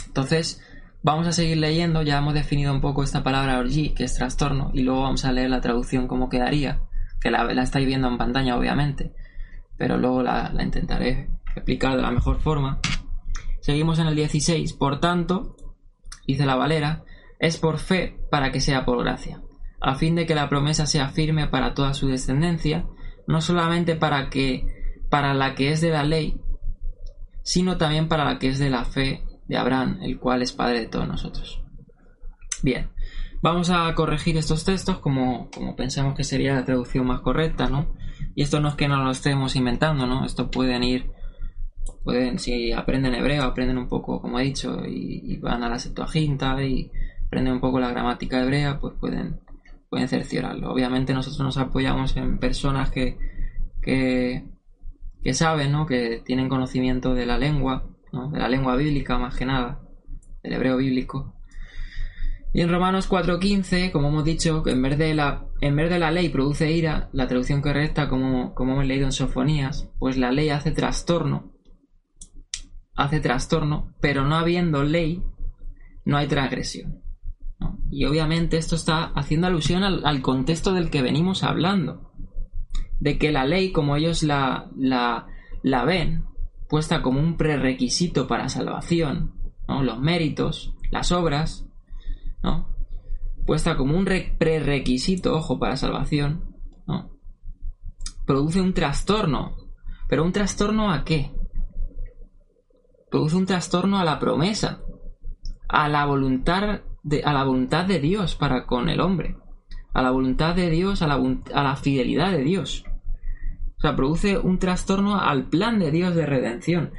Entonces, 0.08 0.63
vamos 1.03 1.27
a 1.27 1.32
seguir 1.32 1.58
leyendo, 1.58 2.01
ya 2.01 2.17
hemos 2.17 2.34
definido 2.34 2.73
un 2.73 2.82
poco 2.82 3.03
esta 3.03 3.21
palabra 3.21 3.60
orgi, 3.60 3.93
que 3.93 4.06
es 4.06 4.15
trastorno, 4.15 4.71
y 4.73 4.82
luego 4.82 5.03
vamos 5.03 5.25
a 5.25 5.32
leer 5.32 5.51
la 5.51 5.62
traducción 5.62 6.08
como 6.08 6.27
quedaría, 6.27 6.82
que 7.21 7.30
la, 7.30 7.45
estáis 7.62 7.86
viendo 7.86 8.08
en 8.08 8.17
pantalla, 8.17 8.58
obviamente, 8.58 9.13
pero 9.77 9.95
luego 9.95 10.23
la, 10.23 10.51
la 10.51 10.63
intentaré 10.63 11.30
explicar 11.56 11.95
de 11.95 12.01
la 12.01 12.10
mejor 12.10 12.41
forma. 12.41 12.80
Seguimos 13.67 13.99
en 13.99 14.08
el 14.08 14.15
16, 14.15 14.73
por 14.73 14.99
tanto, 15.01 15.58
dice 16.25 16.45
la 16.45 16.56
Valera, 16.56 17.03
es 17.38 17.58
por 17.58 17.77
fe 17.77 18.17
para 18.32 18.51
que 18.51 18.62
sea 18.62 18.86
por 18.86 19.03
gracia 19.03 19.41
a 19.80 19.95
fin 19.95 20.15
de 20.15 20.25
que 20.25 20.36
la 20.36 20.49
promesa 20.49 20.86
sea 20.86 21.10
firme 21.10 21.47
para 21.47 21.73
toda 21.73 21.93
su 21.93 22.08
descendencia, 22.08 22.86
no 23.27 23.41
solamente 23.41 23.95
para 23.95 24.30
que 24.30 24.65
para 25.10 25.34
la 25.34 25.56
que 25.56 25.71
es 25.71 25.82
de 25.82 25.91
la 25.91 26.03
ley, 26.03 26.39
sino 27.43 27.77
también 27.77 28.08
para 28.08 28.25
la 28.25 28.39
que 28.39 28.49
es 28.49 28.60
de 28.60 28.69
la 28.69 28.86
fe 28.86 29.23
de 29.47 29.58
Abraham, 29.58 29.99
el 30.01 30.19
cual 30.19 30.41
es 30.41 30.51
padre 30.51 30.80
de 30.80 30.88
todos 30.88 31.08
nosotros. 31.08 31.62
Bien, 32.63 32.89
vamos 33.41 33.69
a 33.69 33.93
corregir 33.93 34.36
estos 34.38 34.65
textos 34.65 34.99
como, 34.99 35.49
como 35.51 35.75
pensamos 35.75 36.15
que 36.15 36.23
sería 36.23 36.56
la 36.56 36.65
traducción 36.65 37.06
más 37.06 37.21
correcta, 37.21 37.69
¿no? 37.69 37.93
Y 38.36 38.41
esto 38.41 38.60
no 38.60 38.69
es 38.69 38.75
que 38.75 38.88
no 38.88 39.03
lo 39.03 39.12
estemos 39.12 39.56
inventando, 39.56 40.08
¿no? 40.08 40.25
Esto 40.25 40.49
pueden 40.49 40.84
ir, 40.84 41.12
pueden, 42.04 42.39
si 42.39 42.71
aprenden 42.71 43.15
hebreo, 43.15 43.43
aprenden 43.43 43.78
un 43.78 43.88
poco, 43.88 44.21
como 44.21 44.39
he 44.39 44.43
dicho, 44.43 44.84
y, 44.86 45.38
van 45.38 45.63
a 45.63 45.69
la 45.69 45.80
Septuaginta 45.80 46.63
y 46.63 46.91
aprenden 47.26 47.54
un 47.54 47.62
poco 47.62 47.80
la 47.80 47.91
gramática 47.91 48.41
hebrea, 48.41 48.80
pues 48.80 48.93
pueden 49.00 49.39
pueden 49.89 50.08
cerciorarlo. 50.08 50.71
Obviamente 50.71 51.13
nosotros 51.13 51.41
nos 51.41 51.58
apoyamos 51.58 52.15
en 52.17 52.39
personas 52.39 52.91
que, 52.91 53.17
que, 53.82 54.45
que 55.23 55.34
saben, 55.34 55.71
¿no? 55.71 55.86
que 55.86 56.21
tienen 56.26 56.50
conocimiento 56.50 57.13
de 57.13 57.26
la 57.26 57.38
lengua, 57.38 57.88
de 58.32 58.39
la 58.39 58.50
lengua 58.50 58.76
bíblica 58.76 59.17
más 59.17 59.36
que 59.36 59.45
nada, 59.45 59.82
del 60.43 60.54
hebreo 60.54 60.78
bíblico. 60.78 61.34
Y 62.54 62.62
en 62.62 62.69
Romanos 62.69 63.10
4.15, 63.10 63.91
como 63.91 64.08
hemos 64.08 64.23
dicho, 64.23 64.63
en 64.65 64.82
vez, 64.82 64.97
de 64.97 65.13
la, 65.13 65.45
en 65.62 65.76
vez 65.76 65.89
de 65.89 66.00
la 66.00 66.12
ley 66.12 66.30
produce 66.30 66.71
ira, 66.71 67.10
la 67.12 67.28
traducción 67.28 67.62
correcta, 67.62 68.10
como, 68.10 68.56
como 68.56 68.73
hemos 68.73 68.86
leído 68.86 69.06
en 69.06 69.12
Sofonías, 69.12 69.89
pues 70.00 70.17
la 70.17 70.32
ley 70.32 70.50
hace 70.50 70.71
trastorno, 70.71 71.52
hace 72.97 73.19
trastorno, 73.19 73.93
pero 74.01 74.25
no 74.25 74.36
habiendo 74.36 74.83
ley, 74.83 75.23
no 76.03 76.17
hay 76.17 76.27
transgresión. 76.27 77.01
Y 77.89 78.05
obviamente 78.05 78.57
esto 78.57 78.75
está 78.75 79.05
haciendo 79.05 79.47
alusión 79.47 79.83
al, 79.83 80.21
contexto 80.21 80.73
del 80.73 80.89
que 80.89 81.01
venimos 81.01 81.43
hablando. 81.43 82.12
De 82.99 83.17
que 83.17 83.31
la 83.31 83.45
ley, 83.45 83.71
como 83.71 83.95
ellos 83.95 84.23
la, 84.23 84.69
la, 84.75 85.27
la 85.63 85.86
ven, 85.86 86.25
puesta 86.67 87.01
como 87.01 87.19
un 87.19 87.38
prerequisito 87.38 88.27
para 88.27 88.49
salvación, 88.49 89.33
los 89.67 89.99
méritos, 89.99 90.73
las 90.91 91.12
obras, 91.12 91.67
¿no? 92.43 92.75
puesta 93.45 93.77
como 93.77 93.97
un 93.97 94.05
prerequisito, 94.38 95.36
ojo, 95.36 95.57
para 95.60 95.77
salvación, 95.77 96.55
produce 98.25 98.60
un 98.60 98.73
trastorno. 98.73 99.55
¿Pero 100.10 100.23
un 100.23 100.33
trastorno 100.33 100.91
a 100.91 101.03
qué? 101.03 101.31
Produce 103.10 103.36
un 103.36 103.46
trastorno 103.46 104.00
a 104.00 104.04
la 104.04 104.20
promesa, 104.20 104.82
a 105.67 105.88
la 105.89 106.06
voluntad 106.06 106.82
a 107.24 107.34
la 107.34 107.43
voluntad 107.46 107.86
de 107.86 108.00
Dios 108.00 108.36
para 108.36 108.65
con 108.65 108.89
el 108.89 109.00
hombre, 109.00 109.38
a 109.93 110.02
la 110.02 110.12
voluntad 110.12 110.56
de 110.56 110.70
Dios, 110.70 111.02
a 111.02 111.08
la, 111.08 111.15
a 111.54 111.63
la 111.63 111.76
fidelidad 111.78 112.32
de 112.32 112.43
Dios. 112.43 112.84
O 113.78 113.82
sea, 113.82 113.96
produce 113.96 114.38
un 114.38 114.60
trastorno 114.60 115.20
al 115.20 115.46
plan 115.46 115.80
de 115.80 115.91
Dios 115.91 116.15
de 116.15 116.26
redención, 116.26 116.91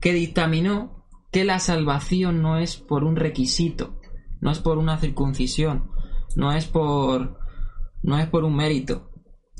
que 0.00 0.12
dictaminó 0.12 1.04
que 1.32 1.44
la 1.44 1.58
salvación 1.58 2.42
no 2.42 2.58
es 2.58 2.76
por 2.76 3.04
un 3.04 3.16
requisito, 3.16 3.98
no 4.40 4.50
es 4.50 4.58
por 4.58 4.78
una 4.78 4.98
circuncisión, 4.98 5.90
no 6.36 6.52
es 6.52 6.66
por 6.66 7.38
no 8.02 8.18
es 8.18 8.26
por 8.26 8.44
un 8.44 8.56
mérito, 8.56 9.10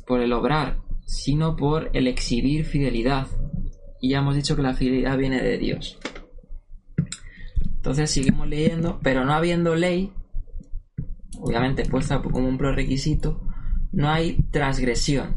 por 0.07 0.21
el 0.21 0.33
obrar, 0.33 0.81
sino 1.07 1.57
por 1.57 1.91
el 1.93 2.07
exhibir 2.07 2.65
fidelidad. 2.65 3.29
Y 4.03 4.11
ya 4.11 4.19
hemos 4.19 4.35
dicho 4.35 4.57
que 4.57 4.63
la 4.63 4.75
fidelidad 4.75 5.17
viene 5.17 5.41
de 5.41 5.57
Dios. 5.59 5.97
Entonces 7.77 8.11
seguimos 8.11 8.49
leyendo, 8.49 8.99
pero 9.01 9.25
no 9.25 9.33
habiendo 9.33 9.77
ley, 9.77 10.13
obviamente 11.39 11.85
puesta 11.85 12.21
como 12.21 12.49
un 12.49 12.59
prerequisito, 12.59 13.41
no 13.93 14.11
hay 14.11 14.43
transgresión. 14.51 15.37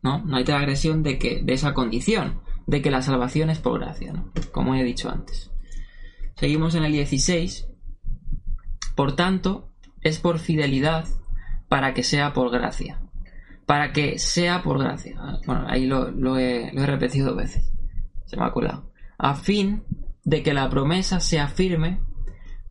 ¿No? 0.00 0.24
No 0.24 0.36
hay 0.36 0.44
transgresión 0.44 1.02
de 1.02 1.18
que 1.18 1.42
de 1.42 1.54
esa 1.54 1.74
condición, 1.74 2.40
de 2.68 2.80
que 2.80 2.92
la 2.92 3.02
salvación 3.02 3.50
es 3.50 3.58
por 3.58 3.80
gracia, 3.80 4.12
¿no? 4.12 4.32
Como 4.52 4.76
he 4.76 4.84
dicho 4.84 5.10
antes. 5.10 5.50
Seguimos 6.36 6.76
en 6.76 6.84
el 6.84 6.92
16. 6.92 7.66
Por 8.94 9.16
tanto, 9.16 9.72
es 10.02 10.20
por 10.20 10.38
fidelidad 10.38 11.04
para 11.68 11.94
que 11.94 12.04
sea 12.04 12.32
por 12.32 12.52
gracia. 12.52 13.00
Para 13.66 13.92
que 13.92 14.18
sea 14.18 14.62
por 14.62 14.78
gracia. 14.78 15.20
Bueno, 15.46 15.66
ahí 15.68 15.86
lo, 15.86 16.10
lo, 16.10 16.38
he, 16.38 16.72
lo 16.72 16.82
he 16.82 16.86
repetido 16.86 17.28
dos 17.28 17.36
veces. 17.36 17.72
Se 18.24 18.36
me 18.36 18.44
ha 18.44 18.52
colado. 18.52 18.92
A 19.18 19.34
fin 19.34 19.82
de 20.24 20.42
que 20.42 20.54
la 20.54 20.68
promesa 20.68 21.20
sea 21.20 21.48
firme 21.48 22.00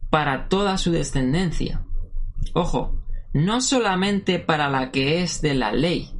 para 0.09 0.47
toda 0.47 0.77
su 0.77 0.91
descendencia. 0.91 1.83
Ojo, 2.53 3.05
no 3.33 3.59
solamente 3.59 4.39
para 4.39 4.69
la 4.69 4.91
que 4.91 5.21
es 5.21 5.41
de 5.41 5.55
la 5.55 5.73
ley, 5.73 6.11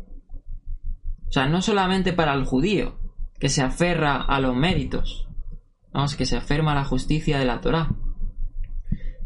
o 1.28 1.32
sea, 1.32 1.48
no 1.48 1.62
solamente 1.62 2.14
para 2.14 2.34
el 2.34 2.46
judío, 2.46 3.00
que 3.40 3.50
se 3.50 3.62
aferra 3.62 4.22
a 4.22 4.40
los 4.40 4.56
méritos, 4.56 5.28
vamos, 5.92 6.16
que 6.16 6.26
se 6.26 6.38
aferma 6.38 6.72
a 6.74 6.76
la 6.76 6.86
justicia 6.86 7.40
de 7.40 7.46
la 7.46 7.62
Torá, 7.62 7.90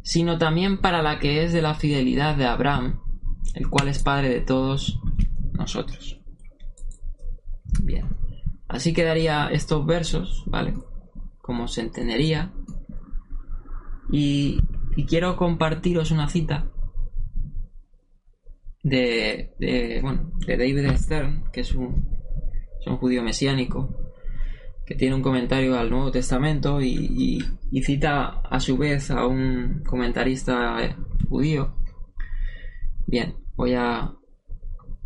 sino 0.01 0.37
también 0.37 0.79
para 0.79 1.01
la 1.01 1.19
que 1.19 1.43
es 1.43 1.53
de 1.53 1.61
la 1.61 1.75
fidelidad 1.75 2.35
de 2.35 2.45
Abraham, 2.45 2.99
el 3.53 3.69
cual 3.69 3.87
es 3.87 4.01
padre 4.01 4.29
de 4.29 4.41
todos 4.41 4.99
nosotros. 5.59 6.19
Bien, 7.83 8.07
así 8.67 8.93
quedaría 8.93 9.49
estos 9.49 9.85
versos, 9.85 10.43
¿vale? 10.47 10.73
Como 11.41 11.67
se 11.67 11.81
entendería. 11.81 12.51
Y, 14.11 14.59
quiero 15.07 15.37
compartiros 15.37 16.11
una 16.11 16.27
cita 16.27 16.69
de, 18.83 19.53
de, 19.57 19.99
bueno, 20.01 20.33
de 20.45 20.57
David 20.57 20.97
Stern, 20.97 21.43
que 21.53 21.61
es 21.61 21.73
un, 21.73 22.05
judío 22.99 23.23
mesiánico, 23.23 23.95
que 24.85 24.95
tiene 24.95 25.15
un 25.15 25.21
comentario 25.21 25.77
al 25.77 25.89
Nuevo 25.89 26.11
Testamento 26.11 26.81
y, 26.81 27.39
cita 27.83 28.41
a 28.41 28.59
su 28.59 28.77
vez 28.77 29.11
a 29.11 29.25
un 29.25 29.83
comentarista 29.85 30.97
judío. 31.29 31.75
Bien, 33.05 33.35
voy 33.55 33.73
a, 33.73 34.18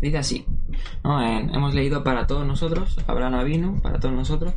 Dice 0.00 0.18
así. 0.18 0.46
hemos 1.04 1.74
leído 1.74 2.04
para 2.04 2.26
todos 2.26 2.46
nosotros, 2.46 2.98
Abraham 3.06 3.34
Avinu, 3.34 3.80
para 3.80 3.98
todos 3.98 4.14
nosotros, 4.14 4.54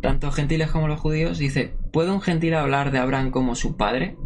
tanto 0.00 0.30
gentiles 0.30 0.70
como 0.70 0.88
los 0.88 1.00
judíos. 1.00 1.38
Dice, 1.38 1.74
¿puede 1.92 2.10
un 2.10 2.20
gentil 2.20 2.54
hablar 2.54 2.90
de 2.90 2.98
Abraham 2.98 3.30
como 3.30 3.54
su 3.54 3.76
padre? 3.76 4.16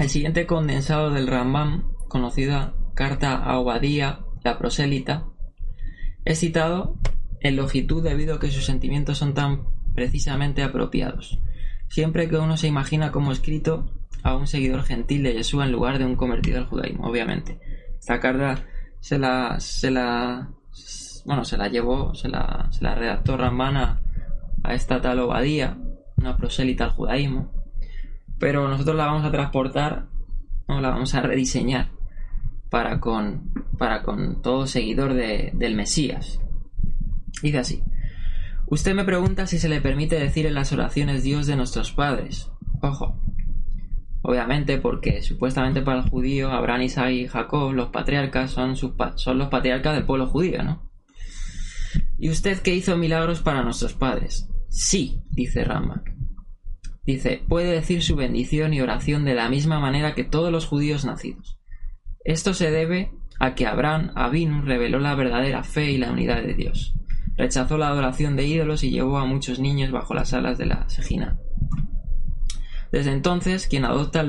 El 0.00 0.08
siguiente 0.08 0.46
condensado 0.46 1.10
del 1.10 1.26
Rambam, 1.26 1.92
conocida 2.08 2.74
carta 2.94 3.36
a 3.36 3.58
Obadía, 3.58 4.20
la 4.42 4.58
prosélita, 4.58 5.26
es 6.24 6.40
citado 6.40 6.98
en 7.40 7.56
longitud 7.56 8.02
debido 8.02 8.36
a 8.36 8.40
que 8.40 8.50
sus 8.50 8.64
sentimientos 8.64 9.18
son 9.18 9.34
tan 9.34 9.64
precisamente 9.94 10.62
apropiados. 10.62 11.38
Siempre 11.88 12.28
que 12.28 12.36
uno 12.36 12.56
se 12.56 12.68
imagina 12.68 13.12
como 13.12 13.32
escrito 13.32 13.90
a 14.22 14.36
un 14.36 14.46
seguidor 14.46 14.82
gentil 14.82 15.24
de 15.24 15.34
Yeshua 15.34 15.64
en 15.64 15.72
lugar 15.72 15.98
de 15.98 16.06
un 16.06 16.16
convertido 16.16 16.58
al 16.58 16.66
judaísmo, 16.66 17.06
obviamente. 17.06 17.58
Esta 17.98 18.20
carta 18.20 18.64
se 19.02 19.18
la, 19.18 19.58
se 19.58 19.90
la, 19.90 20.48
bueno, 21.24 21.44
se 21.44 21.56
la 21.56 21.66
llevó, 21.66 22.14
se 22.14 22.28
la, 22.28 22.68
se 22.70 22.84
la 22.84 22.94
redactó 22.94 23.36
Rambana 23.36 24.00
a 24.62 24.74
esta 24.74 25.00
tal 25.00 25.18
Obadía, 25.18 25.76
una 26.16 26.36
prosélita 26.36 26.84
al 26.84 26.92
judaísmo, 26.92 27.52
pero 28.38 28.68
nosotros 28.68 28.96
la 28.96 29.06
vamos 29.06 29.24
a 29.24 29.32
transportar, 29.32 30.06
no, 30.68 30.80
la 30.80 30.90
vamos 30.90 31.14
a 31.16 31.20
rediseñar 31.20 31.90
para 32.70 33.00
con, 33.00 33.52
para 33.76 34.04
con 34.04 34.40
todo 34.40 34.68
seguidor 34.68 35.14
de, 35.14 35.50
del 35.52 35.74
Mesías. 35.74 36.40
Dice 37.42 37.58
así. 37.58 37.82
Usted 38.68 38.94
me 38.94 39.04
pregunta 39.04 39.48
si 39.48 39.58
se 39.58 39.68
le 39.68 39.80
permite 39.80 40.18
decir 40.18 40.46
en 40.46 40.54
las 40.54 40.72
oraciones 40.72 41.24
Dios 41.24 41.48
de 41.48 41.56
nuestros 41.56 41.90
padres. 41.90 42.52
Ojo. 42.80 43.16
Obviamente 44.22 44.78
porque 44.78 45.20
supuestamente 45.20 45.82
para 45.82 46.00
el 46.00 46.08
judío 46.08 46.50
Abraham, 46.52 46.82
Isaac 46.82 47.10
y 47.10 47.26
Jacob, 47.26 47.72
los 47.72 47.88
patriarcas, 47.88 48.52
son, 48.52 48.76
son 48.76 49.38
los 49.38 49.48
patriarcas 49.48 49.94
del 49.94 50.06
pueblo 50.06 50.28
judío, 50.28 50.62
¿no? 50.62 50.90
¿Y 52.18 52.30
usted 52.30 52.60
qué 52.60 52.74
hizo 52.74 52.96
milagros 52.96 53.42
para 53.42 53.62
nuestros 53.62 53.94
padres? 53.94 54.48
Sí, 54.68 55.22
dice 55.30 55.64
Rama. 55.64 56.04
Dice, 57.04 57.42
puede 57.48 57.72
decir 57.72 58.02
su 58.02 58.14
bendición 58.14 58.72
y 58.72 58.80
oración 58.80 59.24
de 59.24 59.34
la 59.34 59.48
misma 59.48 59.80
manera 59.80 60.14
que 60.14 60.22
todos 60.22 60.52
los 60.52 60.66
judíos 60.66 61.04
nacidos. 61.04 61.58
Esto 62.24 62.54
se 62.54 62.70
debe 62.70 63.10
a 63.40 63.56
que 63.56 63.66
Abraham 63.66 64.12
Avinu 64.14 64.62
reveló 64.62 65.00
la 65.00 65.16
verdadera 65.16 65.64
fe 65.64 65.90
y 65.90 65.98
la 65.98 66.12
unidad 66.12 66.42
de 66.42 66.54
Dios. 66.54 66.94
Rechazó 67.36 67.76
la 67.76 67.88
adoración 67.88 68.36
de 68.36 68.46
ídolos 68.46 68.84
y 68.84 68.90
llevó 68.90 69.18
a 69.18 69.26
muchos 69.26 69.58
niños 69.58 69.90
bajo 69.90 70.14
las 70.14 70.32
alas 70.32 70.58
de 70.58 70.66
la 70.66 70.88
Sejina. 70.88 71.40
Desde 72.92 73.10
entonces, 73.10 73.66
quien 73.66 73.86
adopta 73.86 74.20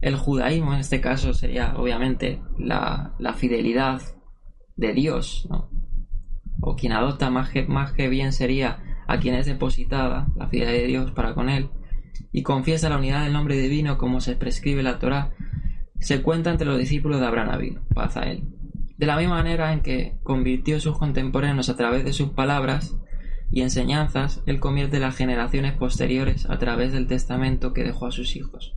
el, 0.00 0.16
judaísmo, 0.16 0.74
en 0.74 0.80
este 0.80 1.00
caso 1.00 1.32
sería 1.32 1.74
obviamente 1.76 2.42
la, 2.58 3.14
fidelidad 3.36 4.02
de 4.76 4.92
Dios, 4.92 5.48
o 6.60 6.76
quien 6.76 6.92
adopta 6.92 7.30
más 7.30 7.50
que, 7.50 8.08
bien 8.08 8.34
sería 8.34 8.82
a 9.08 9.18
quien 9.18 9.34
es 9.34 9.46
depositada 9.46 10.28
la 10.36 10.48
fidelidad 10.48 10.78
de 10.78 10.86
Dios 10.86 11.10
para 11.12 11.34
con 11.34 11.48
él, 11.48 11.70
y 12.32 12.42
confiesa 12.42 12.90
la 12.90 12.98
unidad 12.98 13.24
del 13.24 13.32
nombre 13.32 13.56
divino 13.56 13.96
como 13.96 14.20
se 14.20 14.36
prescribe 14.36 14.82
la 14.82 14.98
Torah, 14.98 15.32
se 16.00 16.20
cuenta 16.20 16.50
entre 16.50 16.66
los 16.66 16.78
discípulos 16.78 17.18
de 17.18 17.26
Abraham 17.26 17.50
Avino, 17.50 17.80
paz 17.94 18.18
a 18.18 18.24
él. 18.24 18.44
De 18.98 19.06
la 19.06 19.16
misma 19.16 19.36
manera 19.36 19.72
en 19.72 19.80
que 19.80 20.18
convirtió 20.22 20.80
sus 20.80 20.98
contemporáneos 20.98 21.70
a 21.70 21.76
través 21.76 22.04
de 22.04 22.12
sus 22.12 22.30
palabras 22.30 22.98
y 23.50 23.62
enseñanzas, 23.62 24.42
él 24.46 24.60
convierte 24.60 25.00
las 25.00 25.16
generaciones 25.16 25.72
posteriores 25.74 26.48
a 26.50 26.58
través 26.58 26.92
del 26.92 27.06
testamento 27.06 27.72
que 27.72 27.84
dejó 27.84 28.06
a 28.06 28.12
sus 28.12 28.36
hijos 28.36 28.74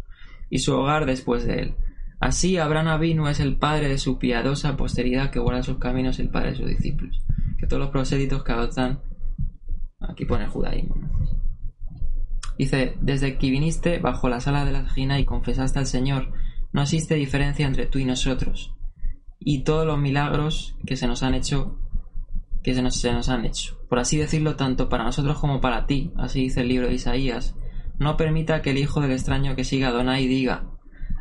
y 0.49 0.59
su 0.59 0.73
hogar 0.73 1.05
después 1.05 1.45
de 1.45 1.59
él. 1.59 1.75
Así 2.19 2.57
Abraham 2.57 2.89
Avinu 2.89 3.27
es 3.27 3.39
el 3.39 3.57
padre 3.57 3.89
de 3.89 3.97
su 3.97 4.19
piadosa 4.19 4.77
posteridad 4.77 5.31
que 5.31 5.39
guarda 5.39 5.63
sus 5.63 5.77
caminos 5.77 6.19
el 6.19 6.29
padre 6.29 6.51
de 6.51 6.57
sus 6.57 6.67
discípulos. 6.67 7.23
Que 7.57 7.67
todos 7.67 7.81
los 7.81 7.89
prosélitos 7.89 8.43
que 8.43 8.51
adoptan, 8.51 9.01
aquí 9.99 10.25
pone 10.25 10.45
el 10.45 10.49
judaísmo. 10.49 10.95
Dice, 12.57 12.95
desde 13.01 13.37
que 13.37 13.49
viniste 13.49 13.99
bajo 13.99 14.29
la 14.29 14.39
sala 14.39 14.65
de 14.65 14.71
la 14.71 14.87
gina 14.87 15.19
y 15.19 15.25
confesaste 15.25 15.79
al 15.79 15.87
Señor, 15.87 16.31
no 16.73 16.83
existe 16.83 17.15
diferencia 17.15 17.65
entre 17.65 17.87
tú 17.87 17.97
y 17.97 18.05
nosotros 18.05 18.75
y 19.43 19.63
todos 19.63 19.85
los 19.85 19.99
milagros 19.99 20.75
que 20.85 20.95
se 20.95 21.07
nos 21.07 21.23
han 21.23 21.33
hecho 21.33 21.79
que 22.63 22.75
se 22.75 22.83
nos, 22.83 22.95
se 22.95 23.11
nos 23.11 23.29
han 23.29 23.45
hecho. 23.45 23.80
Por 23.91 23.99
así 23.99 24.15
decirlo, 24.15 24.55
tanto 24.55 24.87
para 24.87 25.03
nosotros 25.03 25.37
como 25.37 25.59
para 25.59 25.85
ti, 25.85 26.13
así 26.15 26.43
dice 26.43 26.61
el 26.61 26.69
libro 26.69 26.87
de 26.87 26.93
Isaías, 26.93 27.57
no 27.99 28.15
permita 28.15 28.61
que 28.61 28.69
el 28.69 28.77
hijo 28.77 29.01
del 29.01 29.11
extraño 29.11 29.53
que 29.53 29.65
siga 29.65 29.87
a 29.87 29.89
Adonai 29.89 30.27
diga, 30.27 30.63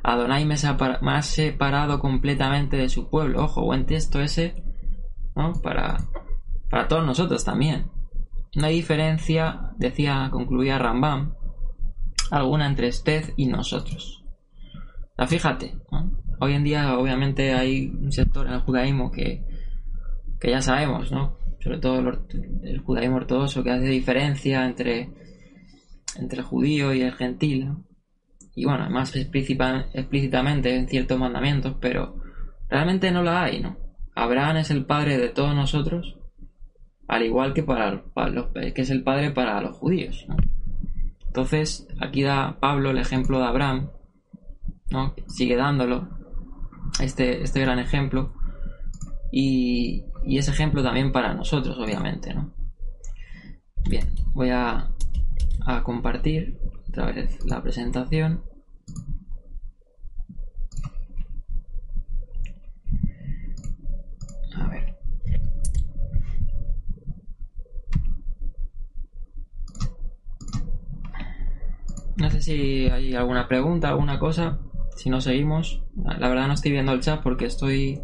Adonai 0.05 0.45
me, 0.45 0.55
ha 0.55 1.23
separado 1.23 1.99
completamente 1.99 2.77
de 2.77 2.89
su 2.89 3.11
pueblo. 3.11 3.43
Ojo, 3.43 3.65
buen 3.65 3.87
texto 3.87 4.21
ese, 4.21 4.63
¿no? 5.35 5.55
Para, 5.55 5.97
para 6.71 6.87
todos 6.87 7.05
nosotros 7.05 7.45
también. 7.45 7.91
No 8.55 8.67
hay 8.67 8.77
diferencia, 8.77 9.73
decía, 9.77 10.29
concluía 10.31 10.79
Rambam, 10.79 11.35
alguna 12.31 12.69
entre 12.69 12.91
usted 12.91 13.35
y 13.37 13.47
nosotros. 13.47 14.25
Fíjate, 15.27 15.75
¿no? 15.91 16.13
hoy 16.39 16.53
en 16.53 16.63
día 16.63 16.97
obviamente 16.97 17.53
hay 17.53 17.89
un 17.89 18.13
sector 18.13 18.47
en 18.47 18.53
el 18.53 18.61
judaísmo 18.61 19.11
que, 19.11 19.45
que 20.39 20.51
ya 20.53 20.63
sabemos, 20.63 21.11
¿no? 21.11 21.40
Sobre 21.61 21.79
todo 21.79 21.99
el, 22.63 22.79
judaísmo 22.81 23.17
ortodoxo 23.17 23.63
que 23.63 23.71
hace 23.71 23.87
diferencia 23.87 24.65
entre, 24.65 25.11
entre 26.17 26.39
el 26.39 26.45
judío 26.45 26.95
y 26.95 27.03
el 27.03 27.13
gentil, 27.13 27.73
Y 28.55 28.65
bueno, 28.65 28.89
más 28.91 29.15
explícitamente 29.15 30.75
en 30.75 30.89
ciertos 30.89 31.19
mandamientos, 31.19 31.77
pero 31.81 32.17
realmente 32.69 33.11
no 33.11 33.23
la 33.23 33.45
hay, 33.45 33.61
¿no? 33.61 33.77
Abraham 34.15 34.59
es 34.59 34.71
el 34.71 34.85
padre 34.87 35.19
de 35.19 35.29
todos 35.29 35.55
nosotros, 35.55 36.17
al 37.07 37.25
igual 37.25 37.55
que 37.55 37.63
para, 37.63 37.91
los, 37.91 38.47
que 38.53 38.83
es 38.83 38.91
el 38.91 39.03
padre 39.03 39.31
para 39.31 39.61
los 39.61 39.77
judíos, 39.77 40.27
Entonces, 41.27 41.87
aquí 42.01 42.23
da 42.23 42.59
Pablo 42.59 42.91
el 42.91 42.99
ejemplo 42.99 43.39
de 43.39 43.47
Abraham, 43.47 43.91
¿no? 44.91 45.15
Sigue 45.27 45.57
dándolo, 45.57 46.09
este, 47.01 47.43
este 47.43 47.61
gran 47.61 47.79
ejemplo 47.79 48.33
y, 49.31 50.05
y 50.25 50.39
ese 50.39 50.51
ejemplo 50.51 50.83
también 50.83 51.13
para 51.13 51.35
nosotros, 51.35 51.79
obviamente, 51.79 52.35
¿no? 52.35 52.53
Bien, 53.89 54.07
voy 54.35 54.51
a, 54.51 54.91
a 55.67 55.83
compartir 55.83 56.59
otra 56.89 57.07
vez 57.07 57.45
la 57.45 57.63
presentación. 57.63 58.43
A 64.57 64.69
ver. 64.69 64.97
No 72.17 72.31
sé 72.31 72.43
si 72.43 72.89
hay 72.89 73.15
alguna 73.15 73.49
pregunta, 73.49 73.89
alguna 73.89 74.19
cosa 74.19 74.61
si 74.97 75.09
no 75.09 75.21
seguimos. 75.21 75.83
La 75.97 76.29
verdad 76.29 76.47
no 76.47 76.53
estoy 76.53 76.73
viendo 76.73 76.93
el 76.93 77.01
chat 77.01 77.23
porque 77.23 77.47
estoy 77.47 78.01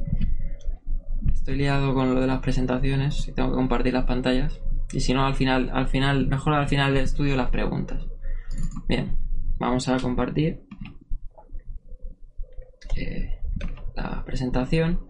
estoy 1.47 1.59
liado 1.59 1.94
con 1.94 2.12
lo 2.12 2.20
de 2.20 2.26
las 2.26 2.40
presentaciones 2.40 3.28
y 3.28 3.32
tengo 3.32 3.51
que 3.51 3.55
compartir 3.55 3.92
las 3.94 4.05
pantallas. 4.05 4.61
Y 4.92 4.99
si 4.99 5.14
no, 5.14 5.24
al 5.24 5.36
final, 5.36 5.70
al 5.72 5.86
final, 5.86 6.26
mejor 6.26 6.55
al 6.55 6.66
final 6.66 6.92
del 6.92 7.05
estudio 7.05 7.36
las 7.36 7.51
preguntas. 7.51 8.05
Bien, 8.88 9.16
vamos 9.57 9.86
a 9.86 9.97
compartir 9.99 10.66
eh, 12.97 13.38
la 13.94 14.24
presentación. 14.24 15.07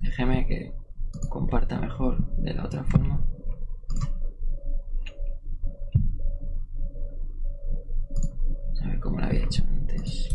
Déjeme 0.00 0.46
que 0.46 0.72
comparta 1.28 1.78
mejor 1.78 2.26
de 2.38 2.54
la 2.54 2.64
otra 2.64 2.82
forma. 2.84 3.22
A 8.82 8.88
ver 8.88 9.00
cómo 9.00 9.20
lo 9.20 9.26
había 9.26 9.44
hecho 9.44 9.64
antes. 9.64 10.34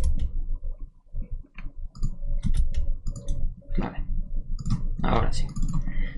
Vale. 3.80 4.10
Ahora 5.10 5.34
sí. 5.34 5.48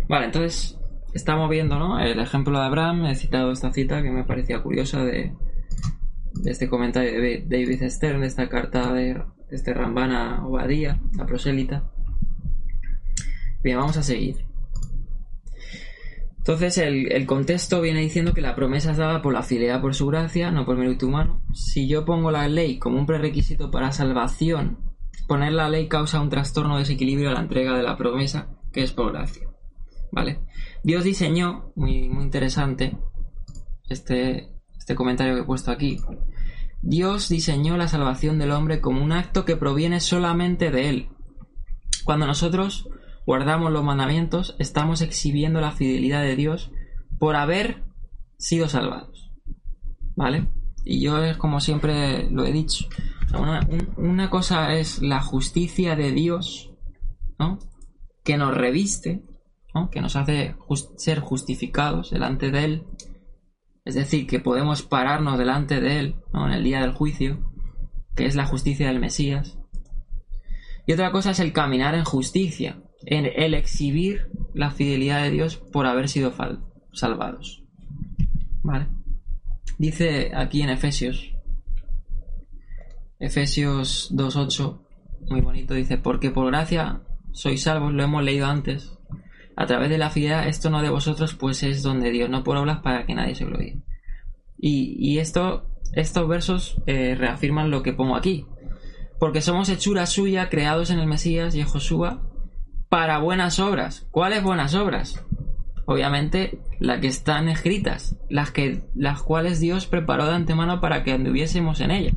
Vale, 0.09 0.25
entonces 0.25 0.77
estamos 1.13 1.49
viendo, 1.49 1.79
¿no? 1.79 1.99
El 1.99 2.19
ejemplo 2.19 2.59
de 2.59 2.65
Abraham. 2.65 3.05
He 3.05 3.15
citado 3.15 3.51
esta 3.51 3.71
cita 3.71 4.03
que 4.03 4.11
me 4.11 4.25
parecía 4.25 4.61
curiosa 4.61 5.03
de, 5.05 5.33
este 6.45 6.67
comentario 6.67 7.21
de 7.21 7.45
David 7.47 7.83
Stern, 7.89 8.21
de 8.21 8.27
esta 8.27 8.49
carta 8.49 8.91
de, 8.93 9.21
este 9.49 9.73
Rambana 9.73 10.45
Obadía, 10.45 10.99
la 11.17 11.25
prosélita. 11.25 11.89
Bien, 13.63 13.77
vamos 13.77 13.95
a 13.95 14.03
seguir. 14.03 14.45
Entonces 16.39 16.77
el, 16.79 17.25
contexto 17.27 17.79
viene 17.81 18.01
diciendo 18.01 18.33
que 18.33 18.41
la 18.41 18.55
promesa 18.55 18.91
es 18.91 18.97
dada 18.97 19.21
por 19.21 19.31
la 19.31 19.43
fidelidad 19.43 19.79
por 19.79 19.93
su 19.93 20.07
gracia, 20.07 20.51
no 20.51 20.65
por 20.65 20.75
mérito 20.75 21.07
humano. 21.07 21.43
Si 21.53 21.87
yo 21.87 22.03
pongo 22.03 22.31
la 22.31 22.47
ley 22.47 22.79
como 22.79 22.97
un 22.97 23.05
prerequisito 23.05 23.69
para 23.69 23.91
salvación, 23.91 24.79
poner 25.27 25.53
la 25.53 25.69
ley 25.69 25.87
causa 25.87 26.19
un 26.19 26.29
trastorno 26.29 26.73
de 26.73 26.79
desequilibrio 26.79 27.29
a 27.29 27.33
la 27.33 27.41
entrega 27.41 27.77
de 27.77 27.83
la 27.83 27.95
promesa, 27.95 28.47
que 28.71 28.83
es 28.83 28.91
por 28.91 29.11
gracia. 29.11 29.47
¿Vale? 30.11 30.41
Dios 30.83 31.03
diseñó, 31.03 31.71
muy, 31.75 32.09
muy 32.09 32.23
interesante, 32.23 32.97
este, 33.89 34.49
este 34.77 34.95
comentario 34.95 35.35
que 35.35 35.41
he 35.41 35.45
puesto 35.45 35.71
aquí. 35.71 35.99
Dios 36.81 37.29
diseñó 37.29 37.77
la 37.77 37.87
salvación 37.87 38.39
del 38.39 38.51
hombre 38.51 38.81
como 38.81 39.03
un 39.03 39.11
acto 39.11 39.45
que 39.45 39.55
proviene 39.55 39.99
solamente 39.99 40.71
de 40.71 40.89
Él. 40.89 41.09
Cuando 42.03 42.25
nosotros 42.25 42.89
guardamos 43.25 43.71
los 43.71 43.83
mandamientos, 43.83 44.55
estamos 44.57 45.01
exhibiendo 45.01 45.61
la 45.61 45.71
fidelidad 45.71 46.23
de 46.23 46.35
Dios 46.35 46.71
por 47.19 47.35
haber 47.35 47.83
sido 48.37 48.67
salvados. 48.67 49.31
¿Vale? 50.15 50.47
Y 50.83 51.01
yo 51.01 51.23
es 51.23 51.37
como 51.37 51.59
siempre 51.59 52.29
lo 52.29 52.43
he 52.43 52.51
dicho. 52.51 52.87
Una, 53.97 54.29
cosa 54.29 54.73
es 54.75 55.01
la 55.01 55.21
justicia 55.21 55.95
de 55.95 56.11
Dios, 56.11 56.71
¿no? 57.39 57.59
Que 58.23 58.37
nos 58.37 58.55
reviste. 58.55 59.23
Que 59.91 60.01
nos 60.01 60.15
hace 60.15 60.55
ser 60.97 61.19
justificados 61.19 62.11
delante 62.11 62.51
de 62.51 62.63
Él. 62.65 62.83
Es 63.85 63.95
decir, 63.95 64.27
que 64.27 64.39
podemos 64.39 64.83
pararnos 64.83 65.37
delante 65.37 65.79
de 65.79 65.99
Él, 65.99 66.15
¿no? 66.33 66.45
En 66.45 66.53
el 66.53 66.63
día 66.63 66.81
del 66.81 66.93
juicio, 66.93 67.51
que 68.15 68.25
es 68.25 68.35
la 68.35 68.45
justicia 68.45 68.87
del 68.87 68.99
Mesías. 68.99 69.57
Y 70.85 70.93
otra 70.93 71.11
cosa 71.11 71.31
es 71.31 71.39
el 71.39 71.53
caminar 71.53 71.95
en 71.95 72.03
justicia, 72.03 72.81
en 73.05 73.25
el 73.25 73.53
exhibir 73.53 74.29
la 74.53 74.71
fidelidad 74.71 75.23
de 75.23 75.31
Dios 75.31 75.55
por 75.55 75.85
haber 75.85 76.09
sido 76.09 76.33
salvados. 76.91 77.63
Vale. 78.61 78.87
Dice 79.77 80.31
aquí 80.35 80.61
en 80.61 80.69
Efesios, 80.69 81.33
Efesios 83.19 84.11
2.8, 84.13 84.81
muy 85.29 85.41
bonito, 85.41 85.73
dice, 85.73 85.97
porque 85.97 86.29
por 86.29 86.47
gracia 86.47 87.01
sois 87.33 87.63
salvos, 87.63 87.93
lo 87.93 88.03
hemos 88.03 88.23
leído 88.23 88.47
antes, 88.47 88.97
a 89.55 89.65
través 89.65 89.89
de 89.89 89.97
la 89.97 90.09
fidelidad, 90.09 90.47
esto 90.47 90.69
no 90.69 90.81
de 90.81 90.89
vosotros, 90.89 91.33
pues 91.33 91.63
es 91.63 91.83
donde 91.83 92.11
Dios, 92.11 92.29
no 92.29 92.43
por 92.43 92.57
obras 92.57 92.79
para 92.79 93.05
que 93.05 93.15
nadie 93.15 93.35
se 93.35 93.45
gloríe. 93.45 93.81
Y, 94.57 94.95
y 94.99 95.19
esto, 95.19 95.67
estos 95.93 96.27
versos 96.27 96.81
eh, 96.85 97.15
reafirman 97.15 97.71
lo 97.71 97.83
que 97.83 97.93
pongo 97.93 98.15
aquí, 98.15 98.45
porque 99.19 99.41
somos 99.41 99.69
hechura 99.69 100.05
suya, 100.05 100.49
creados 100.49 100.89
en 100.89 100.99
el 100.99 101.07
Mesías 101.07 101.55
y 101.55 101.61
en 101.61 101.67
Josué, 101.67 102.17
para 102.89 103.19
buenas 103.19 103.59
obras. 103.59 104.07
¿Cuáles 104.11 104.43
buenas 104.43 104.75
obras? 104.75 105.23
Obviamente 105.85 106.59
las 106.79 106.99
que 106.99 107.07
están 107.07 107.47
escritas, 107.47 108.17
las, 108.29 108.51
que, 108.51 108.83
las 108.95 109.21
cuales 109.21 109.59
Dios 109.59 109.85
preparó 109.85 110.25
de 110.25 110.33
antemano 110.33 110.81
para 110.81 111.03
que 111.03 111.11
anduviésemos 111.11 111.79
en 111.81 111.91
ellas. 111.91 112.15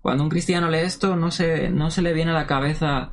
Cuando 0.00 0.24
un 0.24 0.30
cristiano 0.30 0.70
lee 0.70 0.78
esto, 0.78 1.16
no 1.16 1.30
se, 1.30 1.70
no 1.70 1.90
se 1.90 2.02
le 2.02 2.12
viene 2.12 2.32
a 2.32 2.34
la 2.34 2.46
cabeza 2.46 3.12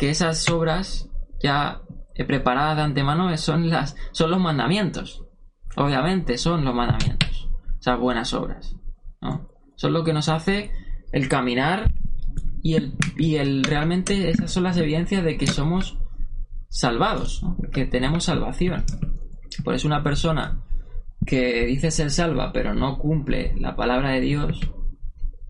que 0.00 0.08
esas 0.08 0.48
obras 0.48 1.10
ya 1.42 1.82
preparadas 2.26 2.78
de 2.78 2.82
antemano 2.84 3.36
son, 3.36 3.68
las, 3.68 3.96
son 4.12 4.30
los 4.30 4.40
mandamientos. 4.40 5.26
Obviamente 5.76 6.38
son 6.38 6.64
los 6.64 6.74
mandamientos, 6.74 7.50
esas 7.78 8.00
buenas 8.00 8.32
obras. 8.32 8.76
¿no? 9.20 9.50
Son 9.76 9.92
lo 9.92 10.02
que 10.02 10.14
nos 10.14 10.30
hace 10.30 10.70
el 11.12 11.28
caminar 11.28 11.92
y 12.62 12.76
el, 12.76 12.94
y 13.18 13.36
el 13.36 13.62
realmente 13.62 14.30
esas 14.30 14.50
son 14.50 14.62
las 14.62 14.78
evidencias 14.78 15.22
de 15.22 15.36
que 15.36 15.46
somos 15.46 15.98
salvados, 16.70 17.44
que 17.70 17.84
tenemos 17.84 18.24
salvación. 18.24 18.84
Por 19.62 19.74
eso 19.74 19.86
una 19.86 20.02
persona 20.02 20.64
que 21.26 21.66
dice 21.66 21.90
ser 21.90 22.10
salva 22.10 22.52
pero 22.54 22.72
no 22.72 22.96
cumple 22.96 23.54
la 23.58 23.76
palabra 23.76 24.12
de 24.12 24.22
Dios, 24.22 24.60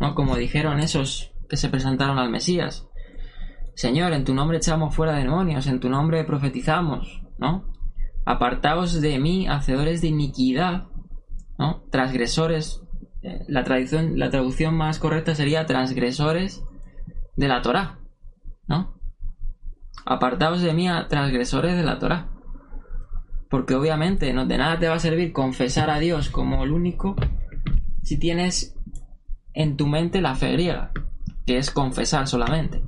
¿no? 0.00 0.16
como 0.16 0.34
dijeron 0.34 0.80
esos 0.80 1.30
que 1.48 1.56
se 1.56 1.68
presentaron 1.68 2.18
al 2.18 2.30
Mesías, 2.30 2.89
Señor, 3.74 4.12
en 4.12 4.24
tu 4.24 4.34
nombre 4.34 4.58
echamos 4.58 4.94
fuera 4.94 5.14
demonios, 5.14 5.66
en 5.66 5.80
tu 5.80 5.88
nombre 5.88 6.24
profetizamos, 6.24 7.22
¿no? 7.38 7.64
Apartaos 8.24 9.00
de 9.00 9.18
mí, 9.18 9.46
hacedores 9.48 10.02
de 10.02 10.08
iniquidad, 10.08 10.88
¿no? 11.58 11.82
Transgresores. 11.90 12.82
Eh, 13.22 13.44
la, 13.48 13.64
traducción, 13.64 14.18
la 14.18 14.30
traducción 14.30 14.74
más 14.74 14.98
correcta 14.98 15.34
sería 15.34 15.66
transgresores 15.66 16.62
de 17.36 17.48
la 17.48 17.62
Torah, 17.62 17.98
¿no? 18.66 18.98
Apartaos 20.06 20.62
de 20.62 20.72
mí 20.72 20.88
a 20.88 21.08
transgresores 21.08 21.76
de 21.76 21.82
la 21.82 21.98
Torah. 21.98 22.30
Porque 23.48 23.74
obviamente 23.74 24.32
no 24.32 24.46
de 24.46 24.58
nada 24.58 24.78
te 24.78 24.88
va 24.88 24.94
a 24.94 25.00
servir 25.00 25.32
confesar 25.32 25.90
a 25.90 25.98
Dios 25.98 26.30
como 26.30 26.62
el 26.62 26.70
único 26.70 27.16
si 28.02 28.18
tienes 28.18 28.76
en 29.54 29.76
tu 29.76 29.86
mente 29.86 30.20
la 30.20 30.34
fe 30.34 30.52
griega, 30.52 30.92
que 31.46 31.58
es 31.58 31.70
confesar 31.70 32.26
solamente, 32.26 32.82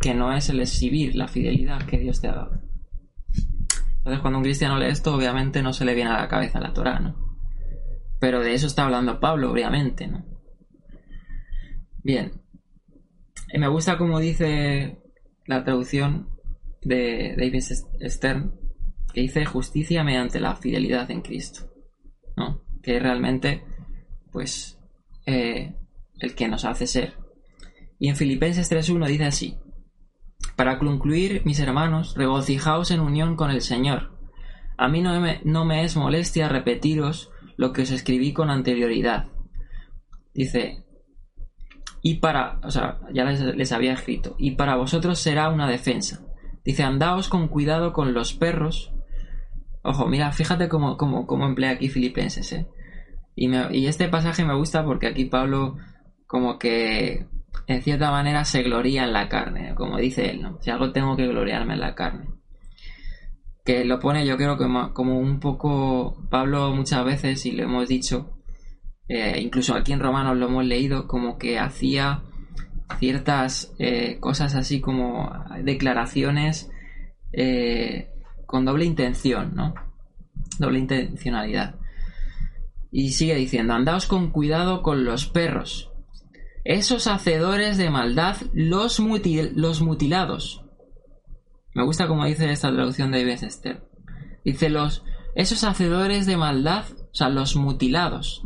que 0.00 0.14
no 0.14 0.32
es 0.32 0.48
el 0.48 0.60
exhibir 0.60 1.14
la 1.16 1.28
fidelidad 1.28 1.84
que 1.86 1.98
Dios 1.98 2.20
te 2.20 2.28
ha 2.28 2.34
dado. 2.34 2.62
Entonces 3.98 4.20
cuando 4.20 4.38
un 4.38 4.44
cristiano 4.44 4.78
lee 4.78 4.86
esto, 4.86 5.14
obviamente 5.14 5.62
no 5.62 5.72
se 5.72 5.84
le 5.84 5.94
viene 5.94 6.10
a 6.10 6.20
la 6.20 6.28
cabeza 6.28 6.60
la 6.60 6.72
Torah, 6.72 7.00
¿no? 7.00 7.36
Pero 8.20 8.40
de 8.40 8.54
eso 8.54 8.66
está 8.66 8.84
hablando 8.84 9.20
Pablo, 9.20 9.52
obviamente, 9.52 10.06
¿no? 10.06 10.24
Bien. 12.02 12.32
Y 13.52 13.58
me 13.58 13.68
gusta 13.68 13.98
como 13.98 14.18
dice 14.18 14.98
la 15.46 15.64
traducción 15.64 16.28
de 16.82 17.34
David 17.36 17.60
Stern 17.60 18.54
que 19.12 19.22
dice 19.22 19.44
justicia 19.44 20.04
mediante 20.04 20.40
la 20.40 20.54
fidelidad 20.56 21.10
en 21.10 21.22
Cristo, 21.22 21.70
¿no? 22.36 22.62
Que 22.82 23.00
realmente, 23.00 23.64
pues, 24.30 24.78
eh, 25.26 25.74
el 26.18 26.34
que 26.34 26.48
nos 26.48 26.64
hace 26.64 26.86
ser. 26.86 27.14
Y 27.98 28.08
en 28.08 28.16
Filipenses 28.16 28.70
3.1 28.70 29.06
dice 29.06 29.24
así, 29.24 29.58
para 30.56 30.78
concluir, 30.78 31.42
mis 31.44 31.60
hermanos, 31.60 32.14
regocijaos 32.16 32.90
en 32.90 33.00
unión 33.00 33.36
con 33.36 33.50
el 33.50 33.60
Señor. 33.60 34.18
A 34.76 34.88
mí 34.88 35.00
no 35.00 35.20
me, 35.20 35.40
no 35.44 35.64
me 35.64 35.84
es 35.84 35.96
molestia 35.96 36.48
repetiros 36.48 37.30
lo 37.56 37.72
que 37.72 37.82
os 37.82 37.90
escribí 37.90 38.32
con 38.32 38.50
anterioridad. 38.50 39.26
Dice, 40.34 40.84
y 42.02 42.16
para, 42.16 42.60
o 42.62 42.70
sea, 42.70 43.00
ya 43.12 43.24
les, 43.24 43.72
había 43.72 43.92
escrito, 43.92 44.36
y 44.38 44.52
para 44.52 44.76
vosotros 44.76 45.18
será 45.18 45.48
una 45.48 45.68
defensa 45.68 46.24
Dice, 46.64 46.82
andaos 46.82 47.28
con 47.28 47.48
cuidado 47.48 47.94
con 47.94 48.12
los 48.12 48.34
perros. 48.34 48.92
Ojo, 49.82 50.06
mira, 50.06 50.32
fíjate 50.32 50.68
cómo, 50.68 50.98
emplea 51.46 51.70
aquí 51.70 51.88
Filipenses, 51.88 52.52
¿eh? 52.52 52.66
Y 53.34 53.86
este 53.86 54.08
pasaje 54.08 54.44
me 54.44 54.54
gusta 54.54 54.84
porque 54.84 55.06
aquí 55.06 55.24
Pablo 55.24 55.76
como 56.26 56.58
que 56.58 57.26
en 57.66 57.82
cierta 57.82 58.10
manera 58.10 58.44
se 58.44 58.62
gloría 58.62 59.04
en 59.04 59.12
la 59.12 59.28
carne, 59.28 59.74
como 59.74 59.98
dice 59.98 60.30
él, 60.30 60.42
¿no? 60.42 60.58
Si 60.60 60.70
algo 60.70 60.92
tengo 60.92 61.16
que 61.16 61.26
gloriarme 61.26 61.74
en 61.74 61.80
la 61.80 61.94
carne. 61.94 62.26
Que 63.64 63.84
lo 63.84 63.98
pone 64.00 64.26
yo 64.26 64.36
creo 64.36 64.56
que 64.56 64.66
como 64.94 65.18
un 65.18 65.40
poco 65.40 66.26
Pablo 66.30 66.74
muchas 66.74 67.04
veces, 67.04 67.44
y 67.44 67.52
lo 67.52 67.64
hemos 67.64 67.88
dicho, 67.88 68.38
eh, 69.08 69.40
incluso 69.40 69.74
aquí 69.74 69.92
en 69.92 70.00
Romanos 70.00 70.36
lo 70.36 70.46
hemos 70.46 70.64
leído, 70.64 71.06
como 71.06 71.38
que 71.38 71.58
hacía 71.58 72.22
ciertas 72.98 73.74
eh, 73.78 74.18
cosas 74.20 74.54
así 74.54 74.80
como 74.80 75.30
declaraciones 75.62 76.70
eh, 77.32 78.08
con 78.46 78.64
doble 78.64 78.86
intención, 78.86 79.54
¿no? 79.54 79.74
Doble 80.58 80.78
intencionalidad. 80.78 81.76
Y 82.90 83.10
sigue 83.10 83.34
diciendo, 83.34 83.74
andaos 83.74 84.06
con 84.06 84.30
cuidado 84.30 84.82
con 84.82 85.04
los 85.04 85.26
perros. 85.26 85.90
Esos 86.68 87.06
hacedores 87.06 87.78
de 87.78 87.88
maldad, 87.88 88.36
los, 88.52 89.00
mutilados. 89.00 90.62
Me 91.74 91.82
gusta 91.82 92.06
como 92.06 92.26
dice 92.26 92.52
esta 92.52 92.70
traducción 92.70 93.10
de 93.10 93.22
Ives 93.22 93.42
Esther. 93.42 93.88
Dice 94.44 94.68
los, 94.68 95.02
esos 95.34 95.64
hacedores 95.64 96.26
de 96.26 96.36
maldad, 96.36 96.84
o 97.10 97.14
sea, 97.14 97.30
los 97.30 97.56
mutilados. 97.56 98.42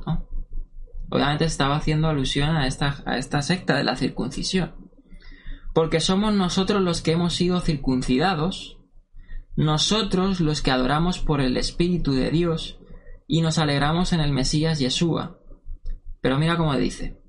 Obviamente 1.11 1.47
estaba 1.47 1.75
haciendo 1.75 2.07
alusión 2.07 2.51
a 2.51 2.69
esta, 2.69 3.03
a 3.07 3.19
esta 3.19 3.43
secta 3.43 3.77
de 3.77 3.83
la 3.83 3.97
circuncisión. 3.97 4.73
Porque 5.75 5.99
somos 5.99 6.33
nosotros 6.33 6.81
los 6.81 7.03
que 7.03 7.11
hemos 7.11 7.35
sido 7.35 7.61
circuncidados, 7.61 8.79
nosotros 9.57 10.39
los 10.39 10.63
que 10.63 10.71
adoramos 10.71 11.19
por 11.19 11.41
el 11.41 11.57
Espíritu 11.57 12.13
de 12.13 12.31
Dios 12.31 12.79
y 13.27 13.41
nos 13.41 13.59
alegramos 13.59 14.13
en 14.13 14.21
el 14.21 14.31
Mesías 14.31 14.79
Yeshua. 14.79 15.41
Pero 16.21 16.39
mira 16.39 16.57
cómo 16.57 16.77
dice, 16.77 17.21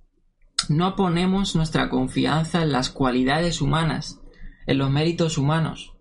no 0.70 0.96
ponemos 0.96 1.56
nuestra 1.56 1.90
confianza 1.90 2.62
en 2.62 2.72
las 2.72 2.90
cualidades 2.90 3.62
humanas, 3.62 4.22
en 4.68 4.78
los 4.78 4.90
méritos 4.90 5.38
humanos, 5.38 5.94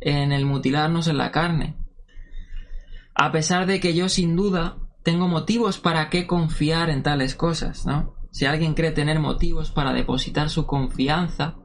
en 0.00 0.32
el 0.32 0.46
mutilarnos 0.46 1.08
en 1.08 1.18
la 1.18 1.30
carne. 1.30 1.76
A 3.14 3.32
pesar 3.32 3.66
de 3.66 3.80
que 3.80 3.94
yo 3.94 4.08
sin 4.08 4.36
duda 4.36 4.78
tengo 5.02 5.28
motivos 5.28 5.78
para 5.78 6.10
qué 6.10 6.26
confiar 6.26 6.90
en 6.90 7.02
tales 7.02 7.34
cosas, 7.34 7.86
¿no? 7.86 8.14
Si 8.30 8.46
alguien 8.46 8.74
cree 8.74 8.92
tener 8.92 9.18
motivos 9.18 9.70
para 9.70 9.92
depositar 9.92 10.50
su 10.50 10.66
confianza 10.66 11.56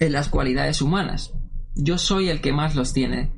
en 0.00 0.12
las 0.12 0.28
cualidades 0.28 0.82
humanas, 0.82 1.34
yo 1.74 1.98
soy 1.98 2.28
el 2.28 2.40
que 2.40 2.52
más 2.52 2.74
los 2.74 2.92
tiene. 2.92 3.32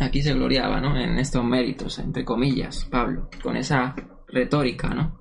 Aquí 0.00 0.22
se 0.22 0.32
gloriaba, 0.32 0.80
¿no? 0.80 0.96
En 0.96 1.18
estos 1.18 1.44
méritos, 1.44 1.98
entre 1.98 2.24
comillas, 2.24 2.86
Pablo, 2.90 3.28
con 3.42 3.56
esa 3.56 3.94
retórica, 4.28 4.88
¿no? 4.88 5.19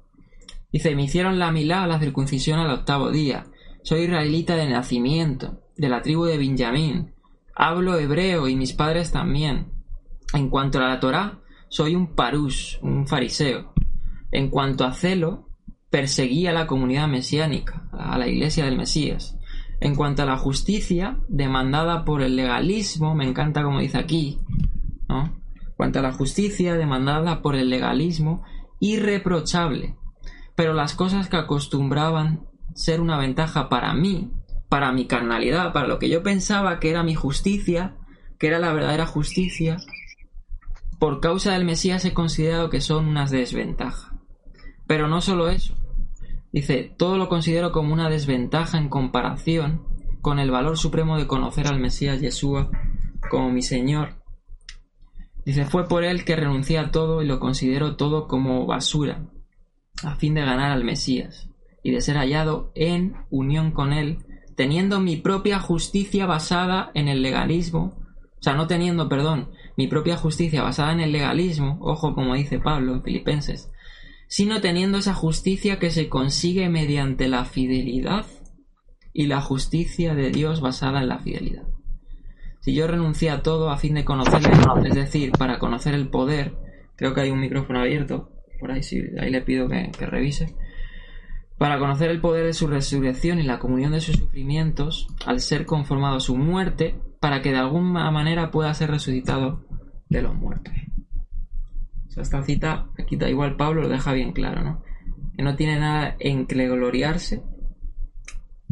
Dice, 0.72 0.96
me 0.96 1.04
hicieron 1.04 1.40
la 1.40 1.52
milá, 1.52 1.88
la 1.88 2.00
circuncisión 2.00 2.60
al 2.60 2.72
octavo 2.72 3.12
día. 3.12 3.48
Soy 3.82 4.02
israelita 4.02 4.56
de 4.56 4.70
nacimiento, 4.70 5.62
de 5.76 5.90
la 5.90 6.02
tribu 6.02 6.26
de 6.26 6.38
Benjamín. 6.38 7.14
Hablo 7.56 7.98
hebreo 7.98 8.48
y 8.48 8.56
mis 8.56 8.74
padres 8.74 9.12
también. 9.12 9.72
En 10.34 10.50
cuanto 10.50 10.80
a 10.80 10.88
la 10.88 11.00
Torá, 11.00 11.40
soy 11.70 11.96
un 11.96 12.16
parús, 12.16 12.80
un 12.84 13.08
fariseo. 13.08 13.74
En 14.32 14.50
cuanto 14.50 14.86
a 14.86 14.94
celo, 14.94 15.50
perseguí 15.90 16.46
a 16.46 16.54
la 16.54 16.68
comunidad 16.68 17.08
mesiánica, 17.08 17.90
a 17.92 18.18
la 18.18 18.28
iglesia 18.28 18.66
del 18.66 18.78
Mesías. 18.78 19.38
En 19.82 19.96
cuanto 19.96 20.24
a 20.24 20.26
la 20.26 20.38
justicia, 20.38 21.20
demandada 21.30 22.06
por 22.06 22.22
el 22.22 22.36
legalismo, 22.36 23.16
me 23.16 23.28
encanta 23.28 23.64
como 23.64 23.80
dice 23.80 23.98
aquí, 23.98 24.40
¿no? 25.08 25.24
En 25.24 25.74
cuanto 25.78 26.00
a 26.00 26.02
la 26.04 26.12
justicia, 26.12 26.76
demandada 26.76 27.42
por 27.42 27.56
el 27.56 27.70
legalismo, 27.70 28.44
irreprochable. 28.80 29.96
Pero 30.60 30.74
las 30.74 30.94
cosas 30.94 31.30
que 31.30 31.38
acostumbraban 31.38 32.46
ser 32.76 33.00
una 33.00 33.18
ventaja 33.18 33.70
para 33.70 33.94
mí, 33.94 34.34
para 34.68 34.92
mi 34.92 35.08
carnalidad, 35.08 35.72
para 35.72 35.88
lo 35.88 36.00
que 36.00 36.10
yo 36.10 36.22
pensaba 36.22 36.82
que 36.82 36.90
era 36.90 37.02
mi 37.02 37.16
justicia, 37.16 37.96
que 38.38 38.48
era 38.48 38.60
la 38.60 38.74
verdadera 38.74 39.06
justicia, 39.06 39.78
por 41.00 41.22
causa 41.22 41.54
del 41.54 41.64
Mesías 41.64 42.04
he 42.04 42.14
considerado 42.14 42.70
que 42.70 42.82
son 42.82 43.08
unas 43.08 43.32
desventajas. 43.32 44.12
Pero 44.86 45.08
no 45.08 45.22
solo 45.22 45.48
eso. 45.48 45.78
Dice, 46.52 46.94
todo 46.98 47.18
lo 47.18 47.30
considero 47.30 47.72
como 47.72 47.94
una 47.94 48.10
desventaja 48.10 48.78
en 48.78 48.90
comparación 48.90 49.88
con 50.20 50.40
el 50.40 50.52
valor 50.52 50.78
supremo 50.78 51.18
de 51.18 51.26
conocer 51.26 51.68
al 51.68 51.80
Mesías 51.80 52.20
Yeshua 52.20 52.70
como 53.30 53.50
mi 53.50 53.62
Señor. 53.62 54.22
Dice, 55.46 55.64
fue 55.64 55.88
por 55.88 56.04
él 56.04 56.26
que 56.26 56.36
renuncié 56.36 56.80
a 56.80 56.92
todo 56.92 57.22
y 57.22 57.28
lo 57.28 57.40
considero 57.40 57.96
todo 57.96 58.28
como 58.28 58.66
basura, 58.66 59.24
a 60.04 60.16
fin 60.16 60.34
de 60.34 60.42
ganar 60.42 60.72
al 60.72 60.84
Mesías 60.84 61.50
y 61.84 61.92
de 61.92 62.02
ser 62.02 62.18
hallado 62.18 62.72
en 62.76 63.16
unión 63.30 63.72
con 63.72 63.94
él, 63.94 64.20
teniendo 64.56 65.00
mi 65.00 65.18
propia 65.18 65.60
justicia 65.60 66.26
basada 66.26 66.92
en 66.94 67.08
el 67.08 67.22
legalismo, 67.22 67.96
o 68.40 68.44
sea, 68.44 68.54
no 68.54 68.68
teniendo, 68.68 69.10
perdón, 69.10 69.50
mi 69.78 69.88
propia 69.88 70.18
justicia 70.18 70.62
basada 70.62 70.94
en 70.94 71.00
el 71.00 71.12
legalismo, 71.12 71.78
ojo 71.82 72.14
como 72.14 72.36
dice 72.36 72.60
Pablo 72.60 72.94
en 72.94 73.04
Filipenses, 73.04 73.72
sino 74.28 74.62
teniendo 74.62 74.98
esa 74.98 75.14
justicia 75.14 75.80
que 75.80 75.90
se 75.90 76.10
consigue 76.10 76.70
mediante 76.70 77.28
la 77.28 77.46
fidelidad 77.46 78.26
y 79.14 79.28
la 79.28 79.42
justicia 79.42 80.14
de 80.14 80.30
Dios 80.30 80.62
basada 80.62 81.02
en 81.02 81.10
la 81.10 81.20
fidelidad. 81.20 81.64
Si 82.62 82.74
yo 82.74 82.88
renuncié 82.88 83.30
a 83.30 83.42
todo 83.42 83.70
a 83.70 83.78
fin 83.78 83.96
de 83.96 84.06
conocerle, 84.06 84.52
es 84.86 84.96
decir, 84.96 85.32
para 85.32 85.60
conocer 85.60 85.94
el 85.94 86.10
poder, 86.10 86.56
creo 86.96 87.14
que 87.14 87.22
hay 87.22 87.32
un 87.32 87.40
micrófono 87.40 87.80
abierto, 87.80 88.29
por 88.60 88.72
ahí 88.72 88.84
sí, 88.84 89.02
ahí 89.20 89.32
le 89.32 89.42
pido 89.42 89.68
que, 89.68 90.06
revise, 90.06 90.56
para 91.58 91.80
conocer 91.80 92.10
el 92.12 92.22
poder 92.22 92.46
de 92.46 92.54
su 92.54 92.68
resurrección 92.68 93.40
y 93.40 93.44
la 93.44 93.60
comunión 93.60 93.92
de 93.92 94.02
sus 94.02 94.16
sufrimientos, 94.16 95.08
al 95.26 95.40
ser 95.40 95.66
conformado 95.66 96.18
a 96.18 96.22
su 96.22 96.36
muerte, 96.36 96.96
para 97.20 97.42
que 97.42 97.52
de 97.52 97.58
alguna 97.58 98.10
manera 98.12 98.52
pueda 98.52 98.74
ser 98.74 98.92
resucitado 98.92 99.66
de 100.08 100.22
los 100.22 100.36
muertos. 100.36 100.74
O 102.08 102.12
sea, 102.12 102.24
esta 102.24 102.44
cita, 102.44 102.90
aquí 102.98 103.18
da 103.18 103.30
igual 103.30 103.56
Pablo 103.56 103.84
lo 103.84 103.90
deja 103.90 104.14
bien 104.14 104.32
claro, 104.32 104.64
¿no? 104.64 104.84
Que 105.36 105.44
no 105.44 105.56
tiene 105.56 105.80
nada 105.80 106.16
en 106.20 106.48
que 106.48 106.68
gloriarse, 106.68 107.44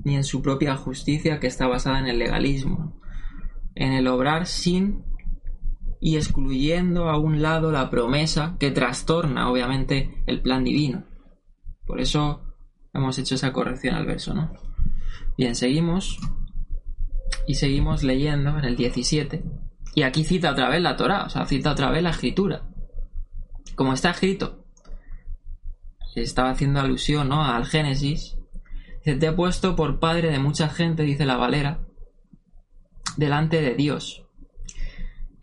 ni 0.04 0.16
en 0.16 0.24
su 0.24 0.42
propia 0.42 0.76
justicia 0.76 1.40
que 1.40 1.48
está 1.48 1.68
basada 1.68 2.00
en 2.00 2.08
el 2.08 2.20
legalismo, 2.20 3.00
en 3.76 3.94
el 3.94 4.08
obrar 4.08 4.46
sin 4.48 5.04
y 6.00 6.18
excluyendo 6.18 7.10
a 7.10 7.18
un 7.18 7.42
lado 7.42 7.72
la 7.72 7.90
promesa 7.90 8.56
que 8.60 8.72
trastorna 8.72 9.50
obviamente 9.50 10.24
el 10.28 10.42
plan 10.42 10.64
divino. 10.64 11.06
Por 11.86 12.00
eso 12.02 12.42
hemos 12.94 13.18
hecho 13.18 13.36
esa 13.36 13.54
corrección 13.54 13.96
al 13.96 14.06
verso, 14.06 14.34
¿no? 14.34 14.52
Bien, 15.38 15.56
seguimos 15.56 16.20
y 17.48 17.56
seguimos 17.56 18.04
leyendo 18.04 18.58
en 18.58 18.66
el 18.66 18.76
17 18.76 19.44
y 19.96 20.04
aquí 20.04 20.24
cita 20.24 20.52
otra 20.52 20.70
vez 20.70 20.82
la 20.82 20.96
Torah, 20.96 21.26
o 21.26 21.30
sea, 21.30 21.46
cita 21.46 21.72
otra 21.72 21.90
vez 21.90 22.04
la 22.04 22.12
escritura. 22.12 22.64
Como 23.76 23.94
está 23.94 24.12
escrito, 24.12 24.66
estaba 26.22 26.52
haciendo 26.52 26.80
alusión 26.80 27.30
¿no? 27.30 27.44
al 27.44 27.66
Génesis, 27.66 28.38
te 29.04 29.26
he 29.26 29.32
puesto 29.32 29.76
por 29.76 30.00
padre 30.00 30.30
de 30.32 30.40
mucha 30.40 30.70
gente, 30.70 31.04
dice 31.04 31.26
la 31.26 31.38
Valera, 31.38 31.80
delante 33.16 33.62
de 33.62 33.76
Dios. 33.76 34.27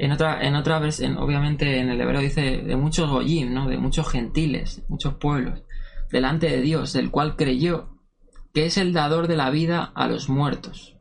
En 0.05 0.13
otra, 0.13 0.47
en 0.47 0.55
otra 0.55 0.79
versión, 0.81 1.17
obviamente 1.17 1.79
en 1.79 1.89
el 1.89 1.99
hebreo 1.99 2.21
dice 2.21 2.59
de 2.59 2.77
muchos 2.77 3.09
goyim, 3.09 3.55
¿no? 3.55 3.67
De 3.71 3.79
muchos 3.79 4.07
gentiles, 4.07 4.83
muchos 4.89 5.15
pueblos, 5.15 5.63
delante 6.13 6.47
de 6.47 6.61
Dios, 6.61 6.93
del 6.93 7.11
cual 7.11 7.37
creyó 7.37 7.89
que 8.53 8.67
es 8.67 8.77
el 8.77 8.93
dador 8.93 9.29
de 9.29 9.37
la 9.37 9.49
vida 9.49 9.83
a 9.95 10.07
los 10.07 10.29
muertos. 10.29 10.99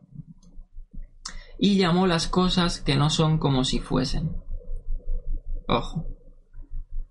Y 1.60 1.76
llamó 1.76 2.08
las 2.08 2.30
cosas 2.30 2.80
que 2.80 2.95
no 2.95 3.10
son 3.10 3.39
como 3.39 3.66
si 3.66 3.80
fuesen. 3.80 4.38
Ojo. 5.68 6.08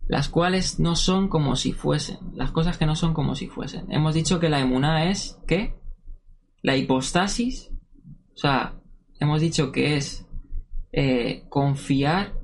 Las 0.09 0.31
cuales 0.31 0.81
no 0.81 0.97
son 0.97 1.29
como 1.29 1.57
si 1.57 1.75
fuesen. 1.75 2.21
Las 2.33 2.53
cosas 2.53 2.79
que 2.79 2.87
no 2.87 2.97
son 2.97 3.13
como 3.13 3.35
si 3.35 3.49
fuesen. 3.49 3.93
Hemos 3.93 4.15
dicho 4.15 4.41
que 4.41 4.49
la 4.49 4.61
emuná 4.61 5.11
es, 5.11 5.39
¿qué? 5.47 5.79
La 6.63 6.75
hipostasis. 6.75 7.71
O 8.35 8.39
sea, 8.39 8.81
hemos 9.21 9.43
dicho 9.43 9.73
que 9.73 9.99
es 9.99 10.27
eh, 10.93 11.45
confiar, 11.49 12.35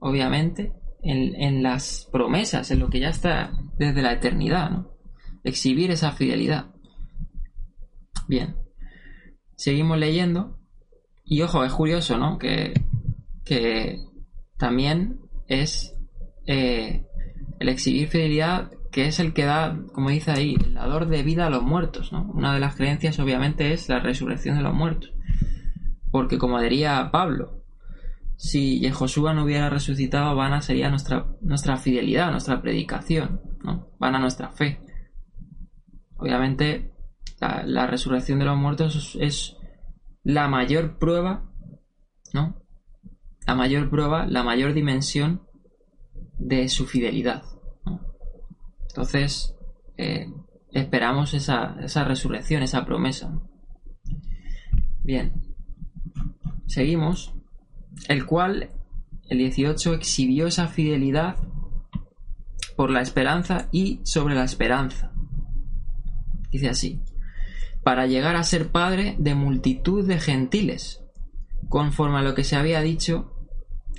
obviamente, 0.00 0.72
en, 1.02 1.62
las 1.62 2.08
promesas, 2.10 2.70
en 2.70 2.80
lo 2.80 2.90
que 2.90 3.00
ya 3.00 3.10
está 3.10 3.52
desde 3.78 4.02
la 4.02 4.12
eternidad, 4.12 4.70
¿no? 4.70 4.90
Exhibir 5.44 5.90
esa 5.90 6.12
fidelidad. 6.12 6.74
Bien. 8.26 8.56
Seguimos 9.56 9.98
leyendo. 9.98 10.58
Y 11.24 11.42
ojo, 11.42 11.64
es 11.64 11.72
curioso, 11.72 12.18
¿no? 12.18 12.38
Que, 12.38 12.74
que 13.44 13.98
también 14.56 15.20
es 15.46 15.94
eh, 16.46 17.06
el 17.60 17.68
exhibir 17.68 18.08
fidelidad 18.08 18.70
que 18.90 19.06
es 19.06 19.20
el 19.20 19.32
que 19.32 19.44
da, 19.44 19.78
como 19.92 20.10
dice 20.10 20.30
ahí, 20.30 20.56
el 20.58 20.74
dador 20.74 21.06
de 21.06 21.22
vida 21.22 21.46
a 21.46 21.50
los 21.50 21.62
muertos, 21.62 22.12
¿no? 22.12 22.22
Una 22.32 22.54
de 22.54 22.60
las 22.60 22.74
creencias 22.74 23.18
obviamente 23.18 23.72
es 23.72 23.88
la 23.88 24.00
resurrección 24.00 24.56
de 24.56 24.62
los 24.62 24.74
muertos. 24.74 25.12
Porque 26.10 26.38
como 26.38 26.60
diría 26.60 27.10
Pablo, 27.12 27.57
si 28.38 28.88
Josué 28.90 29.34
no 29.34 29.42
hubiera 29.42 29.68
resucitado, 29.68 30.36
vana 30.36 30.62
sería 30.62 30.88
nuestra, 30.88 31.26
nuestra 31.40 31.76
fidelidad, 31.76 32.30
nuestra 32.30 32.62
predicación, 32.62 33.40
¿no? 33.64 33.90
Vana 33.98 34.20
nuestra 34.20 34.50
fe. 34.50 34.80
Obviamente, 36.16 36.94
la, 37.40 37.86
resurrección 37.86 38.38
de 38.38 38.44
los 38.44 38.56
muertos 38.56 39.18
es, 39.20 39.56
la 40.22 40.46
mayor 40.46 40.98
prueba, 40.98 41.50
¿no? 42.32 42.62
La 43.44 43.56
mayor 43.56 43.90
prueba, 43.90 44.26
la 44.26 44.44
mayor 44.44 44.72
dimensión 44.72 45.42
de 46.38 46.68
su 46.68 46.86
fidelidad. 46.86 47.42
Entonces, 48.90 49.56
eh, 49.96 50.32
esperamos 50.70 51.34
esa, 51.34 51.76
esa 51.80 52.04
resurrección, 52.04 52.62
esa 52.62 52.84
promesa. 52.84 53.42
Bien, 55.02 55.48
Seguimos. 56.68 57.32
El 58.06 58.26
cual, 58.26 58.70
el 59.28 59.38
18, 59.38 59.94
exhibió 59.94 60.46
esa 60.46 60.68
fidelidad 60.68 61.36
por 62.76 62.90
la 62.90 63.00
esperanza 63.00 63.68
y 63.72 64.00
sobre 64.04 64.34
la 64.34 64.44
esperanza. 64.44 65.12
Dice 66.50 66.68
así, 66.68 67.02
para 67.82 68.06
llegar 68.06 68.36
a 68.36 68.44
ser 68.44 68.70
padre 68.70 69.16
de 69.18 69.34
multitud 69.34 70.06
de 70.06 70.20
gentiles, 70.20 71.02
conforme 71.68 72.18
a 72.18 72.22
lo 72.22 72.34
que 72.34 72.44
se 72.44 72.56
había 72.56 72.80
dicho, 72.80 73.34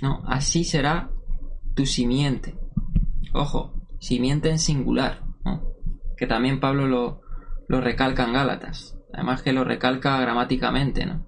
¿no? 0.00 0.22
Así 0.26 0.64
será 0.64 1.10
tu 1.74 1.86
simiente. 1.86 2.56
Ojo, 3.32 3.86
simiente 3.98 4.50
en 4.50 4.58
singular. 4.58 5.24
Que 6.16 6.26
también 6.26 6.60
Pablo 6.60 6.86
lo, 6.86 7.22
lo 7.68 7.80
recalca 7.80 8.24
en 8.24 8.34
Gálatas. 8.34 8.96
Además 9.12 9.42
que 9.42 9.52
lo 9.52 9.64
recalca 9.64 10.20
gramáticamente, 10.20 11.06
¿no? 11.06 11.26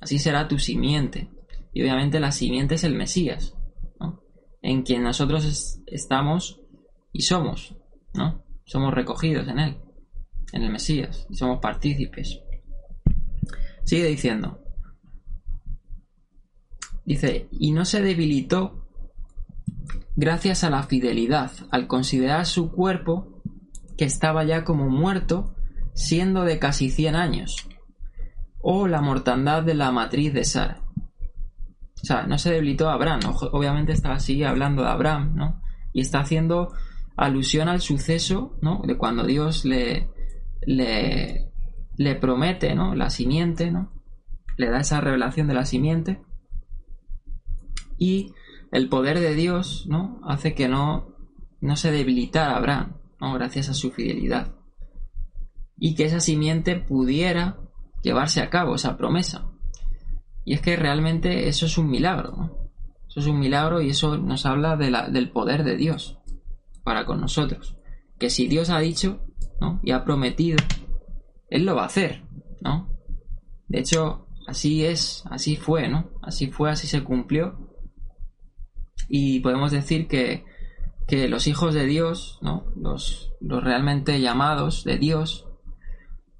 Así 0.00 0.18
será 0.18 0.48
tu 0.48 0.58
simiente. 0.58 1.30
Y 1.72 1.82
obviamente 1.82 2.20
la 2.20 2.32
simiente 2.32 2.76
es 2.76 2.84
el 2.84 2.94
Mesías, 2.94 3.54
¿no? 4.00 4.22
En 4.62 4.82
quien 4.82 5.02
nosotros 5.02 5.80
estamos 5.86 6.60
y 7.12 7.22
somos, 7.22 7.76
¿no? 8.14 8.44
Somos 8.64 8.92
recogidos 8.94 9.48
en 9.48 9.58
él, 9.58 9.78
en 10.52 10.62
el 10.62 10.70
Mesías, 10.70 11.26
y 11.30 11.36
somos 11.36 11.60
partícipes. 11.60 12.40
Sigue 13.84 14.06
diciendo. 14.06 14.60
Dice, 17.04 17.48
y 17.50 17.72
no 17.72 17.86
se 17.86 18.02
debilitó 18.02 18.86
gracias 20.14 20.64
a 20.64 20.70
la 20.70 20.82
fidelidad, 20.82 21.52
al 21.70 21.86
considerar 21.86 22.44
su 22.44 22.70
cuerpo 22.70 23.40
que 23.96 24.04
estaba 24.04 24.44
ya 24.44 24.64
como 24.64 24.88
muerto, 24.88 25.54
siendo 25.94 26.44
de 26.44 26.58
casi 26.58 26.90
100 26.90 27.14
años, 27.16 27.68
o 28.60 28.86
la 28.88 29.00
mortandad 29.00 29.62
de 29.62 29.74
la 29.74 29.90
matriz 29.90 30.34
de 30.34 30.44
Sara. 30.44 30.82
O 32.02 32.06
sea, 32.06 32.26
no 32.26 32.38
se 32.38 32.52
debilitó 32.52 32.88
a 32.88 32.94
Abraham, 32.94 33.20
obviamente 33.52 33.92
está 33.92 34.12
así 34.12 34.44
hablando 34.44 34.82
de 34.82 34.88
Abraham, 34.88 35.34
¿no? 35.34 35.62
Y 35.92 36.00
está 36.00 36.20
haciendo 36.20 36.72
alusión 37.16 37.68
al 37.68 37.80
suceso, 37.80 38.56
¿no? 38.62 38.82
De 38.86 38.96
cuando 38.96 39.24
Dios 39.24 39.64
le, 39.64 40.08
le, 40.64 41.50
le 41.96 42.14
promete, 42.14 42.74
¿no? 42.74 42.94
La 42.94 43.10
simiente, 43.10 43.70
¿no? 43.70 43.92
Le 44.56 44.70
da 44.70 44.80
esa 44.80 45.00
revelación 45.00 45.48
de 45.48 45.54
la 45.54 45.64
simiente. 45.64 46.22
Y 47.98 48.32
el 48.70 48.88
poder 48.88 49.18
de 49.18 49.34
Dios, 49.34 49.86
¿no? 49.88 50.20
Hace 50.24 50.54
que 50.54 50.68
no, 50.68 51.16
no 51.60 51.76
se 51.76 51.90
debilitara 51.90 52.56
Abraham, 52.56 52.96
¿no? 53.20 53.34
Gracias 53.34 53.68
a 53.68 53.74
su 53.74 53.90
fidelidad. 53.90 54.54
Y 55.76 55.96
que 55.96 56.04
esa 56.04 56.20
simiente 56.20 56.76
pudiera 56.76 57.58
llevarse 58.02 58.40
a 58.40 58.50
cabo, 58.50 58.76
esa 58.76 58.96
promesa. 58.96 59.50
Y 60.48 60.54
es 60.54 60.62
que 60.62 60.76
realmente 60.76 61.46
eso 61.46 61.66
es 61.66 61.76
un 61.76 61.90
milagro. 61.90 62.70
Eso 63.06 63.20
es 63.20 63.26
un 63.26 63.38
milagro 63.38 63.82
y 63.82 63.90
eso 63.90 64.16
nos 64.16 64.46
habla 64.46 64.78
de 64.78 64.90
la, 64.90 65.10
del 65.10 65.30
poder 65.30 65.62
de 65.62 65.76
Dios 65.76 66.20
para 66.82 67.04
con 67.04 67.20
nosotros. 67.20 67.76
Que 68.18 68.30
si 68.30 68.48
Dios 68.48 68.70
ha 68.70 68.78
dicho, 68.78 69.26
¿no? 69.60 69.78
Y 69.82 69.90
ha 69.90 70.06
prometido, 70.06 70.56
Él 71.50 71.66
lo 71.66 71.76
va 71.76 71.82
a 71.82 71.86
hacer, 71.88 72.22
¿no? 72.62 72.88
De 73.66 73.80
hecho, 73.80 74.26
así 74.46 74.86
es, 74.86 75.22
así 75.28 75.56
fue, 75.56 75.86
¿no? 75.90 76.12
Así 76.22 76.46
fue, 76.46 76.70
así 76.70 76.86
se 76.86 77.04
cumplió 77.04 77.68
y 79.06 79.40
podemos 79.40 79.70
decir 79.70 80.08
que, 80.08 80.46
los 81.28 81.46
hijos 81.46 81.74
de 81.74 81.84
Dios, 81.84 82.38
¿no? 82.40 82.72
los, 82.74 83.34
los 83.42 83.62
realmente 83.62 84.18
llamados 84.22 84.82
de 84.84 84.96
Dios, 84.96 85.46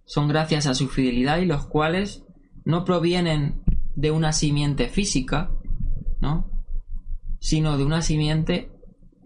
son 0.06 0.28
gracias 0.28 0.66
a 0.66 0.72
su 0.72 0.88
fidelidad 0.88 1.40
y 1.40 1.44
los 1.44 1.66
cuales 1.66 2.24
no 2.64 2.86
provienen 2.86 3.62
de 3.94 4.10
una 4.10 4.32
simiente 4.32 4.88
física, 4.88 5.50
¿no? 6.20 6.50
sino 7.40 7.76
de 7.78 7.84
una 7.84 8.02
simiente 8.02 8.72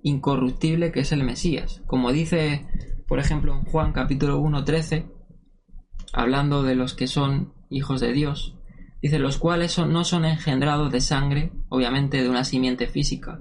incorruptible 0.03 0.93
que 0.93 1.01
es 1.01 1.13
el 1.13 1.25
Mesías. 1.25 1.83
Como 1.87 2.13
dice, 2.13 2.67
por 3.07 3.19
ejemplo, 3.19 3.55
en 3.57 3.65
Juan 3.65 3.93
capítulo 3.93 4.39
1, 4.41 4.65
13, 4.65 5.07
hablando 6.13 6.63
de 6.63 6.75
los 6.75 6.95
que 6.95 7.07
son 7.07 7.55
hijos 7.71 8.01
de 8.01 8.13
Dios, 8.13 8.57
Dice, 9.03 9.19
los 9.19 9.37
cuales 9.37 9.77
no 9.79 10.05
son 10.05 10.25
engendrados 10.25 10.93
de 10.93 11.01
sangre, 11.01 11.53
obviamente 11.69 12.23
de 12.23 12.31
una 12.31 12.45
simiente 12.45 12.87
física, 12.87 13.41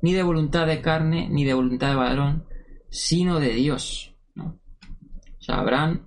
ni 0.00 0.12
de 0.12 0.22
voluntad 0.22 0.64
de 0.64 0.80
carne, 0.80 1.28
ni 1.28 1.44
de 1.44 1.54
voluntad 1.54 1.88
de 1.88 1.96
varón, 1.96 2.46
sino 2.88 3.40
de 3.40 3.52
Dios. 3.54 4.14
¿no? 4.36 4.60
O 5.40 5.42
sea, 5.42 5.56
Abraham 5.56 6.06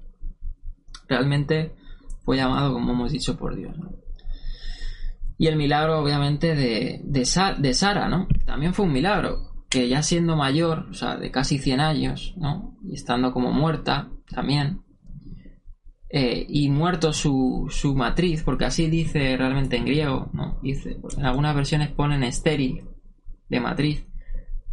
realmente 1.09 1.75
fue 2.23 2.37
llamado, 2.37 2.71
como 2.73 2.93
hemos 2.93 3.11
dicho, 3.11 3.37
por 3.37 3.57
Dios. 3.57 3.75
Y 5.37 5.47
el 5.47 5.57
milagro, 5.57 5.99
obviamente, 5.99 6.55
de, 6.55 7.01
de, 7.03 7.25
Sara, 7.25 8.07
¿no? 8.07 8.27
También 8.45 8.73
fue 8.73 8.85
un 8.85 8.93
milagro, 8.93 9.65
que 9.69 9.89
ya 9.89 10.01
siendo 10.01 10.35
mayor, 10.35 10.87
o 10.89 10.93
sea, 10.93 11.17
de 11.17 11.31
casi 11.31 11.59
100 11.59 11.79
años, 11.79 12.33
¿no? 12.37 12.77
Y 12.83 12.93
estando 12.93 13.33
como 13.33 13.51
muerta 13.51 14.09
también, 14.29 14.81
eh, 16.09 16.45
y 16.47 16.69
muerto 16.69 17.11
su, 17.11 17.67
su, 17.69 17.95
matriz, 17.95 18.43
porque 18.43 18.65
así 18.65 18.87
dice 18.87 19.35
realmente 19.35 19.75
en 19.75 19.85
griego, 19.85 20.29
¿no? 20.31 20.59
Dice, 20.61 20.97
en 21.17 21.25
algunas 21.25 21.53
versiones 21.53 21.89
ponen 21.89 22.23
estéril 22.23 22.85
de 23.49 23.59
matriz, 23.59 24.05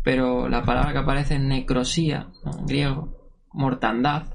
pero 0.04 0.48
la 0.48 0.62
palabra 0.62 0.92
que 0.92 0.98
aparece 0.98 1.34
en 1.34 1.48
necrosía, 1.48 2.28
en 2.44 2.66
griego, 2.66 3.32
mortandad. 3.52 4.34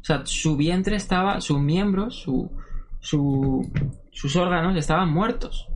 O 0.00 0.04
sea, 0.04 0.22
su 0.24 0.56
vientre 0.56 0.96
estaba, 0.96 1.40
sus 1.40 1.60
miembros, 1.60 2.16
su, 2.16 2.50
su, 3.00 3.70
sus 4.12 4.36
órganos 4.36 4.76
estaban 4.76 5.12
muertos. 5.12 5.68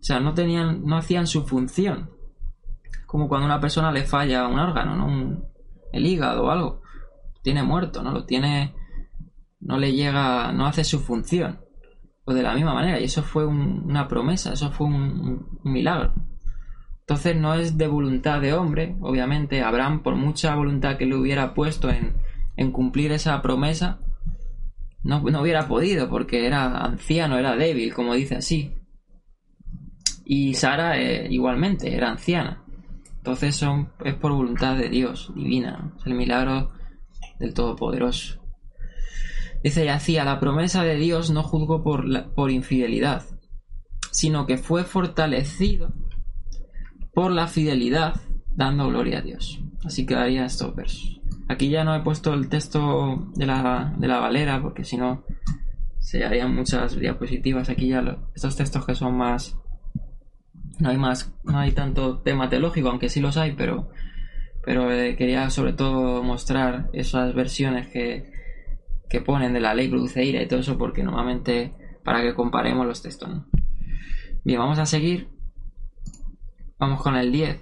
O 0.00 0.02
sea, 0.02 0.20
no 0.20 0.32
tenían, 0.32 0.84
no 0.86 0.96
hacían 0.96 1.26
su 1.26 1.44
función. 1.44 2.10
Como 3.06 3.28
cuando 3.28 3.44
a 3.44 3.50
una 3.50 3.60
persona 3.60 3.92
le 3.92 4.04
falla 4.04 4.46
un 4.46 4.58
órgano, 4.58 4.96
¿no? 4.96 5.42
el 5.92 6.06
hígado 6.06 6.44
o 6.44 6.50
algo. 6.50 6.82
Tiene 7.42 7.62
muerto, 7.62 8.02
¿no? 8.02 8.12
Lo 8.12 8.24
tiene 8.24 8.74
no 9.60 9.78
le 9.78 9.92
llega, 9.92 10.52
no 10.52 10.66
hace 10.66 10.84
su 10.84 11.00
función. 11.00 11.60
Pues 12.24 12.36
de 12.36 12.42
la 12.42 12.54
misma 12.54 12.74
manera, 12.74 13.00
y 13.00 13.04
eso 13.04 13.22
fue 13.22 13.46
una 13.46 14.06
promesa, 14.06 14.52
eso 14.52 14.70
fue 14.70 14.86
un, 14.86 15.58
milagro. 15.64 16.12
Entonces 17.00 17.36
no 17.36 17.54
es 17.54 17.78
de 17.78 17.88
voluntad 17.88 18.40
de 18.40 18.52
hombre, 18.52 18.96
obviamente, 19.00 19.62
Abraham, 19.62 20.02
por 20.02 20.14
mucha 20.14 20.54
voluntad 20.54 20.98
que 20.98 21.06
le 21.06 21.16
hubiera 21.16 21.54
puesto 21.54 21.88
en, 21.88 22.16
en 22.56 22.70
cumplir 22.70 23.12
esa 23.12 23.40
promesa, 23.40 24.00
no, 25.02 25.20
no, 25.20 25.42
hubiera 25.42 25.68
podido, 25.68 26.08
porque 26.08 26.46
era 26.46 26.84
anciano, 26.84 27.38
era 27.38 27.56
débil, 27.56 27.94
como 27.94 28.14
dice 28.14 28.36
así. 28.36 28.74
Y 30.24 30.54
Sara 30.54 30.98
eh, 31.00 31.28
igualmente, 31.30 31.94
era 31.94 32.10
anciana. 32.10 32.64
Entonces 33.16 33.56
son, 33.56 33.92
es 34.04 34.14
por 34.14 34.32
voluntad 34.32 34.76
de 34.76 34.88
Dios, 34.88 35.32
divina, 35.34 35.92
es 35.98 36.06
el 36.06 36.14
milagro 36.14 36.72
del 37.38 37.54
Todopoderoso. 37.54 38.38
Dice, 39.62 39.84
y 39.84 39.88
hacía 39.88 40.24
la 40.24 40.38
promesa 40.38 40.84
de 40.84 40.96
Dios 40.96 41.30
no 41.30 41.42
juzgó 41.42 41.82
por, 41.82 42.32
por 42.34 42.50
infidelidad, 42.50 43.24
sino 44.12 44.46
que 44.46 44.56
fue 44.56 44.84
fortalecido 44.84 45.92
por 47.12 47.32
la 47.32 47.48
fidelidad, 47.48 48.20
dando 48.54 48.88
gloria 48.88 49.18
a 49.18 49.22
Dios. 49.22 49.60
Así 49.84 50.06
quedaría 50.06 50.44
estos 50.44 50.74
versos. 50.74 51.17
Aquí 51.48 51.70
ya 51.70 51.82
no 51.82 51.94
he 51.94 52.00
puesto 52.00 52.34
el 52.34 52.48
texto 52.48 53.30
de 53.34 53.46
la, 53.46 53.94
de 53.96 54.06
la 54.06 54.18
Valera, 54.18 54.60
porque 54.60 54.84
si 54.84 54.96
no 54.96 55.24
se 55.98 56.24
harían 56.24 56.54
muchas 56.54 56.98
diapositivas. 56.98 57.68
Aquí 57.68 57.88
ya 57.88 58.18
estos 58.34 58.56
textos 58.56 58.86
que 58.86 58.94
son 58.94 59.16
más... 59.16 59.56
No 60.78 60.90
hay 60.90 60.96
más, 60.96 61.34
no 61.42 61.58
hay 61.58 61.72
tanto 61.72 62.20
tema 62.20 62.48
teológico, 62.48 62.88
aunque 62.88 63.08
sí 63.08 63.20
los 63.20 63.36
hay, 63.36 63.52
pero, 63.52 63.90
pero 64.64 64.92
eh, 64.92 65.16
quería 65.16 65.50
sobre 65.50 65.72
todo 65.72 66.22
mostrar 66.22 66.88
esas 66.92 67.34
versiones 67.34 67.88
que, 67.88 68.30
que 69.08 69.20
ponen 69.20 69.52
de 69.52 69.60
la 69.60 69.74
ley 69.74 69.88
Bruceira 69.88 70.40
y 70.40 70.46
todo 70.46 70.60
eso, 70.60 70.78
porque 70.78 71.02
normalmente 71.02 71.74
para 72.04 72.22
que 72.22 72.34
comparemos 72.34 72.86
los 72.86 73.02
textos. 73.02 73.28
Bien, 74.44 74.60
vamos 74.60 74.78
a 74.78 74.86
seguir. 74.86 75.28
Vamos 76.78 77.02
con 77.02 77.16
el 77.16 77.32
10. 77.32 77.60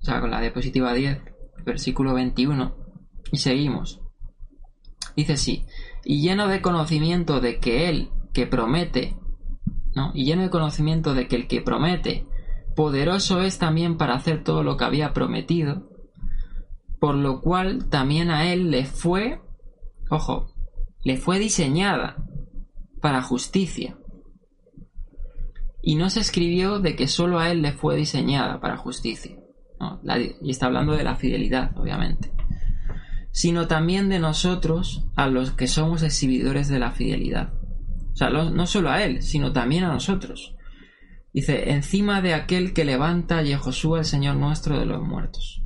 O 0.00 0.04
sea, 0.04 0.20
con 0.20 0.30
la 0.30 0.40
diapositiva 0.40 0.92
10, 0.92 1.18
versículo 1.64 2.14
21. 2.14 2.74
Y 3.32 3.38
seguimos. 3.38 4.00
Dice 5.16 5.34
así. 5.34 5.64
Y 6.04 6.22
lleno 6.22 6.48
de 6.48 6.62
conocimiento 6.62 7.40
de 7.40 7.58
que 7.58 7.88
Él 7.88 8.10
que 8.32 8.46
promete, 8.46 9.16
¿no? 9.94 10.12
Y 10.14 10.24
lleno 10.24 10.42
de 10.42 10.50
conocimiento 10.50 11.14
de 11.14 11.26
que 11.26 11.36
el 11.36 11.48
que 11.48 11.62
promete, 11.62 12.26
poderoso 12.74 13.42
es 13.42 13.58
también 13.58 13.96
para 13.96 14.14
hacer 14.14 14.44
todo 14.44 14.62
lo 14.62 14.76
que 14.76 14.84
había 14.84 15.12
prometido, 15.12 15.90
por 17.00 17.14
lo 17.14 17.40
cual 17.40 17.88
también 17.88 18.30
a 18.30 18.52
Él 18.52 18.70
le 18.70 18.84
fue 18.84 19.40
ojo, 20.10 20.52
le 21.04 21.16
fue 21.16 21.38
diseñada 21.38 22.16
para 23.00 23.22
justicia. 23.22 23.98
Y 25.82 25.94
no 25.94 26.10
se 26.10 26.20
escribió 26.20 26.80
de 26.80 26.96
que 26.96 27.06
solo 27.06 27.38
a 27.38 27.50
él 27.50 27.62
le 27.62 27.72
fue 27.72 27.96
diseñada 27.96 28.60
para 28.60 28.76
justicia. 28.76 29.38
Y 30.42 30.50
está 30.50 30.66
hablando 30.66 30.92
de 30.92 31.04
la 31.04 31.16
fidelidad, 31.16 31.76
obviamente. 31.76 32.32
Sino 33.30 33.66
también 33.66 34.08
de 34.08 34.18
nosotros, 34.18 35.06
a 35.16 35.26
los 35.28 35.52
que 35.52 35.66
somos 35.66 36.02
exhibidores 36.02 36.68
de 36.68 36.78
la 36.78 36.92
fidelidad. 36.92 37.52
O 38.12 38.16
sea, 38.16 38.30
no 38.30 38.66
solo 38.66 38.90
a 38.90 39.02
él, 39.02 39.22
sino 39.22 39.52
también 39.52 39.84
a 39.84 39.92
nosotros. 39.92 40.56
Dice, 41.36 41.70
encima 41.72 42.22
de 42.22 42.32
aquel 42.32 42.72
que 42.72 42.86
levanta 42.86 43.36
a 43.36 43.42
Yehoshua 43.42 43.98
el 43.98 44.04
Señor 44.06 44.36
nuestro 44.36 44.78
de 44.78 44.86
los 44.86 45.02
muertos, 45.02 45.62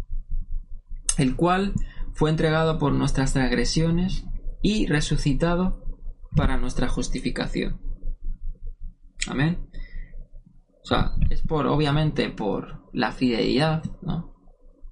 el 1.17 1.37
cual 1.37 1.75
fue 2.13 2.31
entregado 2.31 2.77
por 2.77 2.93
nuestras 2.93 3.35
transgresiones 3.35 4.25
y 4.63 4.87
resucitado 4.87 5.85
para 6.35 6.57
nuestra 6.57 6.89
justificación. 6.89 7.81
Amén. 9.29 9.71
O 10.83 10.87
sea, 10.87 11.13
es 11.29 11.43
por, 11.43 11.67
obviamente, 11.67 12.31
por 12.31 12.89
la 12.93 13.13
fidelidad, 13.13 13.83
¿no? 14.03 14.35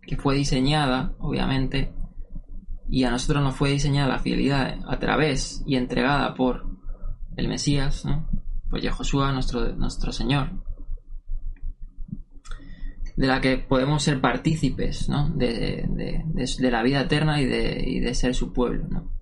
Que 0.03 0.17
fue 0.17 0.37
diseñada, 0.37 1.15
obviamente, 1.19 1.93
y 2.89 3.05
a 3.05 3.11
nosotros 3.11 3.43
nos 3.43 3.57
fue 3.57 3.71
diseñada 3.71 4.09
la 4.09 4.19
fidelidad 4.19 4.79
a 4.87 4.99
través 4.99 5.63
y 5.67 5.77
entregada 5.77 6.35
por 6.35 6.67
el 7.37 7.49
Mesías, 7.49 8.05
¿no? 8.05 8.29
Por 8.71 8.81
Yehoshua, 8.81 9.33
nuestro, 9.33 9.75
nuestro 9.77 10.13
Señor. 10.13 10.51
De 13.17 13.27
la 13.27 13.41
que 13.41 13.59
podemos 13.59 14.03
ser 14.03 14.21
partícipes, 14.21 15.09
¿no? 15.09 15.29
De, 15.31 15.85
de, 15.89 16.71
la 16.71 16.83
vida 16.83 17.01
eterna 17.03 17.41
y 17.41 17.47
de, 17.47 18.01
de 18.01 18.15
ser 18.15 18.35
su 18.35 18.53
pueblo, 18.53 18.87
¿no? 18.89 19.19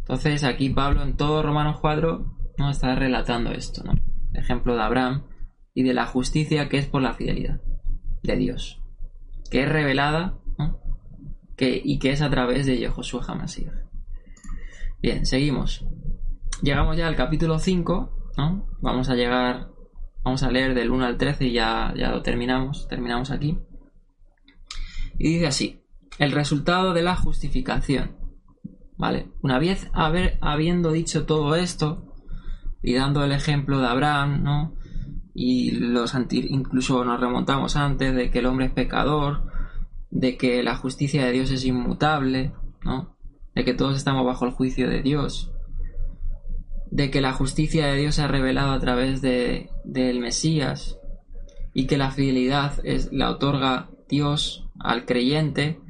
Entonces 0.00 0.44
aquí 0.44 0.68
Pablo 0.70 1.02
en 1.02 1.16
todo 1.16 1.42
Romanos 1.42 1.78
4 1.80 2.36
¿no? 2.58 2.70
está 2.70 2.94
relatando 2.94 3.52
esto, 3.52 3.84
¿no? 3.84 3.92
El 4.32 4.40
ejemplo 4.40 4.74
de 4.74 4.82
Abraham 4.82 5.22
y 5.74 5.82
de 5.82 5.94
la 5.94 6.06
justicia 6.06 6.68
que 6.68 6.78
es 6.78 6.86
por 6.86 7.02
la 7.02 7.14
fidelidad 7.14 7.60
de 8.22 8.36
Dios, 8.36 8.82
que 9.50 9.62
es 9.62 9.68
revelada 9.68 10.38
que, 11.56 11.80
y 11.82 11.98
que 11.98 12.12
es 12.12 12.22
a 12.22 12.30
través 12.30 12.66
de 12.66 12.78
Yehoshua 12.78 13.24
Hamashiach. 13.26 13.74
Bien, 15.00 15.26
seguimos. 15.26 15.84
Llegamos 16.62 16.96
ya 16.96 17.08
al 17.08 17.16
capítulo 17.16 17.58
5, 17.58 18.32
¿no? 18.36 18.68
Vamos 18.80 19.08
a 19.08 19.14
llegar, 19.14 19.68
vamos 20.24 20.42
a 20.42 20.50
leer 20.50 20.74
del 20.74 20.90
1 20.90 21.04
al 21.04 21.18
13 21.18 21.46
y 21.46 21.52
ya, 21.52 21.92
ya 21.96 22.10
lo 22.10 22.22
terminamos, 22.22 22.86
terminamos 22.88 23.30
aquí. 23.30 23.58
Y 25.18 25.34
dice 25.34 25.46
así, 25.46 25.82
el 26.18 26.32
resultado 26.32 26.94
de 26.94 27.02
la 27.02 27.16
justificación. 27.16 28.16
¿Vale? 28.96 29.32
Una 29.42 29.58
vez 29.58 29.90
haber, 29.92 30.38
habiendo 30.40 30.92
dicho 30.92 31.26
todo 31.26 31.56
esto, 31.56 32.14
y 32.82 32.94
dando 32.94 33.24
el 33.24 33.32
ejemplo 33.32 33.80
de 33.80 33.86
Abraham, 33.86 34.42
¿no? 34.42 34.74
Y 35.34 35.72
los 35.72 36.14
incluso 36.30 37.04
nos 37.04 37.20
remontamos 37.20 37.76
antes 37.76 38.14
de 38.14 38.30
que 38.30 38.40
el 38.40 38.46
hombre 38.46 38.66
es 38.66 38.72
pecador, 38.72 39.44
de 40.10 40.36
que 40.36 40.62
la 40.62 40.76
justicia 40.76 41.24
de 41.24 41.32
Dios 41.32 41.50
es 41.50 41.64
inmutable, 41.64 42.52
¿no? 42.84 43.16
De 43.54 43.64
que 43.64 43.74
todos 43.74 43.96
estamos 43.96 44.26
bajo 44.26 44.44
el 44.44 44.52
juicio 44.52 44.88
de 44.88 45.02
Dios, 45.02 45.50
de 46.90 47.10
que 47.10 47.22
la 47.22 47.32
justicia 47.32 47.86
de 47.86 47.96
Dios 47.96 48.16
se 48.16 48.22
ha 48.22 48.28
revelado 48.28 48.72
a 48.72 48.78
través 48.78 49.22
de 49.22 49.70
del 49.84 50.20
Mesías 50.20 50.98
y 51.72 51.86
que 51.86 51.96
la 51.96 52.10
fidelidad 52.10 52.74
es, 52.84 53.10
la 53.12 53.30
otorga 53.30 53.88
Dios 54.08 54.68
al 54.78 55.06
creyente 55.06 55.80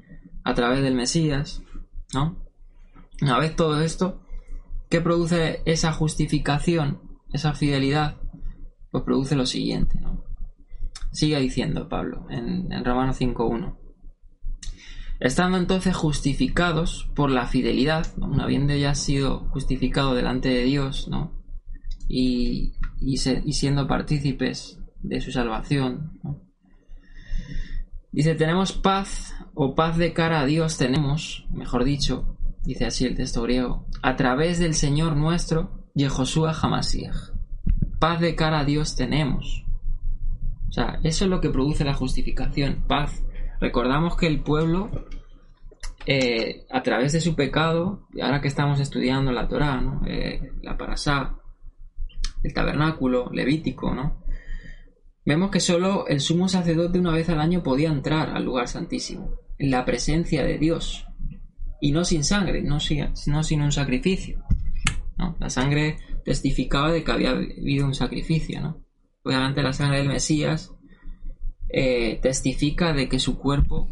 a 0.45 0.55
través 0.55 0.83
del 0.83 0.95
Mesías, 0.95 1.63
¿no? 2.15 2.37
Una 3.21 3.39
vez 3.39 3.57
todo 3.57 3.81
esto, 3.81 4.21
¿qué 4.89 5.01
produce 5.01 5.63
esa 5.65 5.93
justificación, 5.93 7.01
esa 7.33 7.55
fidelidad? 7.55 8.17
Pues 8.93 9.03
produce 9.03 9.35
lo 9.35 9.47
siguiente, 9.47 9.99
¿no? 10.01 10.23
Sigue 11.11 11.41
diciendo 11.41 11.89
Pablo 11.89 12.27
en, 12.31 12.73
en 12.73 12.85
Romanos 12.85 13.21
5.1. 13.21 13.77
Estando 15.19 15.57
entonces 15.57 15.95
justificados 15.95 17.09
por 17.15 17.31
la 17.31 17.47
fidelidad, 17.47 18.07
¿no? 18.17 18.43
habiendo 18.43 18.75
ya 18.75 18.95
sido 18.95 19.49
justificado 19.51 20.15
delante 20.15 20.49
de 20.49 20.65
Dios, 20.65 21.09
¿no? 21.09 21.41
Y, 22.09 22.75
y, 23.01 23.17
siendo 23.17 23.87
partícipes 23.87 24.79
de 25.01 25.21
su 25.21 25.33
salvación, 25.33 26.19
Dice, 28.13 28.35
tenemos 28.35 28.75
paz 28.75 29.35
o 29.55 29.75
paz 29.75 29.97
de 29.97 30.13
cara 30.13 30.41
a 30.41 30.45
Dios 30.45 30.77
tenemos, 30.77 31.47
mejor 31.51 31.83
dicho, 31.83 32.37
dice 32.63 32.85
así 32.85 33.07
el 33.07 33.17
texto 33.17 33.43
griego, 33.43 33.87
a 34.03 34.17
través 34.17 34.59
del 34.59 34.75
Señor 34.75 35.17
nuestro, 35.17 35.89
Yehoshua 35.95 36.53
Hamasiach. 36.53 37.32
Paz 38.03 38.19
de 38.19 38.35
cara 38.35 38.59
a 38.59 38.65
Dios 38.65 38.97
tenemos. 38.97 39.65
O 40.69 40.73
sea, 40.73 40.99
eso 41.05 41.25
es 41.25 41.31
lo 41.31 41.41
que 41.41 41.51
produce 41.51 41.85
la 41.85 41.95
justificación, 41.95 42.83
paz. 42.89 43.23
Recordamos 43.61 44.17
que 44.17 44.27
el 44.27 44.41
pueblo, 44.41 44.91
eh, 46.05 46.67
a 46.73 46.83
través 46.83 47.13
de 47.13 47.21
su 47.21 47.37
pecado, 47.37 48.09
ahora 48.21 48.41
que 48.41 48.49
estamos 48.49 48.81
estudiando 48.81 49.31
la 49.31 49.47
Torah, 49.47 49.81
¿no? 49.81 50.03
Eh, 50.05 50.51
la 50.63 50.77
Parasá, 50.77 51.37
el 52.43 52.53
tabernáculo 52.53 53.31
levítico, 53.31 53.95
¿no? 53.95 54.25
Vemos 55.25 55.53
que 55.53 55.61
solo 55.61 56.09
el 56.09 56.19
sumo 56.19 56.49
sacerdote 56.49 56.99
una 56.99 57.13
vez 57.13 57.29
al 57.29 57.41
año 57.41 57.63
podía 57.63 57.91
entrar 57.91 58.31
al 58.31 58.45
lugar 58.45 58.67
santísimo, 58.67 59.37
en 59.59 59.71
la 59.71 59.85
presencia 59.85 60.43
de 60.43 60.59
Dios 60.59 61.07
y 61.81 61.93
no 61.93 62.05
sin 62.05 62.25
sangre, 62.25 62.63
no, 62.63 62.81
sin 62.81 63.63
un 63.63 63.71
sacrificio. 63.71 64.43
¿no? 65.19 65.37
La 65.39 65.51
sangre 65.51 65.99
testificaba 66.25 66.93
de 66.93 67.05
que 67.05 67.13
había 67.13 67.31
habido 67.31 67.87
un 67.87 67.95
sacrificio. 67.95 68.61
¿no? 68.61 68.85
Obviamente 69.25 69.63
la 69.63 69.73
sangre 69.73 69.99
del 69.99 70.09
Mesías 70.09 70.73
eh, 71.69 72.19
testifica 72.23 72.93
de 72.93 73.09
que 73.09 73.19
su 73.19 73.39
cuerpo 73.39 73.89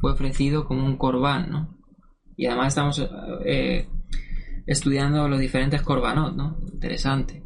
fue 0.00 0.12
ofrecido 0.12 0.64
como 0.64 0.84
un 0.84 0.96
corbán. 0.96 1.50
¿no? 1.50 1.78
Y 2.36 2.46
además 2.46 2.68
estamos 2.68 3.06
eh, 3.44 3.86
estudiando 4.66 5.28
los 5.28 5.40
diferentes 5.40 5.82
corbanot, 5.82 6.36
¿no? 6.36 6.58
Interesante. 6.72 7.42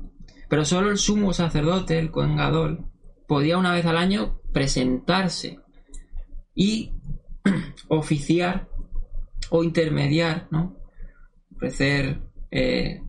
Pero 0.49 0.64
solo 0.64 0.91
el 0.91 0.99
sumo 0.99 1.32
sacerdote, 1.32 1.99
el 1.99 2.11
Cohen 2.11 2.37
Gadol, 2.37 2.87
podía 3.26 3.59
una 3.59 3.72
vez 3.72 3.87
al 3.87 3.97
año 3.97 4.41
presentarse 4.53 5.59
y 6.55 6.93
oficiar 7.89 8.68
o 9.51 9.64
intermediar, 9.64 10.49
¿no? 10.51 10.76
Ofrecer 11.57 12.20
eh, 12.51 13.03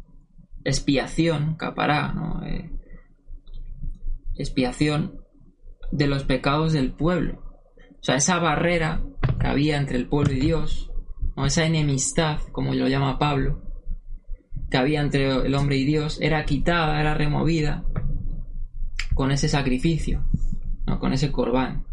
expiación, 0.66 1.56
capará, 1.56 2.12
¿no? 2.12 2.44
Eh, 2.46 2.70
expiación 4.36 5.22
de 5.92 6.08
los 6.08 6.24
pecados 6.24 6.74
del 6.74 6.92
pueblo. 6.92 7.42
O 7.92 8.04
sea, 8.04 8.16
esa 8.16 8.40
barrera 8.40 9.02
que 9.40 9.48
había 9.48 9.78
entre 9.78 9.98
el 9.98 10.08
pueblo 10.08 10.34
y 10.34 10.40
Dios, 10.40 10.92
¿no? 11.38 11.46
esa 11.46 11.66
enemistad, 11.66 12.40
como 12.52 12.74
lo 12.74 12.88
llama 12.88 13.18
Pablo, 13.18 13.62
que 14.70 14.78
había 14.78 15.02
entre 15.02 15.46
el 15.46 15.56
hombre 15.56 15.78
y 15.78 15.86
Dios, 15.86 16.20
era 16.22 16.46
quitada, 16.46 17.00
era 17.00 17.14
removida 17.14 17.86
con 19.14 19.32
ese 19.32 19.48
sacrificio, 19.48 20.26
¿no? 20.86 21.00
con 21.00 21.14
ese 21.14 21.32
corbán. 21.32 21.86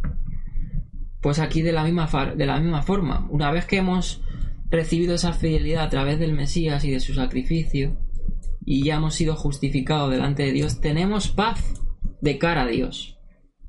Pues 1.20 1.38
aquí 1.38 1.62
de 1.62 1.72
la 1.72 1.84
misma, 1.84 2.08
de 2.36 2.46
la 2.46 2.58
misma 2.58 2.82
forma, 2.82 3.28
una 3.30 3.50
vez 3.52 3.66
que 3.66 3.76
hemos 3.76 4.22
recibido 4.70 5.14
esa 5.14 5.32
fidelidad 5.32 5.84
a 5.84 5.90
través 5.90 6.18
del 6.18 6.32
Mesías 6.32 6.84
y 6.84 6.90
de 6.90 7.00
su 7.00 7.14
sacrificio, 7.14 7.98
y 8.64 8.84
ya 8.84 8.96
hemos 8.96 9.14
sido 9.14 9.36
justificados 9.36 10.10
delante 10.10 10.44
de 10.44 10.52
Dios, 10.52 10.80
tenemos 10.80 11.28
paz 11.28 11.74
de 12.20 12.38
cara 12.38 12.62
a 12.62 12.66
Dios. 12.66 13.18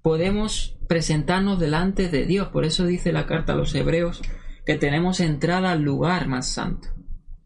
Podemos 0.01 0.77
presentarnos 0.87 1.59
delante 1.59 2.09
de 2.09 2.25
Dios. 2.25 2.49
Por 2.49 2.65
eso 2.65 2.85
dice 2.85 3.11
la 3.11 3.25
carta 3.25 3.53
a 3.53 3.55
los 3.55 3.73
hebreos 3.73 4.21
que 4.65 4.75
tenemos 4.75 5.19
entrada 5.19 5.71
al 5.71 5.81
lugar 5.81 6.27
más 6.27 6.47
santo. 6.47 6.89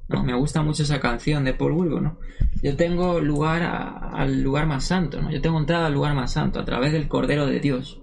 ¿no? 0.08 0.24
Me 0.24 0.36
gusta 0.36 0.62
mucho 0.64 0.84
esa 0.84 1.00
canción 1.00 1.44
de 1.44 1.54
Paul 1.54 1.74
Wilbur, 1.74 2.02
¿no? 2.02 2.20
Yo 2.62 2.76
tengo 2.76 3.20
lugar 3.20 3.64
al 3.64 4.42
lugar 4.42 4.66
más 4.66 4.86
santo, 4.86 5.22
¿no? 5.22 5.32
Yo 5.32 5.42
tengo 5.42 5.60
entrada 5.60 5.88
al 5.88 5.94
lugar 5.94 6.16
más 6.16 6.32
santo 6.32 6.60
a 6.60 6.66
través 6.66 6.92
del 6.92 7.08
Cordero 7.08 7.46
de 7.46 7.60
Dios. 7.60 8.02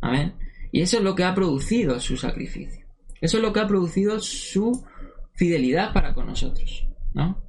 Amén. 0.00 0.34
Y 0.72 0.80
eso 0.82 0.98
es 0.98 1.02
lo 1.02 1.14
que 1.14 1.24
ha 1.24 1.34
producido 1.34 1.98
su 2.00 2.16
sacrificio. 2.16 2.86
Eso 3.20 3.38
es 3.38 3.42
lo 3.42 3.52
que 3.52 3.60
ha 3.60 3.66
producido 3.66 4.20
su 4.20 4.84
fidelidad 5.32 5.92
para 5.92 6.14
con 6.14 6.26
nosotros, 6.26 6.88
¿no? 7.12 7.47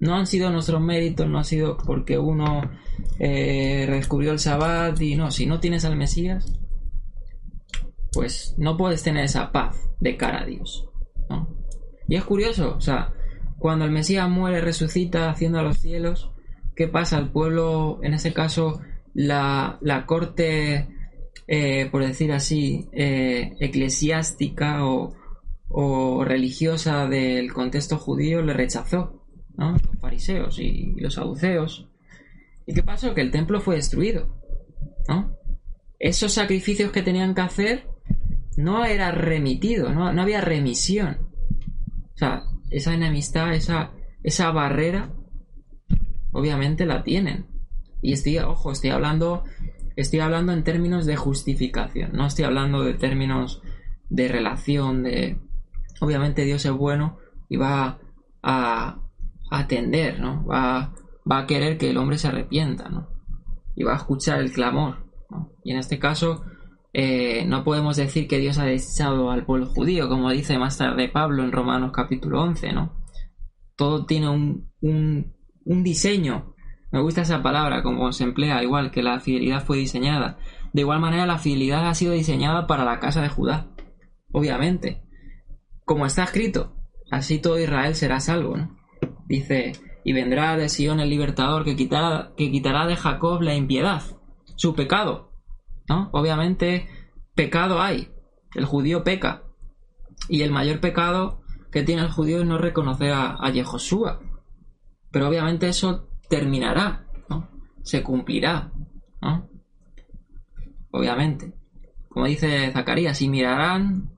No 0.00 0.16
han 0.16 0.26
sido 0.26 0.50
nuestros 0.50 0.80
méritos, 0.80 1.28
no 1.28 1.38
ha 1.38 1.44
sido 1.44 1.76
porque 1.78 2.18
uno 2.18 2.70
eh, 3.18 3.86
el 3.88 4.38
Sabbat 4.38 5.00
y 5.00 5.16
no, 5.16 5.30
si 5.30 5.46
no 5.46 5.60
tienes 5.60 5.84
al 5.84 5.96
Mesías, 5.96 6.58
pues 8.12 8.54
no 8.58 8.76
puedes 8.76 9.02
tener 9.02 9.24
esa 9.24 9.50
paz 9.50 9.76
de 10.00 10.16
cara 10.16 10.42
a 10.42 10.46
Dios, 10.46 10.88
¿no? 11.28 11.48
Y 12.06 12.16
es 12.16 12.24
curioso, 12.24 12.74
o 12.76 12.80
sea, 12.80 13.14
cuando 13.58 13.84
el 13.84 13.90
Mesías 13.90 14.28
muere, 14.28 14.60
resucita, 14.60 15.30
haciendo 15.30 15.58
a 15.58 15.62
los 15.62 15.78
cielos, 15.78 16.30
¿qué 16.76 16.86
pasa? 16.86 17.18
El 17.18 17.30
pueblo, 17.30 17.98
en 18.02 18.14
ese 18.14 18.32
caso, 18.32 18.80
la, 19.14 19.78
la 19.80 20.06
corte 20.06 20.88
eh, 21.46 21.88
por 21.90 22.04
decir 22.04 22.32
así, 22.32 22.88
eh, 22.92 23.54
eclesiástica 23.60 24.84
o, 24.84 25.14
religiosa 26.24 27.06
del 27.08 27.52
contexto 27.52 27.98
judío 27.98 28.42
le 28.42 28.52
rechazó, 28.52 29.23
¿no? 29.56 29.72
Los 29.72 29.98
fariseos 30.00 30.58
y, 30.58 30.94
los 31.00 31.14
saduceos. 31.14 31.88
¿Y 32.66 32.74
qué 32.74 32.82
pasó? 32.82 33.14
Que 33.14 33.20
el 33.20 33.30
templo 33.30 33.60
fue 33.60 33.76
destruido, 33.76 34.40
¿no? 35.08 35.36
Esos 35.98 36.32
sacrificios 36.32 36.92
que 36.92 37.02
tenían 37.02 37.34
que 37.34 37.42
hacer 37.42 37.88
no 38.56 38.84
era 38.84 39.10
remitido, 39.10 39.92
no, 39.92 40.12
no 40.12 40.22
había 40.22 40.40
remisión. 40.40 41.18
O 42.14 42.16
sea, 42.16 42.44
esa 42.70 42.94
enemistad, 42.94 43.52
esa, 43.54 43.92
esa 44.22 44.50
barrera, 44.50 45.12
obviamente 46.32 46.86
la 46.86 47.02
tienen. 47.02 47.46
Y 48.02 48.12
estoy, 48.12 48.38
ojo, 48.38 48.72
estoy 48.72 48.90
hablando 48.90 49.44
Estoy 49.96 50.20
hablando 50.20 50.52
en 50.52 50.64
términos 50.64 51.06
de 51.06 51.14
justificación, 51.14 52.10
no 52.14 52.26
estoy 52.26 52.44
hablando 52.44 52.82
de 52.82 52.94
términos 52.94 53.62
de 54.08 54.28
relación, 54.28 55.04
de... 55.04 55.38
Obviamente 56.00 56.44
Dios 56.44 56.64
es 56.64 56.72
bueno 56.72 57.18
y 57.48 57.56
va 57.56 58.00
a, 58.42 59.00
atender, 59.50 60.20
¿no? 60.20 60.44
Va, 60.44 60.94
va 61.30 61.38
a 61.38 61.46
querer 61.46 61.78
que 61.78 61.90
el 61.90 61.96
hombre 61.96 62.18
se 62.18 62.28
arrepienta, 62.28 62.88
¿no? 62.88 63.08
Y 63.74 63.84
va 63.84 63.92
a 63.92 63.96
escuchar 63.96 64.40
el 64.40 64.52
clamor. 64.52 65.04
Y 65.64 65.72
en 65.72 65.78
este 65.78 65.98
caso, 65.98 66.44
eh, 66.92 67.44
no 67.46 67.64
podemos 67.64 67.96
decir 67.96 68.28
que 68.28 68.38
Dios 68.38 68.58
ha 68.58 68.64
desechado 68.64 69.30
al 69.30 69.44
pueblo 69.44 69.66
judío, 69.66 70.08
como 70.08 70.30
dice 70.30 70.58
más 70.58 70.78
tarde 70.78 71.08
Pablo 71.08 71.42
en 71.42 71.52
Romanos 71.52 71.90
capítulo 71.92 72.42
11, 72.42 72.72
¿no? 72.72 73.04
Todo 73.76 74.06
tiene 74.06 74.28
un, 74.28 74.70
un 74.80 75.82
diseño. 75.82 76.54
Me 76.92 77.00
gusta 77.00 77.22
esa 77.22 77.42
palabra, 77.42 77.82
como 77.82 78.12
se 78.12 78.22
emplea, 78.22 78.62
igual 78.62 78.92
que 78.92 79.02
la 79.02 79.18
fidelidad 79.18 79.64
fue 79.64 79.78
diseñada. 79.78 80.38
De 80.72 80.82
igual 80.82 81.00
manera, 81.00 81.26
la 81.26 81.38
fidelidad 81.38 81.88
ha 81.88 81.94
sido 81.94 82.12
diseñada 82.12 82.68
para 82.68 82.84
la 82.84 83.00
casa 83.00 83.20
de 83.20 83.28
Judá. 83.28 83.70
Obviamente. 84.32 85.02
Como 85.84 86.06
está 86.06 86.24
escrito, 86.24 86.76
así 87.10 87.40
todo 87.40 87.58
Israel 87.58 87.94
será 87.94 88.20
salvo, 88.20 88.56
¿no? 88.56 88.76
Dice, 89.26 89.72
y 90.04 90.12
vendrá 90.12 90.56
de 90.56 90.68
Sion 90.68 91.00
el 91.00 91.10
libertador 91.10 91.64
que 91.64 91.76
quitará, 91.76 92.32
que 92.36 92.50
quitará 92.50 92.86
de 92.86 92.96
Jacob 92.96 93.40
la 93.42 93.54
impiedad, 93.54 94.02
su 94.56 94.74
pecado. 94.74 95.32
¿No? 95.88 96.10
Obviamente, 96.12 96.88
pecado 97.34 97.80
hay. 97.80 98.10
El 98.54 98.64
judío 98.64 99.04
peca. 99.04 99.42
Y 100.28 100.42
el 100.42 100.50
mayor 100.50 100.80
pecado 100.80 101.42
que 101.70 101.82
tiene 101.82 102.02
el 102.02 102.10
judío 102.10 102.40
es 102.40 102.46
no 102.46 102.58
reconocer 102.58 103.12
a, 103.12 103.36
a 103.38 103.50
Yehoshua. 103.50 104.20
Pero 105.10 105.28
obviamente 105.28 105.68
eso 105.68 106.08
terminará, 106.28 107.06
¿no? 107.28 107.48
Se 107.82 108.02
cumplirá. 108.02 108.72
Obviamente. 110.90 111.52
Como 112.08 112.26
dice 112.26 112.70
Zacarías, 112.72 113.20
y 113.20 113.28
mirarán 113.28 114.13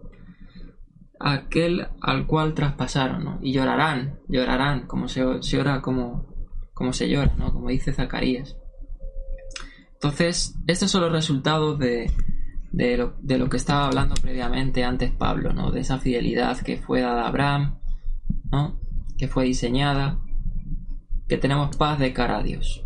aquel 1.21 1.89
al 2.01 2.27
cual 2.27 2.55
traspasaron. 2.55 3.39
Y 3.43 3.53
llorarán, 3.53 4.21
llorarán, 4.29 4.87
como 4.87 5.09
se, 5.09 5.25
llora, 5.41 5.81
como, 5.83 6.27
como 6.75 6.93
se 6.93 7.09
llora. 7.09 7.35
Como 7.53 7.69
dice 7.69 7.93
Zacarías. 7.93 8.57
Entonces, 9.95 10.55
estos 10.67 10.91
son 10.91 11.03
los 11.03 11.13
resultados 11.13 11.79
de, 11.79 12.11
de, 12.73 12.97
lo, 12.97 13.15
de 13.21 13.39
lo 13.39 13.49
que 13.49 13.57
estaba 13.57 13.87
hablando 13.87 14.15
previamente 14.15 14.85
antes 14.85 15.11
Pablo, 15.11 15.53
¿no? 15.53 15.71
De 15.71 15.81
esa 15.81 15.99
fidelidad 15.99 16.59
que 16.61 16.77
fue 16.77 17.01
dada 17.01 17.23
a 17.23 17.29
Abraham, 17.29 17.79
¿no? 18.53 18.79
Que 19.17 19.29
fue 19.29 19.45
diseñada, 19.45 20.21
que 21.29 21.39
tenemos 21.39 21.77
paz 21.77 21.99
de 21.99 22.13
cara 22.13 22.39
a 22.39 22.43
Dios. 22.43 22.85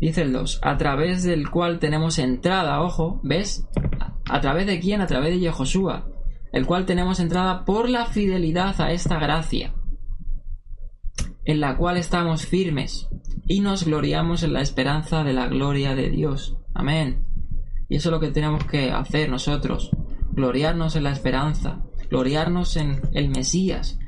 Dice 0.00 0.22
el 0.22 0.32
2, 0.32 0.60
a 0.62 0.76
través 0.76 1.22
del 1.22 1.48
cual 1.48 1.78
tenemos 1.78 2.18
entrada, 2.18 2.82
ojo, 2.82 3.20
¿ves? 3.22 3.66
¿A 4.28 4.40
través 4.40 4.66
de 4.66 4.80
quién? 4.80 5.00
A 5.00 5.06
través 5.06 5.30
de 5.30 5.40
Yehoshua, 5.40 6.08
el 6.52 6.66
cual 6.66 6.86
tenemos 6.86 7.18
entrada 7.18 7.64
por 7.64 7.88
la 7.88 8.06
fidelidad 8.06 8.80
a 8.80 8.92
esta 8.92 9.18
gracia, 9.18 9.74
en 11.44 11.60
la 11.60 11.76
cual 11.76 11.96
estamos 11.96 12.46
firmes 12.46 13.08
y 13.48 13.60
nos 13.60 13.84
gloriamos 13.84 14.42
en 14.42 14.52
la 14.52 14.60
esperanza 14.60 15.24
de 15.24 15.32
la 15.32 15.48
gloria 15.48 15.94
de 15.94 16.10
Dios. 16.10 16.56
Amén. 16.74 17.26
Y 17.88 17.96
eso 17.96 18.08
es 18.08 18.12
lo 18.12 18.20
que 18.20 18.30
tenemos 18.30 18.64
que 18.64 18.90
hacer 18.90 19.28
nosotros, 19.28 19.90
gloriarnos 20.30 20.94
en 20.96 21.04
la 21.04 21.12
esperanza, 21.12 21.82
gloriarnos 22.10 22.76
en 22.76 23.00
el 23.12 23.28
Mesías, 23.28 23.98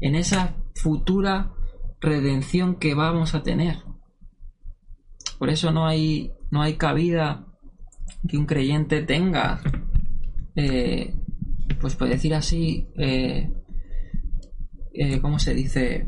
en 0.00 0.14
esa 0.14 0.56
futura 0.74 1.52
redención 2.00 2.76
que 2.76 2.94
vamos 2.94 3.34
a 3.34 3.42
tener. 3.42 3.78
Por 5.38 5.50
eso 5.50 5.72
no 5.72 5.86
hay, 5.86 6.32
no 6.50 6.62
hay 6.62 6.76
cabida 6.76 7.46
que 8.28 8.38
un 8.38 8.46
creyente 8.46 9.02
tenga 9.02 9.60
eh, 10.54 11.14
pues 11.74 11.96
por 11.96 12.08
decir 12.08 12.34
así, 12.34 12.88
eh, 12.96 13.50
eh, 14.92 15.20
¿cómo 15.20 15.38
se 15.38 15.54
dice? 15.54 16.06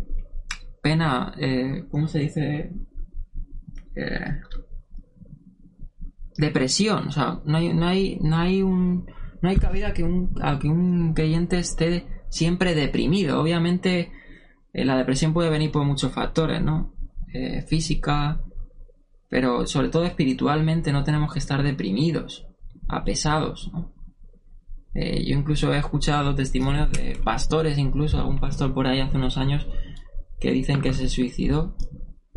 Pena, 0.82 1.34
eh, 1.38 1.84
¿cómo 1.90 2.09
se 2.09 2.18
dice? 2.20 2.72
depresión, 6.36 7.09
o 7.09 7.11
sea, 7.11 7.40
no 7.44 7.56
hay, 7.59 7.74
no 7.74 7.84
hay, 7.88 8.16
no 8.22 8.36
hay 8.36 8.62
un, 8.62 9.11
no 9.42 9.48
hay 9.48 9.56
cabida 9.56 9.92
que 9.92 10.04
un, 10.04 10.32
a 10.40 10.56
que 10.61 10.68
un 10.68 11.12
creyente 11.12 11.59
esté 11.59 12.06
siempre 12.28 12.76
deprimido. 12.76 13.40
Obviamente, 13.40 14.12
la 14.72 14.96
depresión 14.96 15.32
puede 15.32 15.50
venir 15.50 15.72
por 15.72 15.84
muchos 15.84 16.12
factores, 16.12 16.62
¿no? 16.62 16.94
física, 17.66 18.40
pero 19.28 19.66
sobre 19.66 19.88
todo 19.88 20.04
espiritualmente 20.04 20.92
no 20.92 21.02
tenemos 21.02 21.32
que 21.32 21.40
estar 21.40 21.64
deprimidos, 21.64 22.46
apesados, 22.86 23.70
¿no? 23.72 23.97
Eh, 25.01 25.24
yo 25.24 25.38
incluso 25.38 25.72
he 25.72 25.78
escuchado 25.78 26.34
testimonios 26.34 26.90
de 26.90 27.16
pastores, 27.22 27.78
incluso 27.78 28.18
algún 28.18 28.40
pastor 28.40 28.74
por 28.74 28.88
ahí 28.88 28.99
hace 28.99 29.16
unos 29.16 29.38
años, 29.38 29.68
que 30.40 30.51
dicen 30.51 30.80
que 30.80 30.92
se 30.92 31.09
suicidó 31.09 31.76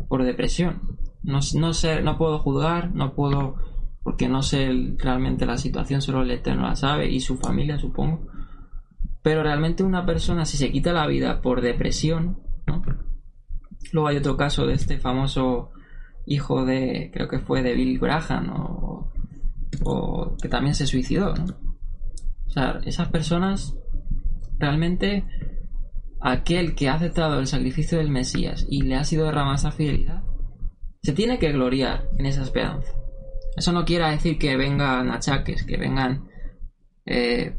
por 0.08 0.22
depresión. 0.22 0.96
No, 1.24 1.40
no 1.56 1.74
sé, 1.74 2.02
no 2.02 2.16
puedo 2.18 2.38
juzgar, 2.38 2.94
no 2.94 3.14
puedo, 3.14 3.56
porque 4.04 4.28
no 4.28 4.42
sé 4.42 4.94
realmente 4.96 5.44
la 5.44 5.58
situación, 5.58 6.02
solo 6.02 6.22
el 6.22 6.30
Eterno 6.30 6.62
la 6.62 6.76
sabe 6.76 7.10
y 7.10 7.18
su 7.18 7.36
familia, 7.36 7.78
supongo. 7.78 8.28
Pero 9.22 9.42
realmente 9.42 9.82
una 9.82 10.06
persona, 10.06 10.44
si 10.44 10.56
se 10.56 10.70
quita 10.70 10.92
la 10.92 11.08
vida 11.08 11.40
por 11.40 11.62
depresión, 11.62 12.38
¿no? 12.68 12.80
Luego 13.90 14.06
hay 14.06 14.18
otro 14.18 14.36
caso 14.36 14.66
de 14.66 14.74
este 14.74 14.98
famoso 14.98 15.70
hijo 16.26 16.64
de, 16.64 17.10
creo 17.12 17.26
que 17.26 17.40
fue 17.40 17.64
de 17.64 17.74
Bill 17.74 17.98
Graham, 17.98 18.50
o, 18.50 19.12
o 19.82 20.36
que 20.40 20.48
también 20.48 20.76
se 20.76 20.86
suicidó, 20.86 21.34
¿no? 21.34 21.71
O 22.52 22.54
sea, 22.54 22.80
esas 22.84 23.08
personas 23.08 23.74
realmente 24.58 25.24
aquel 26.20 26.74
que 26.74 26.90
ha 26.90 26.94
aceptado 26.94 27.40
el 27.40 27.46
sacrificio 27.46 27.96
del 27.96 28.10
Mesías 28.10 28.66
y 28.68 28.82
le 28.82 28.96
ha 28.96 29.04
sido 29.04 29.24
derramada 29.24 29.54
esa 29.56 29.72
fidelidad, 29.72 30.22
se 31.02 31.14
tiene 31.14 31.38
que 31.38 31.50
gloriar 31.50 32.10
en 32.18 32.26
esa 32.26 32.42
esperanza. 32.42 32.92
Eso 33.56 33.72
no 33.72 33.86
quiere 33.86 34.10
decir 34.10 34.38
que 34.38 34.54
vengan 34.58 35.10
achaques, 35.10 35.64
que 35.64 35.78
vengan 35.78 36.28
eh, 37.06 37.56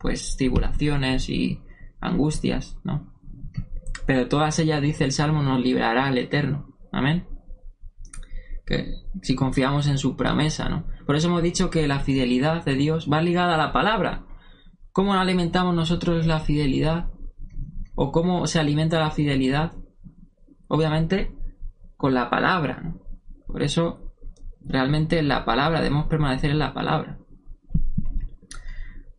pues 0.00 0.36
tribulaciones 0.36 1.30
y 1.30 1.62
angustias, 2.00 2.76
¿no? 2.82 3.14
Pero 4.06 4.26
todas 4.26 4.58
ellas, 4.58 4.82
dice 4.82 5.04
el 5.04 5.12
Salmo, 5.12 5.44
nos 5.44 5.60
librará 5.60 6.08
el 6.08 6.18
Eterno. 6.18 6.76
Amén. 6.90 7.26
Que 8.66 8.94
si 9.22 9.34
confiamos 9.34 9.86
en 9.86 9.96
su 9.96 10.16
promesa, 10.16 10.68
¿no? 10.68 10.84
Por 11.06 11.16
eso 11.16 11.28
hemos 11.28 11.42
dicho 11.42 11.70
que 11.70 11.86
la 11.88 12.00
fidelidad 12.00 12.64
de 12.64 12.74
Dios 12.74 13.08
va 13.10 13.22
ligada 13.22 13.54
a 13.54 13.58
la 13.58 13.72
palabra. 13.72 14.26
¿Cómo 14.92 15.14
alimentamos 15.14 15.74
nosotros 15.74 16.26
la 16.26 16.40
fidelidad? 16.40 17.08
¿O 17.94 18.12
cómo 18.12 18.46
se 18.46 18.58
alimenta 18.58 18.98
la 18.98 19.10
fidelidad? 19.10 19.72
Obviamente 20.68 21.32
con 21.96 22.12
la 22.12 22.28
palabra. 22.28 22.94
Por 23.46 23.62
eso 23.62 24.12
realmente 24.60 25.22
la 25.22 25.44
palabra, 25.44 25.80
debemos 25.80 26.06
permanecer 26.06 26.50
en 26.50 26.58
la 26.58 26.74
palabra. 26.74 27.18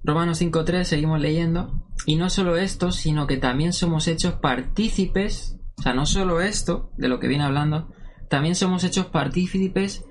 Romanos 0.04 0.42
5.3 0.42 0.84
seguimos 0.84 1.20
leyendo. 1.20 1.88
Y 2.06 2.16
no 2.16 2.30
solo 2.30 2.58
esto, 2.58 2.92
sino 2.92 3.28
que 3.28 3.38
también 3.38 3.74
somos 3.74 4.08
hechos 4.08 4.36
partícipes, 4.36 5.60
o 5.78 5.82
sea, 5.82 5.94
no 5.94 6.06
solo 6.06 6.42
esto, 6.42 6.92
de 6.98 7.08
lo 7.08 7.20
que 7.20 7.28
viene 7.28 7.44
hablando, 7.44 7.94
también 8.30 8.56
somos 8.56 8.84
hechos 8.84 9.08
partícipes 9.08 10.06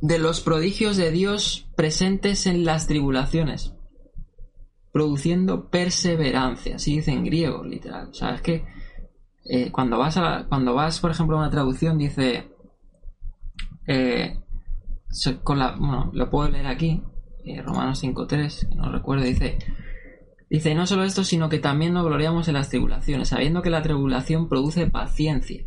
de 0.00 0.18
los 0.18 0.40
prodigios 0.40 0.96
de 0.96 1.10
Dios 1.10 1.68
presentes 1.76 2.46
en 2.46 2.64
las 2.64 2.86
tribulaciones, 2.86 3.74
produciendo 4.92 5.70
perseverancia, 5.70 6.76
así 6.76 6.96
dice 6.96 7.12
en 7.12 7.24
griego, 7.24 7.64
literal. 7.64 8.08
O 8.08 8.14
sea, 8.14 8.34
es 8.34 8.42
que 8.42 8.64
eh, 9.44 9.70
cuando 9.70 9.98
vas 9.98 10.16
a, 10.16 10.46
cuando 10.48 10.74
vas, 10.74 11.00
por 11.00 11.10
ejemplo, 11.10 11.36
a 11.36 11.40
una 11.40 11.50
traducción 11.50 11.98
dice, 11.98 12.50
eh, 13.86 14.40
con 15.42 15.58
la, 15.58 15.76
bueno, 15.76 16.10
lo 16.12 16.30
puedo 16.30 16.50
leer 16.50 16.66
aquí, 16.66 17.02
eh, 17.44 17.62
Romanos 17.62 18.02
5.3, 18.02 18.68
que 18.68 18.74
no 18.74 18.90
recuerdo, 18.90 19.24
dice, 19.24 19.58
dice, 20.48 20.74
no 20.74 20.86
solo 20.86 21.04
esto, 21.04 21.24
sino 21.24 21.48
que 21.48 21.58
también 21.58 21.92
nos 21.92 22.04
gloriamos 22.04 22.48
en 22.48 22.54
las 22.54 22.70
tribulaciones, 22.70 23.28
sabiendo 23.28 23.62
que 23.62 23.70
la 23.70 23.82
tribulación 23.82 24.48
produce 24.48 24.86
paciencia 24.86 25.66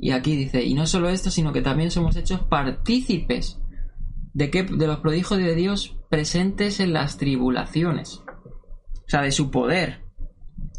y 0.00 0.12
aquí 0.12 0.36
dice, 0.36 0.64
y 0.64 0.74
no 0.74 0.86
solo 0.86 1.08
esto, 1.08 1.28
sino 1.28 1.52
que 1.52 1.60
también 1.60 1.90
somos 1.90 2.14
hechos 2.14 2.42
partícipes 2.42 3.60
de, 4.32 4.48
que, 4.48 4.62
de 4.62 4.86
los 4.86 5.00
prodigios 5.00 5.40
de 5.40 5.56
Dios 5.56 5.96
presentes 6.08 6.78
en 6.78 6.92
las 6.92 7.18
tribulaciones. 7.18 8.22
O 8.94 9.08
sea, 9.10 9.22
de 9.22 9.32
su 9.32 9.50
poder. 9.50 10.04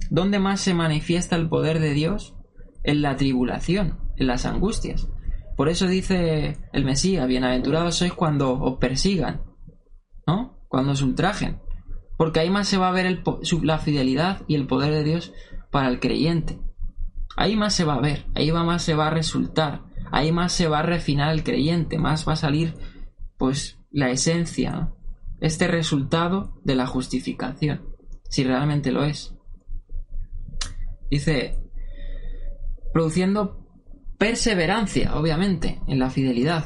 ¿Dónde 0.09 0.39
más 0.39 0.61
se 0.61 0.73
manifiesta 0.73 1.35
el 1.35 1.49
poder 1.49 1.81
de 1.81 1.93
Dios? 1.93 2.33
En 2.83 3.01
la 3.01 3.17
tribulación, 3.17 3.99
en 4.15 4.27
las 4.27 4.45
angustias. 4.45 5.09
Por 5.57 5.67
eso 5.67 5.87
dice 5.87 6.57
el 6.71 6.85
Mesías, 6.85 7.27
bienaventurados 7.27 7.95
sois 7.95 8.13
cuando 8.13 8.57
os 8.57 8.77
persigan, 8.77 9.41
¿no? 10.25 10.63
Cuando 10.69 10.93
os 10.93 11.01
ultrajen. 11.01 11.59
Porque 12.17 12.39
ahí 12.39 12.49
más 12.49 12.69
se 12.69 12.77
va 12.77 12.87
a 12.87 12.93
ver 12.93 13.21
la 13.63 13.79
fidelidad 13.79 14.43
y 14.47 14.55
el 14.55 14.65
poder 14.65 14.93
de 14.93 15.03
Dios 15.03 15.33
para 15.71 15.89
el 15.89 15.99
creyente. 15.99 16.57
Ahí 17.39 17.55
más 17.55 17.73
se 17.73 17.85
va 17.85 17.95
a 17.95 18.01
ver, 18.01 18.25
ahí 18.35 18.51
va 18.51 18.63
más 18.63 18.83
se 18.83 18.95
va 18.95 19.07
a 19.07 19.11
resultar, 19.11 19.83
ahí 20.11 20.31
más 20.31 20.51
se 20.51 20.67
va 20.67 20.79
a 20.79 20.83
refinar 20.83 21.33
el 21.33 21.43
creyente, 21.43 21.97
más 21.97 22.27
va 22.27 22.33
a 22.33 22.35
salir 22.35 22.75
pues 23.37 23.79
la 23.91 24.11
esencia, 24.11 24.93
este 25.39 25.67
resultado 25.67 26.59
de 26.63 26.75
la 26.75 26.85
justificación, 26.85 27.87
si 28.29 28.43
realmente 28.43 28.91
lo 28.91 29.05
es. 29.05 29.33
Dice, 31.09 31.57
produciendo 32.93 33.65
perseverancia, 34.17 35.15
obviamente, 35.15 35.81
en 35.87 35.97
la 35.97 36.09
fidelidad. 36.09 36.65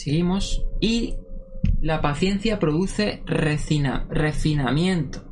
seguimos. 0.00 0.64
Y 0.80 1.16
la 1.80 2.00
paciencia 2.00 2.58
produce 2.58 3.22
refinamiento, 3.26 5.29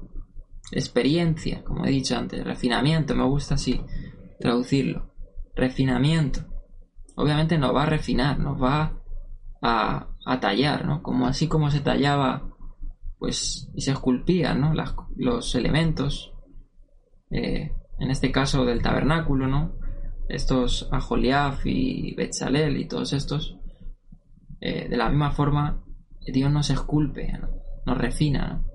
experiencia, 0.73 1.65
como 1.65 1.85
he 1.85 1.91
dicho 1.91 2.17
antes, 2.17 2.45
refinamiento, 2.45 3.15
me 3.15 3.25
gusta 3.25 3.55
así 3.55 3.81
traducirlo. 4.39 5.13
Refinamiento. 5.55 6.41
Obviamente 7.17 7.59
nos 7.59 7.75
va 7.75 7.83
a 7.85 7.87
refinar, 7.87 8.39
nos 8.39 8.63
va 8.63 9.03
a, 9.61 10.09
a 10.25 10.41
tallar, 10.41 10.85
¿no? 10.85 11.03
Como 11.03 11.27
así 11.27 11.49
como 11.49 11.71
se 11.71 11.81
tallaba, 11.81 12.49
pues, 13.19 13.71
y 13.75 13.81
se 13.81 13.93
esculpían, 13.93 14.61
¿no? 14.61 14.73
Los 15.17 15.55
elementos, 15.55 16.33
eh, 17.31 17.73
en 17.99 18.11
este 18.11 18.31
caso 18.31 18.65
del 18.65 18.83
tabernáculo, 18.83 19.49
¿no? 19.49 19.75
Estos 20.29 20.89
Ajoliaf 20.93 21.67
y 21.67 22.15
Betzalel 22.15 22.77
y 22.77 22.87
todos 22.87 23.13
estos, 23.13 23.59
eh, 24.61 24.89
de 24.89 24.97
la 24.97 25.09
misma 25.09 25.33
forma, 25.33 25.83
Dios 26.21 26.53
nos 26.53 26.71
esculpe, 26.71 27.33
¿no? 27.33 27.49
nos 27.87 27.97
refina, 27.97 28.49
¿no? 28.49 28.68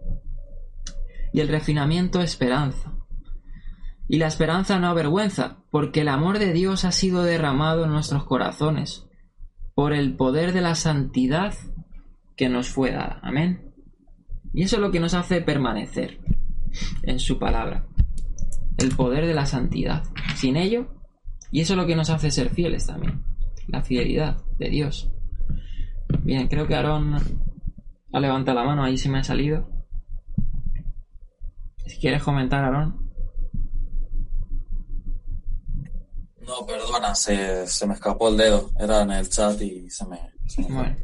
Y 1.34 1.42
el 1.42 1.50
refinamiento 1.50 2.22
esperanza. 2.22 2.94
Y 4.08 4.18
la 4.20 4.28
esperanza 4.28 4.80
no 4.80 4.88
avergüenza, 4.88 5.64
porque 5.72 6.02
el 6.02 6.08
amor 6.08 6.40
de 6.40 6.54
Dios 6.54 6.86
ha 6.86 6.92
sido 6.92 7.24
derramado 7.24 7.84
en 7.84 7.92
nuestros 7.92 8.24
corazones 8.24 9.08
por 9.76 9.94
el 9.94 10.16
poder 10.16 10.54
de 10.54 10.62
la 10.62 10.76
santidad 10.76 11.54
que 12.38 12.50
nos 12.50 12.70
fue 12.70 12.92
dada. 12.92 13.20
Amén. 13.24 13.74
Y 14.54 14.64
eso 14.64 14.76
es 14.76 14.82
lo 14.82 14.92
que 14.92 15.00
nos 15.00 15.14
hace 15.14 15.42
permanecer 15.42 16.20
en 17.02 17.20
su 17.20 17.40
palabra. 17.40 17.88
El 18.78 18.96
poder 18.96 19.26
de 19.26 19.34
la 19.34 19.46
santidad. 19.46 20.04
Sin 20.36 20.58
ello, 20.58 20.94
y 21.52 21.62
eso 21.62 21.74
es 21.74 21.78
lo 21.78 21.86
que 21.86 21.96
nos 21.96 22.10
hace 22.10 22.32
ser 22.32 22.50
fieles 22.50 22.88
también. 22.88 23.24
La 23.68 23.82
fidelidad 23.82 24.38
de 24.58 24.70
Dios. 24.70 25.12
Bien, 26.24 26.48
creo 26.48 26.68
que 26.68 26.76
Aarón 26.76 27.16
ha 28.12 28.20
levantado 28.20 28.60
la 28.60 28.66
mano, 28.66 28.84
ahí 28.84 28.98
se 28.98 29.10
me 29.10 29.20
ha 29.20 29.24
salido. 29.24 29.70
Si 31.86 31.98
quieres 32.00 32.24
comentar, 32.24 32.64
Aarón. 32.64 33.04
No, 36.46 36.66
perdona, 36.66 37.16
se, 37.16 37.66
se 37.68 37.88
me 37.88 37.94
escapó 37.94 38.30
el 38.30 38.38
dedo. 38.38 38.72
Era 38.80 39.02
en 39.04 39.12
el 39.12 39.30
chat 39.30 39.60
y 39.62 39.90
se 39.90 40.06
me... 40.06 40.20
se 40.46 40.62
me. 40.62 40.68
Bueno, 40.70 40.96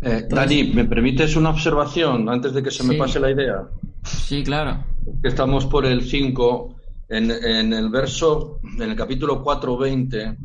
Eh, 0.00 0.26
Dani, 0.28 0.64
¿me 0.72 0.84
permites 0.84 1.34
una 1.34 1.50
observación 1.50 2.28
antes 2.28 2.52
de 2.52 2.62
que 2.62 2.70
se 2.70 2.84
me 2.84 2.94
pase 2.94 3.18
la 3.18 3.30
idea? 3.32 3.68
sí, 4.04 4.44
claro. 4.44 4.84
Que 5.22 5.28
Estamos 5.28 5.66
por 5.66 5.84
el 5.86 6.02
5, 6.02 6.76
en, 7.08 7.30
en 7.32 7.72
el 7.72 7.88
verso, 7.90 8.60
en 8.62 8.82
el 8.90 8.94
capítulo 8.96 9.42
4.20, 9.44 10.36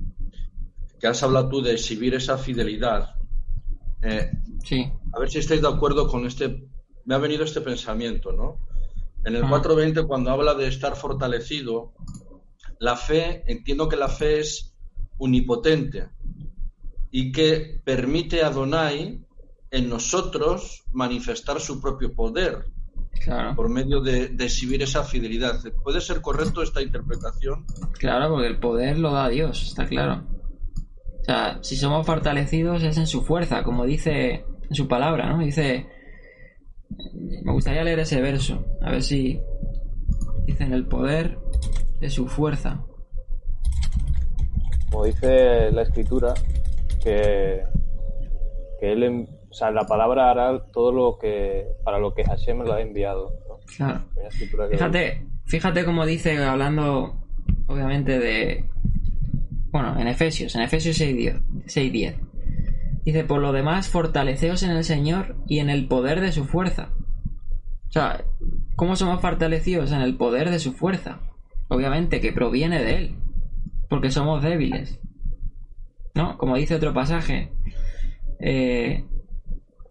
que 0.99 1.07
has 1.07 1.21
hablado 1.21 1.49
tú 1.49 1.61
de 1.61 1.73
exhibir 1.73 2.15
esa 2.15 2.37
fidelidad. 2.37 3.15
Eh, 4.01 4.31
Sí, 4.63 4.89
a 5.11 5.19
ver 5.19 5.29
si 5.29 5.39
estáis 5.39 5.61
de 5.61 5.67
acuerdo 5.67 6.07
con 6.07 6.25
este. 6.25 6.65
Me 7.05 7.15
ha 7.15 7.17
venido 7.17 7.43
este 7.43 7.59
pensamiento, 7.59 8.31
¿no? 8.31 8.59
En 9.25 9.35
el 9.35 9.43
Ah. 9.43 9.49
4.20, 9.49 10.05
cuando 10.07 10.31
habla 10.31 10.53
de 10.53 10.67
estar 10.67 10.95
fortalecido, 10.95 11.93
la 12.79 12.95
fe, 12.95 13.43
entiendo 13.47 13.87
que 13.87 13.95
la 13.95 14.09
fe 14.09 14.39
es 14.39 14.75
unipotente 15.17 16.09
y 17.11 17.31
que 17.31 17.79
permite 17.83 18.43
a 18.43 18.49
Donai 18.49 19.21
en 19.71 19.89
nosotros 19.89 20.83
manifestar 20.91 21.59
su 21.59 21.79
propio 21.81 22.13
poder 22.13 22.65
claro. 23.23 23.55
por 23.55 23.69
medio 23.69 24.01
de, 24.01 24.27
de 24.29 24.43
exhibir 24.43 24.81
esa 24.83 25.03
fidelidad. 25.03 25.59
¿Puede 25.83 26.01
ser 26.01 26.21
correcto 26.21 26.61
esta 26.61 26.81
interpretación? 26.81 27.65
Claro, 27.97 28.29
porque 28.29 28.47
el 28.47 28.59
poder 28.59 28.97
lo 28.99 29.11
da 29.11 29.29
Dios, 29.29 29.63
está 29.63 29.85
claro. 29.85 30.23
O 31.21 31.23
sea, 31.23 31.59
si 31.61 31.77
somos 31.77 32.05
fortalecidos 32.05 32.83
es 32.83 32.97
en 32.97 33.07
su 33.07 33.23
fuerza, 33.23 33.63
como 33.63 33.85
dice 33.85 34.45
en 34.69 34.75
su 34.75 34.87
palabra, 34.87 35.31
¿no? 35.31 35.43
Dice. 35.43 35.87
Me 37.43 37.51
gustaría 37.51 37.83
leer 37.83 37.99
ese 37.99 38.21
verso, 38.21 38.63
a 38.81 38.91
ver 38.91 39.01
si. 39.03 39.39
Dice 40.45 40.63
en 40.65 40.73
el 40.73 40.85
poder 40.87 41.37
de 41.99 42.09
su 42.09 42.27
fuerza. 42.27 42.83
Como 44.91 45.05
dice 45.05 45.71
la 45.71 45.83
escritura, 45.83 46.33
que, 47.03 47.61
que 48.79 48.91
él, 48.91 49.03
en- 49.03 49.29
o 49.49 49.53
sea, 49.53 49.71
la 49.71 49.85
palabra 49.85 50.31
hará 50.31 50.63
todo 50.71 50.91
lo 50.91 51.17
que, 51.17 51.65
para 51.83 51.99
lo 51.99 52.13
que 52.13 52.23
Hashem 52.25 52.59
lo 52.59 52.73
ha 52.73 52.81
enviado. 52.81 53.31
¿no? 53.47 53.59
Claro. 53.77 54.01
Fíjate, 54.71 55.25
fíjate 55.45 55.85
cómo 55.85 56.05
dice, 56.05 56.37
hablando 56.43 57.15
obviamente 57.67 58.19
de... 58.19 58.65
Bueno, 59.71 59.97
en 59.99 60.07
Efesios, 60.07 60.53
en 60.55 60.61
Efesios 60.61 60.99
6.10. 60.99 62.15
6.10. 63.03 63.05
Dice, 63.05 63.23
por 63.23 63.41
lo 63.41 63.51
demás, 63.51 63.89
fortaleceos 63.89 64.63
en 64.63 64.71
el 64.71 64.83
Señor 64.83 65.35
y 65.47 65.59
en 65.59 65.69
el 65.69 65.87
poder 65.87 66.21
de 66.21 66.31
su 66.31 66.45
fuerza. 66.45 66.89
O 67.89 67.91
sea, 67.91 68.23
¿cómo 68.75 68.95
somos 68.95 69.21
fortalecidos 69.21 69.91
en 69.91 70.01
el 70.01 70.15
poder 70.15 70.49
de 70.49 70.59
su 70.59 70.73
fuerza? 70.73 71.19
Obviamente 71.67 72.21
que 72.21 72.31
proviene 72.31 72.83
de 72.83 72.97
Él, 72.97 73.15
porque 73.89 74.09
somos 74.09 74.41
débiles. 74.41 74.99
¿No? 76.15 76.37
Como 76.37 76.55
dice 76.55 76.75
otro 76.75 76.93
pasaje, 76.93 77.51
eh, 78.39 79.05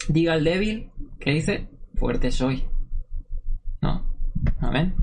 diga 0.08 0.34
al 0.34 0.44
débil, 0.44 0.90
¿qué 1.20 1.32
dice? 1.32 1.68
Fuerte 1.94 2.30
soy. 2.30 2.64
¿No? 3.80 4.06
Amén. 4.60 4.94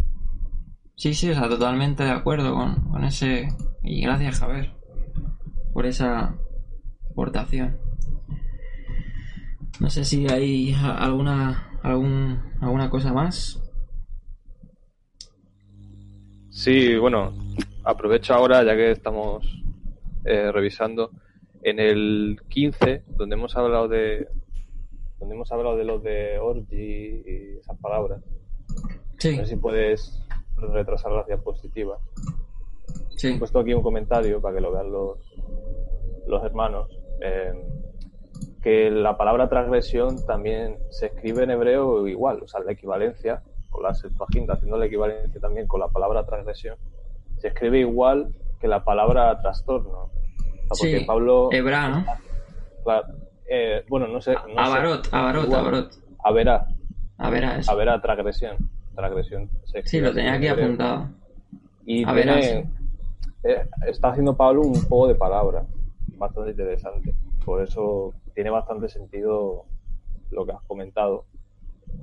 Sí, 0.95 1.13
sí, 1.13 1.29
o 1.29 1.33
sea, 1.33 1.47
totalmente 1.47 2.03
de 2.03 2.11
acuerdo 2.11 2.53
con, 2.53 2.89
con 2.89 3.03
ese. 3.05 3.47
Y 3.83 4.01
gracias, 4.01 4.39
Javier, 4.39 4.73
por 5.73 5.85
esa 5.85 6.35
aportación. 7.11 7.77
No 9.79 9.89
sé 9.89 10.03
si 10.03 10.27
hay 10.29 10.73
alguna, 10.73 11.79
algún, 11.83 12.39
alguna 12.61 12.89
cosa 12.89 13.13
más. 13.13 13.61
Sí, 16.49 16.97
bueno, 16.97 17.33
aprovecho 17.83 18.33
ahora, 18.33 18.63
ya 18.63 18.75
que 18.75 18.91
estamos 18.91 19.45
eh, 20.25 20.51
revisando, 20.51 21.11
en 21.63 21.79
el 21.79 22.41
15, 22.49 23.03
donde 23.17 23.35
hemos 23.35 23.55
hablado 23.55 23.87
de 23.87 24.27
donde 25.19 25.35
hemos 25.35 25.51
hablado 25.51 25.75
de 25.75 25.83
lo 25.83 25.99
de 25.99 26.39
orgy 26.39 27.23
y 27.25 27.57
esas 27.59 27.77
palabras. 27.79 28.21
Sí, 29.17 29.35
No 29.37 29.43
sé 29.43 29.49
si 29.51 29.55
puedes 29.57 30.21
retrasar 30.57 31.11
las 31.11 31.27
diapositivas. 31.27 31.99
sí. 33.17 33.29
He 33.33 33.37
puesto 33.39 33.59
aquí 33.59 33.73
un 33.73 33.83
comentario 33.83 34.41
para 34.41 34.55
que 34.55 34.61
lo 34.61 34.71
vean 34.71 34.91
los, 34.91 35.17
los 36.27 36.43
hermanos. 36.43 36.89
eh, 37.21 37.51
que 38.61 38.89
la 38.91 39.17
palabra 39.17 39.47
transgresión 39.49 40.25
también 40.25 40.77
se 40.89 41.07
escribe 41.07 41.43
en 41.43 41.51
hebreo 41.51 42.07
igual, 42.07 42.41
o 42.43 42.47
sea, 42.47 42.59
la 42.61 42.71
equivalencia, 42.73 43.41
con 43.69 43.83
la 43.83 43.93
Septuaginta 43.93 44.53
haciendo 44.53 44.77
la 44.77 44.85
equivalencia 44.85 45.39
también 45.39 45.67
con 45.67 45.79
la 45.79 45.87
palabra 45.87 46.25
transgresión, 46.25 46.75
se 47.37 47.49
escribe 47.49 47.79
igual 47.79 48.29
que 48.59 48.67
la 48.67 48.83
palabra 48.83 49.39
trastorno. 49.41 50.09
O 50.71 50.75
sea, 50.75 50.85
porque 50.85 50.99
Sí, 50.99 51.05
Pablo. 51.05 51.49
Hebra, 51.51 51.89
¿no? 51.89 52.05
claro, 52.83 53.07
eh, 53.49 53.83
bueno, 53.87 54.07
no 54.07 54.21
sé. 54.21 54.33
No 54.33 54.41
sé. 54.47 54.53
Abarot, 54.57 55.07
Abarot, 55.11 55.43
Igual. 55.45 55.59
Abarot. 55.61 55.91
Averá, 56.23 56.65
A 57.17 57.29
ver, 57.29 57.45
a 57.45 57.57
eso. 57.59 57.71
Averá 57.71 58.01
transgresión. 58.01 58.57
Transgresión. 58.95 59.49
Sí, 59.85 60.01
lo 60.01 60.13
tenía 60.13 60.31
en 60.31 60.35
aquí 60.35 60.47
hebreo. 60.47 60.65
apuntado. 60.65 61.07
Y 61.85 62.03
A 62.03 62.11
ver, 62.11 62.23
tiene- 62.25 62.69
eh, 63.43 63.65
está 63.87 64.09
haciendo 64.09 64.35
Pablo 64.35 64.61
un 64.61 64.73
juego 64.81 65.07
de 65.07 65.15
palabras 65.15 65.65
bastante 66.17 66.51
interesante. 66.51 67.13
Por 67.45 67.63
eso 67.63 68.13
tiene 68.39 68.51
bastante 68.51 68.87
sentido 68.87 69.65
lo 70.31 70.45
que 70.45 70.53
has 70.53 70.61
comentado, 70.65 71.25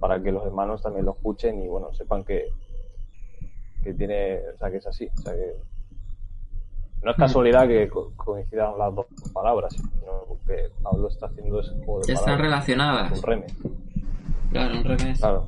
para 0.00 0.22
que 0.22 0.30
los 0.32 0.44
hermanos 0.44 0.82
también 0.82 1.06
lo 1.06 1.12
escuchen 1.12 1.62
y 1.62 1.66
bueno, 1.66 1.94
sepan 1.94 2.24
que, 2.24 2.50
que 3.82 3.94
tiene, 3.94 4.40
o 4.54 4.58
sea, 4.58 4.70
que 4.70 4.76
es 4.76 4.86
así. 4.86 5.08
O 5.16 5.22
sea, 5.22 5.32
que 5.32 5.54
no 7.02 7.10
es 7.10 7.16
casualidad 7.16 7.66
que 7.66 7.88
co- 7.88 8.12
coincidan 8.16 8.76
las 8.76 8.94
dos 8.94 9.06
palabras, 9.32 9.72
sino 9.74 10.38
que 10.46 10.68
Pablo 10.82 11.08
está 11.08 11.24
haciendo 11.24 11.58
ese 11.60 11.72
juego 11.86 12.00
de 12.02 12.12
Están 12.12 12.38
relacionadas. 12.38 13.12
Un 13.12 13.22
remix, 13.22 13.54
Claro, 14.50 14.76
un 14.76 14.84
revés. 14.84 15.18
claro. 15.18 15.46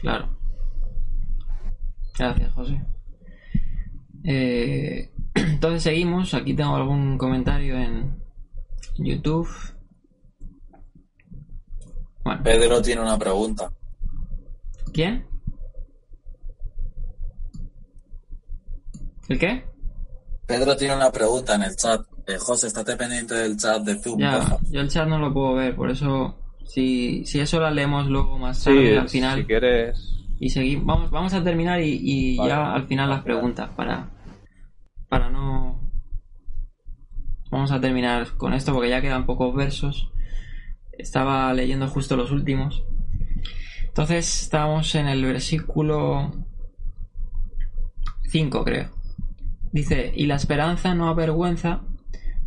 Claro. 0.00 0.28
Gracias, 2.18 2.52
José. 2.52 2.80
Eh, 4.24 5.12
entonces 5.34 5.84
seguimos. 5.84 6.34
Aquí 6.34 6.54
tengo 6.54 6.74
algún 6.74 7.16
comentario 7.16 7.76
en 7.76 8.23
YouTube. 8.96 9.48
Bueno, 12.24 12.42
Pedro 12.42 12.80
tiene 12.82 13.00
una 13.02 13.18
pregunta. 13.18 13.70
¿quién? 14.92 15.26
¿El 19.28 19.38
qué? 19.38 19.64
Pedro 20.46 20.76
tiene 20.76 20.94
una 20.96 21.10
pregunta 21.10 21.54
en 21.54 21.62
el 21.62 21.76
chat. 21.76 22.00
Eh, 22.26 22.38
José, 22.38 22.68
estate 22.68 22.96
pendiente 22.96 23.34
del 23.34 23.56
chat 23.56 23.82
de 23.82 23.96
Zoom. 23.98 24.20
Ya, 24.20 24.38
porfa. 24.38 24.58
yo 24.70 24.80
el 24.80 24.88
chat 24.88 25.06
no 25.08 25.18
lo 25.18 25.32
puedo 25.32 25.54
ver, 25.54 25.74
por 25.76 25.90
eso 25.90 26.38
si, 26.66 27.24
si 27.26 27.40
eso 27.40 27.60
la 27.60 27.70
leemos 27.70 28.06
luego 28.06 28.38
más 28.38 28.58
Sí, 28.58 28.64
tarde 28.70 28.98
al 28.98 29.08
final 29.08 29.38
si 29.40 29.44
quieres, 29.46 30.10
y 30.40 30.48
seguimos 30.50 30.86
vamos 30.86 31.10
vamos 31.10 31.34
a 31.34 31.44
terminar 31.44 31.80
y, 31.82 31.98
y 32.02 32.36
Vale. 32.38 32.50
ya 32.50 32.72
al 32.72 32.86
final 32.86 33.10
las 33.10 33.22
preguntas 33.22 33.68
para 33.76 34.08
para 35.08 35.28
no 35.30 35.80
vamos 37.54 37.70
a 37.70 37.80
terminar 37.80 38.36
con 38.36 38.52
esto 38.52 38.72
porque 38.72 38.90
ya 38.90 39.00
quedan 39.00 39.26
pocos 39.26 39.54
versos. 39.54 40.10
Estaba 40.98 41.52
leyendo 41.54 41.86
justo 41.86 42.16
los 42.16 42.32
últimos. 42.32 42.84
Entonces 43.86 44.42
estamos 44.42 44.92
en 44.96 45.06
el 45.06 45.24
versículo 45.24 46.32
5 48.24 48.64
creo. 48.64 48.90
Dice, 49.70 50.12
y 50.16 50.26
la 50.26 50.34
esperanza 50.34 50.94
no 50.94 51.08
avergüenza 51.08 51.82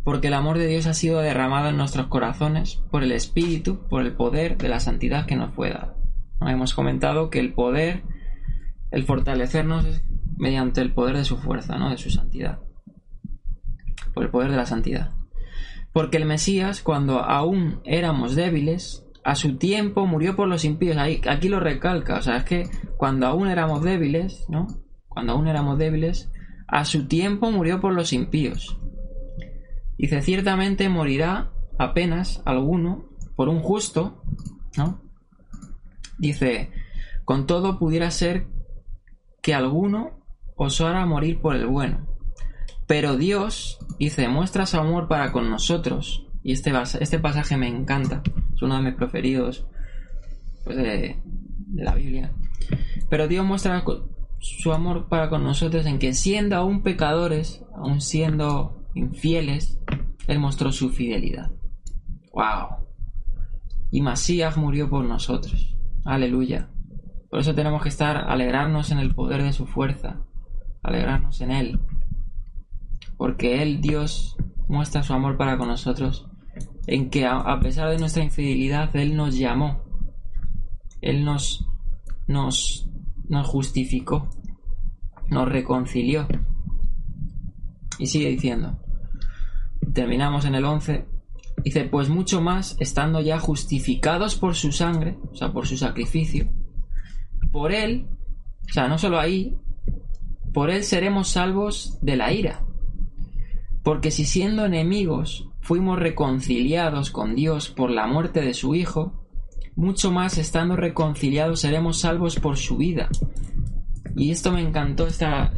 porque 0.04 0.28
el 0.28 0.34
amor 0.34 0.58
de 0.58 0.66
Dios 0.66 0.86
ha 0.86 0.94
sido 0.94 1.20
derramado 1.20 1.70
en 1.70 1.78
nuestros 1.78 2.08
corazones 2.08 2.82
por 2.90 3.02
el 3.02 3.12
Espíritu, 3.12 3.86
por 3.88 4.02
el 4.02 4.12
poder 4.12 4.58
de 4.58 4.68
la 4.68 4.78
santidad 4.78 5.24
que 5.24 5.36
nos 5.36 5.54
fue 5.54 5.70
dado. 5.70 5.96
Hemos 6.42 6.74
comentado 6.74 7.30
que 7.30 7.40
el 7.40 7.54
poder, 7.54 8.02
el 8.90 9.04
fortalecernos 9.04 9.86
es 9.86 10.04
mediante 10.36 10.82
el 10.82 10.92
poder 10.92 11.16
de 11.16 11.24
su 11.24 11.38
fuerza, 11.38 11.78
¿no? 11.78 11.88
de 11.88 11.96
su 11.96 12.10
santidad. 12.10 12.58
Por 14.18 14.24
el 14.24 14.32
poder 14.32 14.50
de 14.50 14.56
la 14.56 14.66
santidad. 14.66 15.12
Porque 15.92 16.16
el 16.16 16.24
Mesías, 16.24 16.82
cuando 16.82 17.20
aún 17.20 17.78
éramos 17.84 18.34
débiles, 18.34 19.06
a 19.22 19.36
su 19.36 19.58
tiempo 19.58 20.06
murió 20.06 20.34
por 20.34 20.48
los 20.48 20.64
impíos. 20.64 20.96
aquí 20.98 21.48
lo 21.48 21.60
recalca, 21.60 22.16
o 22.16 22.22
sea, 22.22 22.38
es 22.38 22.42
que 22.42 22.68
cuando 22.96 23.28
aún 23.28 23.46
éramos 23.46 23.84
débiles, 23.84 24.44
¿no? 24.48 24.66
Cuando 25.06 25.34
aún 25.34 25.46
éramos 25.46 25.78
débiles, 25.78 26.32
a 26.66 26.84
su 26.84 27.06
tiempo 27.06 27.52
murió 27.52 27.80
por 27.80 27.92
los 27.92 28.12
impíos. 28.12 28.76
Dice, 29.96 30.20
ciertamente 30.20 30.88
morirá 30.88 31.52
apenas 31.78 32.42
alguno 32.44 33.10
por 33.36 33.48
un 33.48 33.60
justo, 33.60 34.20
¿no? 34.76 35.00
Dice, 36.18 36.72
con 37.24 37.46
todo 37.46 37.78
pudiera 37.78 38.10
ser 38.10 38.48
que 39.42 39.54
alguno 39.54 40.18
osara 40.56 41.06
morir 41.06 41.40
por 41.40 41.54
el 41.54 41.68
bueno. 41.68 42.07
Pero 42.88 43.18
Dios, 43.18 43.78
dice, 43.98 44.26
muestra 44.28 44.66
su 44.66 44.78
amor 44.78 45.06
para 45.06 45.30
con 45.30 45.50
nosotros. 45.50 46.26
Y 46.42 46.52
este, 46.52 46.72
este 47.00 47.18
pasaje 47.18 47.56
me 47.56 47.68
encanta. 47.68 48.22
Es 48.54 48.62
uno 48.62 48.76
de 48.76 48.82
mis 48.82 48.94
preferidos 48.94 49.66
pues, 50.64 50.78
de, 50.78 51.20
de 51.22 51.84
la 51.84 51.94
Biblia. 51.94 52.32
Pero 53.10 53.28
Dios 53.28 53.44
muestra 53.44 53.84
su 54.40 54.72
amor 54.72 55.08
para 55.08 55.28
con 55.28 55.44
nosotros 55.44 55.84
en 55.84 55.98
que 55.98 56.14
siendo 56.14 56.56
aún 56.56 56.82
pecadores, 56.82 57.62
aún 57.76 58.00
siendo 58.00 58.88
infieles, 58.94 59.78
Él 60.26 60.38
mostró 60.38 60.72
su 60.72 60.88
fidelidad. 60.88 61.50
¡Wow! 62.32 62.86
Y 63.90 64.00
Masías 64.00 64.56
murió 64.56 64.88
por 64.88 65.04
nosotros. 65.04 65.76
Aleluya. 66.06 66.70
Por 67.28 67.40
eso 67.40 67.54
tenemos 67.54 67.82
que 67.82 67.90
estar, 67.90 68.16
alegrarnos 68.16 68.90
en 68.90 68.98
el 68.98 69.14
poder 69.14 69.42
de 69.42 69.52
su 69.52 69.66
fuerza, 69.66 70.22
alegrarnos 70.82 71.42
en 71.42 71.50
Él. 71.50 71.80
Porque 73.18 73.62
Él, 73.62 73.82
Dios, 73.82 74.38
muestra 74.68 75.02
su 75.02 75.12
amor 75.12 75.36
para 75.36 75.58
con 75.58 75.68
nosotros, 75.68 76.26
en 76.86 77.10
que 77.10 77.26
a, 77.26 77.60
pesar 77.60 77.90
de 77.90 77.98
nuestra 77.98 78.24
infidelidad, 78.24 78.94
Él 78.96 79.14
nos 79.16 79.36
llamó. 79.36 79.82
Él 81.02 81.24
nos, 81.24 81.66
nos, 82.26 82.88
nos 83.28 83.46
justificó, 83.46 84.30
nos 85.28 85.48
reconcilió. 85.48 86.26
Y 87.98 88.06
sigue 88.06 88.30
diciendo, 88.30 88.78
terminamos 89.92 90.44
en 90.44 90.54
el 90.54 90.64
11, 90.64 91.06
dice, 91.64 91.84
pues 91.84 92.08
mucho 92.08 92.40
más, 92.40 92.76
estando 92.78 93.20
ya 93.20 93.38
justificados 93.38 94.36
por 94.36 94.54
su 94.54 94.72
sangre, 94.72 95.18
o 95.30 95.34
sea, 95.34 95.52
por 95.52 95.66
su 95.66 95.76
sacrificio, 95.76 96.48
por 97.50 97.72
él, 97.72 98.06
o 98.68 98.72
sea, 98.72 98.88
no 98.88 98.98
solo 98.98 99.18
ahí, 99.18 99.56
por 100.52 100.70
él 100.70 100.84
seremos 100.84 101.28
salvos 101.28 101.98
de 102.02 102.16
la 102.16 102.32
ira. 102.32 102.64
Porque 103.88 104.10
si 104.10 104.26
siendo 104.26 104.66
enemigos 104.66 105.48
fuimos 105.62 105.98
reconciliados 105.98 107.10
con 107.10 107.34
Dios 107.34 107.70
por 107.70 107.90
la 107.90 108.06
muerte 108.06 108.42
de 108.42 108.52
su 108.52 108.74
Hijo, 108.74 109.26
mucho 109.76 110.12
más 110.12 110.36
estando 110.36 110.76
reconciliados 110.76 111.60
seremos 111.60 111.98
salvos 111.98 112.38
por 112.38 112.58
su 112.58 112.76
vida. 112.76 113.08
Y 114.14 114.30
esto 114.30 114.52
me 114.52 114.60
encantó 114.60 115.06
esta, 115.06 115.54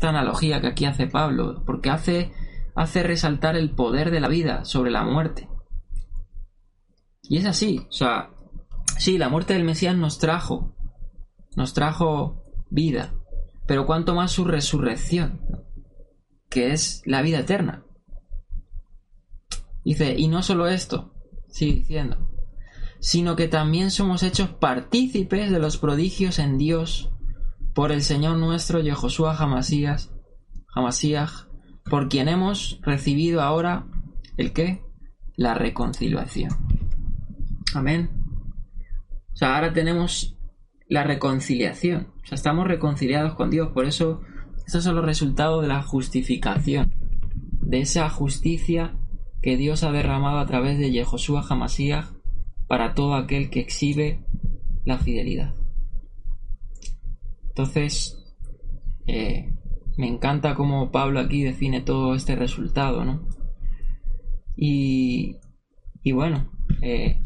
analogía 0.00 0.62
que 0.62 0.68
aquí 0.68 0.86
hace 0.86 1.08
Pablo, 1.08 1.62
porque 1.66 1.90
hace 1.90 2.32
resaltar 3.02 3.54
el 3.54 3.72
poder 3.72 4.10
de 4.10 4.20
la 4.20 4.28
vida 4.28 4.64
sobre 4.64 4.90
la 4.90 5.04
muerte. 5.04 5.46
Y 7.24 7.36
es 7.36 7.44
así, 7.44 7.84
o 7.86 7.92
sea, 7.92 8.30
sí, 8.96 9.18
la 9.18 9.28
muerte 9.28 9.52
del 9.52 9.64
Mesías 9.64 9.94
nos 9.94 10.18
trajo, 10.18 10.74
nos 11.54 11.74
trajo 11.74 12.42
vida, 12.70 13.12
pero 13.66 13.84
cuanto 13.84 14.14
más 14.14 14.32
su 14.32 14.46
resurrección, 14.46 15.42
que 16.54 16.72
es 16.72 17.02
la 17.04 17.20
vida 17.20 17.40
eterna. 17.40 17.84
Dice, 19.84 20.14
y 20.16 20.28
no 20.28 20.40
solo 20.44 20.68
esto, 20.68 21.12
sigue 21.48 21.80
diciendo, 21.80 22.30
sino 23.00 23.34
que 23.34 23.48
también 23.48 23.90
somos 23.90 24.22
hechos 24.22 24.50
partícipes 24.50 25.50
de 25.50 25.58
los 25.58 25.78
prodigios 25.78 26.38
en 26.38 26.56
Dios 26.56 27.10
por 27.74 27.90
el 27.90 28.02
Señor 28.02 28.36
nuestro 28.36 28.78
Yehoshua 28.78 29.36
Hamasías, 29.36 30.12
por 31.90 32.08
quien 32.08 32.28
hemos 32.28 32.78
recibido 32.82 33.42
ahora 33.42 33.88
el 34.36 34.52
qué? 34.52 34.80
La 35.34 35.54
reconciliación. 35.54 36.52
Amén. 37.74 38.10
O 39.32 39.36
sea, 39.36 39.56
ahora 39.56 39.72
tenemos 39.72 40.38
la 40.88 41.02
reconciliación. 41.02 42.12
O 42.22 42.26
sea, 42.26 42.36
estamos 42.36 42.68
reconciliados 42.68 43.34
con 43.34 43.50
Dios. 43.50 43.72
Por 43.72 43.86
eso, 43.86 44.22
estos 44.66 44.84
son 44.84 44.96
los 44.96 45.04
resultados 45.04 45.62
de 45.62 45.68
la 45.68 45.82
justificación. 45.82 46.94
De 47.60 47.80
esa 47.80 48.08
justicia 48.10 48.96
que 49.42 49.56
Dios 49.56 49.82
ha 49.84 49.92
derramado 49.92 50.38
a 50.38 50.46
través 50.46 50.78
de 50.78 50.90
Yehoshua 50.90 51.44
Hamasías 51.48 52.12
para 52.66 52.94
todo 52.94 53.14
aquel 53.14 53.50
que 53.50 53.60
exhibe 53.60 54.24
la 54.84 54.98
fidelidad. 54.98 55.54
Entonces, 57.48 58.18
eh, 59.06 59.54
me 59.96 60.08
encanta 60.08 60.54
cómo 60.54 60.90
Pablo 60.90 61.20
aquí 61.20 61.42
define 61.42 61.80
todo 61.80 62.14
este 62.14 62.36
resultado, 62.36 63.04
¿no? 63.04 63.28
Y, 64.56 65.36
y 66.02 66.12
bueno, 66.12 66.50
eh, 66.82 67.20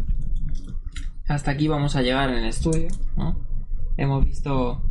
hasta 1.29 1.53
aquí 1.53 1.69
vamos 1.69 1.97
a 1.97 2.03
llegar 2.03 2.31
en 2.31 2.39
el 2.39 2.47
estudio, 2.47 2.89
¿no? 3.17 3.47
Hemos 3.97 4.25
visto 4.25 4.83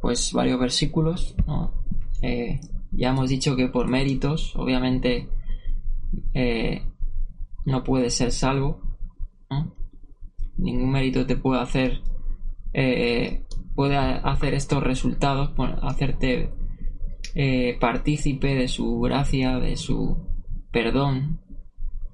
pues 0.00 0.32
varios 0.32 0.58
versículos. 0.60 1.34
Eh, 2.22 2.60
ya 2.92 3.10
hemos 3.10 3.28
dicho 3.28 3.56
que 3.56 3.68
por 3.68 3.88
méritos, 3.88 4.54
obviamente, 4.56 5.28
eh, 6.34 6.82
no 7.64 7.84
puede 7.84 8.10
ser 8.10 8.32
salvo. 8.32 8.80
Ningún 10.56 10.90
mérito 10.90 11.24
te 11.24 11.36
puede 11.36 11.60
hacer, 11.60 12.02
puede 13.74 13.96
hacer 13.96 14.54
estos 14.54 14.82
resultados, 14.82 15.52
hacerte 15.82 16.50
eh, 17.34 17.76
partícipe 17.78 18.54
de 18.54 18.66
su 18.68 19.00
gracia, 19.00 19.58
de 19.58 19.76
su 19.76 20.16
perdón, 20.72 21.40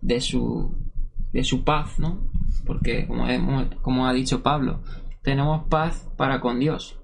de 0.01 0.21
su, 0.21 0.75
de 1.33 1.45
su 1.45 1.65
paz, 1.65 1.99
¿no? 1.99 2.29
Porque, 2.67 3.07
como, 3.07 3.27
como 3.83 4.07
ha 4.07 4.13
dicho 4.13 4.43
Pablo, 4.43 4.83
tenemos 5.23 5.67
paz 5.69 6.11
para 6.17 6.41
con 6.41 6.61
Dios. 6.61 7.01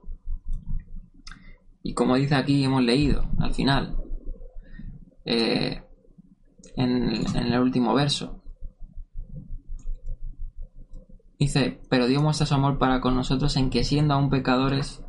Y 1.82 1.94
como 1.94 2.16
dice 2.16 2.34
aquí, 2.34 2.62
hemos 2.62 2.82
leído 2.82 3.24
al 3.38 3.54
final, 3.54 3.96
eh, 5.24 5.82
en, 6.76 7.36
el 7.36 7.60
último 7.60 7.94
verso, 7.94 8.42
dice, 11.38 11.80
pero 11.88 12.06
Dios 12.06 12.22
muestra 12.22 12.46
su 12.46 12.54
amor 12.54 12.78
para 12.78 13.00
con 13.00 13.14
nosotros 13.14 13.56
en 13.56 13.70
que 13.70 13.84
siendo 13.84 14.14
aún 14.14 14.28
pecadores, 14.28 15.02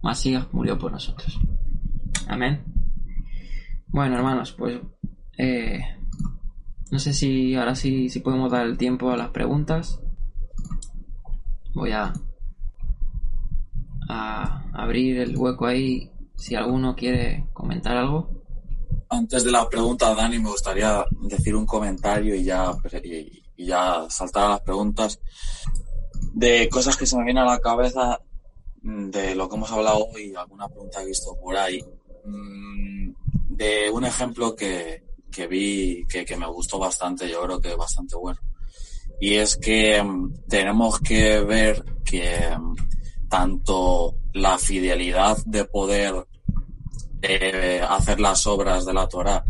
Masías 0.00 0.52
murió 0.52 0.78
por 0.78 0.92
nosotros. 0.92 1.40
Amén. 2.28 2.64
Bueno, 3.88 4.16
hermanos, 4.16 4.52
pues 4.52 4.80
eh, 5.38 5.80
no 6.90 6.98
sé 6.98 7.12
si 7.12 7.54
ahora 7.56 7.74
sí 7.74 8.08
si 8.10 8.20
podemos 8.20 8.50
dar 8.50 8.66
el 8.66 8.78
tiempo 8.78 9.10
a 9.10 9.16
las 9.16 9.30
preguntas. 9.30 10.00
Voy 11.74 11.92
a, 11.92 12.12
a 14.08 14.62
abrir 14.72 15.18
el 15.18 15.36
hueco 15.36 15.66
ahí 15.66 16.11
si 16.36 16.54
alguno 16.54 16.94
quiere 16.94 17.46
comentar 17.52 17.96
algo. 17.96 18.30
Antes 19.08 19.44
de 19.44 19.50
la 19.50 19.68
pregunta, 19.68 20.14
Dani, 20.14 20.38
me 20.38 20.50
gustaría 20.50 21.04
decir 21.20 21.54
un 21.54 21.66
comentario 21.66 22.34
y 22.34 22.44
ya, 22.44 22.72
y 23.56 23.66
ya 23.66 24.06
saltar 24.08 24.44
a 24.44 24.48
las 24.50 24.60
preguntas 24.60 25.20
de 26.32 26.68
cosas 26.68 26.96
que 26.96 27.06
se 27.06 27.16
me 27.16 27.24
vienen 27.24 27.44
a 27.44 27.52
la 27.52 27.60
cabeza 27.60 28.20
de 28.82 29.34
lo 29.34 29.48
que 29.48 29.56
hemos 29.56 29.70
hablado 29.70 30.06
hoy, 30.12 30.34
alguna 30.34 30.68
pregunta 30.68 30.98
que 30.98 31.04
he 31.04 31.08
visto 31.08 31.36
por 31.40 31.56
ahí. 31.56 31.84
Mm, 32.24 33.12
de 33.50 33.90
un 33.90 34.04
ejemplo 34.04 34.56
que, 34.56 35.04
que 35.30 35.46
vi 35.46 36.04
que, 36.06 36.24
que, 36.24 36.36
me 36.36 36.46
gustó 36.46 36.78
bastante, 36.78 37.28
yo 37.28 37.42
creo 37.42 37.60
que 37.60 37.70
es 37.70 37.76
bastante 37.76 38.16
bueno. 38.16 38.40
Y 39.20 39.34
es 39.34 39.56
que 39.56 40.02
mm, 40.02 40.46
tenemos 40.48 40.98
que 41.00 41.40
ver 41.40 41.84
que 42.04 42.56
mm, 42.58 43.28
tanto 43.28 44.16
la 44.32 44.58
fidelidad 44.58 45.38
de 45.44 45.64
poder 45.64 46.26
eh, 47.22 47.80
hacer 47.88 48.20
las 48.20 48.46
obras 48.46 48.84
de 48.84 48.94
la 48.94 49.08
Torah 49.08 49.44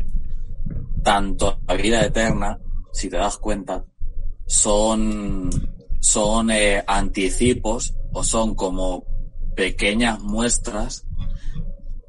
tanto 1.02 1.58
la 1.66 1.74
vida 1.74 2.04
eterna, 2.04 2.58
si 2.92 3.08
te 3.08 3.16
das 3.16 3.36
cuenta, 3.38 3.84
son, 4.46 5.50
son 6.00 6.50
eh, 6.50 6.82
anticipos 6.86 7.94
o 8.12 8.22
son 8.22 8.54
como 8.54 9.04
pequeñas 9.54 10.20
muestras 10.20 11.04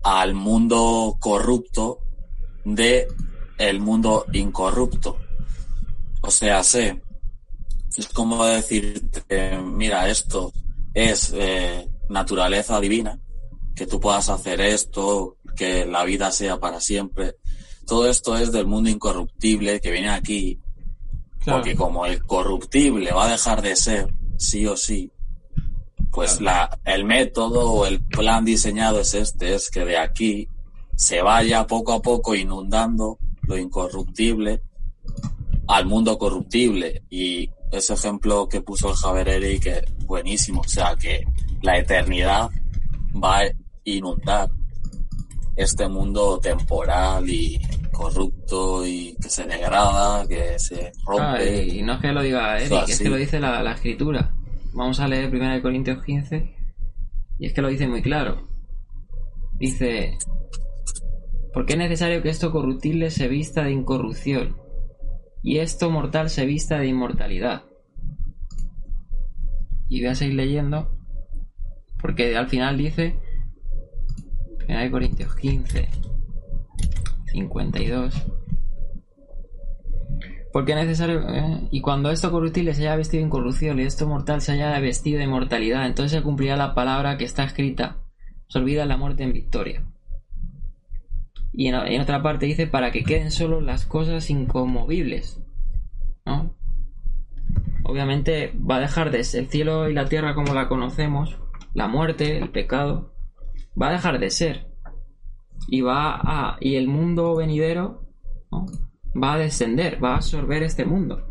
al 0.04 0.34
mundo 0.34 1.18
corrupto 1.20 2.00
de 2.66 3.08
el 3.58 3.80
mundo 3.80 4.26
incorrupto. 4.34 5.18
O 6.22 6.32
sea, 6.32 6.64
sé, 6.64 7.02
es 7.98 8.08
como 8.10 8.46
decirte, 8.46 9.58
mira, 9.58 10.10
esto 10.10 10.52
es 10.94 11.34
eh, 11.36 11.88
naturaleza 12.14 12.80
divina, 12.80 13.20
que 13.76 13.86
tú 13.88 14.00
puedas 14.00 14.30
hacer 14.30 14.62
esto, 14.62 15.38
que 15.56 15.86
la 15.86 16.06
vida 16.06 16.32
sea 16.32 16.60
para 16.60 16.80
siempre. 16.80 17.36
Todo 17.86 18.08
esto 18.10 18.38
es 18.38 18.52
del 18.52 18.68
mundo 18.68 18.90
incorruptible 18.90 19.82
que 19.82 19.92
viene 19.92 20.10
aquí, 20.10 20.60
Claro. 21.40 21.60
porque 21.60 21.76
como 21.76 22.06
el 22.06 22.24
corruptible 22.24 23.12
va 23.12 23.26
a 23.26 23.32
dejar 23.32 23.62
de 23.62 23.76
ser, 23.76 24.08
sí 24.38 24.66
o 24.66 24.78
sí, 24.78 25.12
pues 26.12 26.40
la, 26.40 26.80
el 26.86 27.04
método 27.04 27.70
o 27.72 27.86
el 27.86 28.02
plan 28.06 28.46
diseñado 28.46 29.02
es 29.02 29.14
este, 29.14 29.56
es 29.56 29.70
que 29.70 29.84
de 29.84 29.98
aquí 29.98 30.48
se 30.96 31.22
vaya 31.22 31.68
poco 31.68 31.92
a 31.94 32.02
poco 32.02 32.36
inundando 32.36 33.18
lo 33.42 33.58
incorruptible 33.58 34.62
al 35.68 35.86
mundo 35.86 36.18
corruptible. 36.18 37.04
Y 37.10 37.50
ese 37.72 37.96
ejemplo 37.96 38.48
que 38.48 38.62
puso 38.62 38.92
el 38.92 38.96
Javier 38.96 39.28
Eric 39.30 39.66
es 39.66 40.06
buenísimo. 40.06 40.62
O 40.62 40.68
sea, 40.70 40.96
que 40.96 41.26
la 41.64 41.78
eternidad 41.80 42.50
va 43.22 43.40
a 43.40 43.44
inundar 43.86 44.50
este 45.56 45.88
mundo 45.88 46.40
temporal 46.40 47.28
y 47.30 47.60
corrupto 47.92 48.86
y 48.86 49.16
que 49.22 49.30
se 49.30 49.46
degrada, 49.46 50.28
que 50.28 50.58
se 50.60 50.88
Ah, 50.88 51.38
rompe. 51.38 51.66
y 51.68 51.82
no 51.84 51.94
es 51.94 52.00
que 52.02 52.12
lo 52.12 52.22
diga 52.22 52.58
Eric, 52.60 52.90
es 52.90 53.00
que 53.00 53.10
lo 53.10 53.16
dice 53.16 53.40
la, 53.40 53.62
la 53.64 53.74
escritura. 53.74 54.34
Vamos 54.74 55.00
a 55.00 55.08
leer 55.08 55.34
1 55.34 55.62
Corintios 55.62 56.04
15 56.04 56.56
y 57.40 57.46
es 57.46 57.54
que 57.54 57.62
lo 57.62 57.68
dice 57.70 57.88
muy 57.88 58.02
claro. 58.02 58.48
Dice, 59.60 60.18
porque 61.54 61.74
es 61.74 61.80
necesario 61.80 62.22
que 62.24 62.30
esto 62.30 62.52
corruptible 62.52 63.12
se 63.12 63.28
vista 63.28 63.64
de 63.64 63.72
incorrupción 63.72 64.58
y 65.44 65.60
esto 65.60 65.90
mortal 65.92 66.30
se 66.30 66.46
vista 66.46 66.80
de 66.80 66.88
inmortalidad. 66.88 67.64
Y 69.88 70.02
voy 70.02 70.10
a 70.10 70.16
seguir 70.16 70.34
leyendo 70.36 70.93
porque 72.04 72.38
al 72.38 72.48
final 72.48 72.78
dice 72.78 73.18
1 74.70 74.92
Corintios 74.92 75.36
15 75.36 75.90
52 77.32 78.28
porque 80.54 80.74
es 80.74 80.78
necesario. 80.78 81.28
eh, 81.28 81.68
Y 81.72 81.82
cuando 81.82 82.12
esto 82.12 82.32
corruptible 82.32 82.76
se 82.76 82.84
haya 82.84 82.96
vestido 82.96 83.22
de 83.22 83.28
incorrupción 83.28 83.80
y 83.80 83.84
esto 83.84 84.08
mortal 84.08 84.40
se 84.40 84.52
haya 84.52 84.80
vestido 84.80 85.18
de 85.18 85.26
inmortalidad, 85.26 85.88
entonces 85.88 86.12
se 86.12 86.24
cumplirá 86.24 86.56
la 86.56 86.76
palabra 86.76 87.18
que 87.18 87.26
está 87.26 87.44
escrita: 87.44 87.98
se 88.48 88.60
olvida 88.60 88.86
la 88.86 88.96
muerte 88.96 89.24
en 89.24 89.34
victoria. 89.34 89.84
Y 91.52 91.70
en, 91.70 92.00
otra 92.00 92.22
parte 92.22 92.46
dice: 92.46 92.68
para 92.68 92.92
que 92.92 93.04
queden 93.04 93.32
solo 93.32 93.62
las 93.62 93.88
cosas 93.88 94.30
inconmovibles. 94.30 95.42
¿No? 96.24 96.56
Obviamente 97.84 98.54
va 98.56 98.76
a 98.76 98.82
dejar 98.82 99.10
de 99.10 99.18
el 99.20 99.48
cielo 99.48 99.90
y 99.90 99.94
la 99.94 100.06
tierra 100.06 100.36
como 100.36 100.54
la 100.54 100.70
conocemos, 100.70 101.40
la 101.74 101.88
muerte, 101.88 102.38
el 102.38 102.50
pecado, 102.52 103.14
va 103.80 103.90
a 103.90 103.94
dejar 103.94 104.20
de 104.20 104.30
ser. 104.30 104.72
Y 105.68 105.82
va 105.82 106.16
a. 106.16 106.58
Y 106.60 106.76
el 106.76 106.88
mundo 106.88 107.36
venidero. 107.36 108.08
va 109.16 109.34
a 109.34 109.38
descender, 109.38 110.04
va 110.04 110.14
a 110.14 110.16
absorber 110.16 110.64
este 110.64 110.86
mundo. 110.86 111.28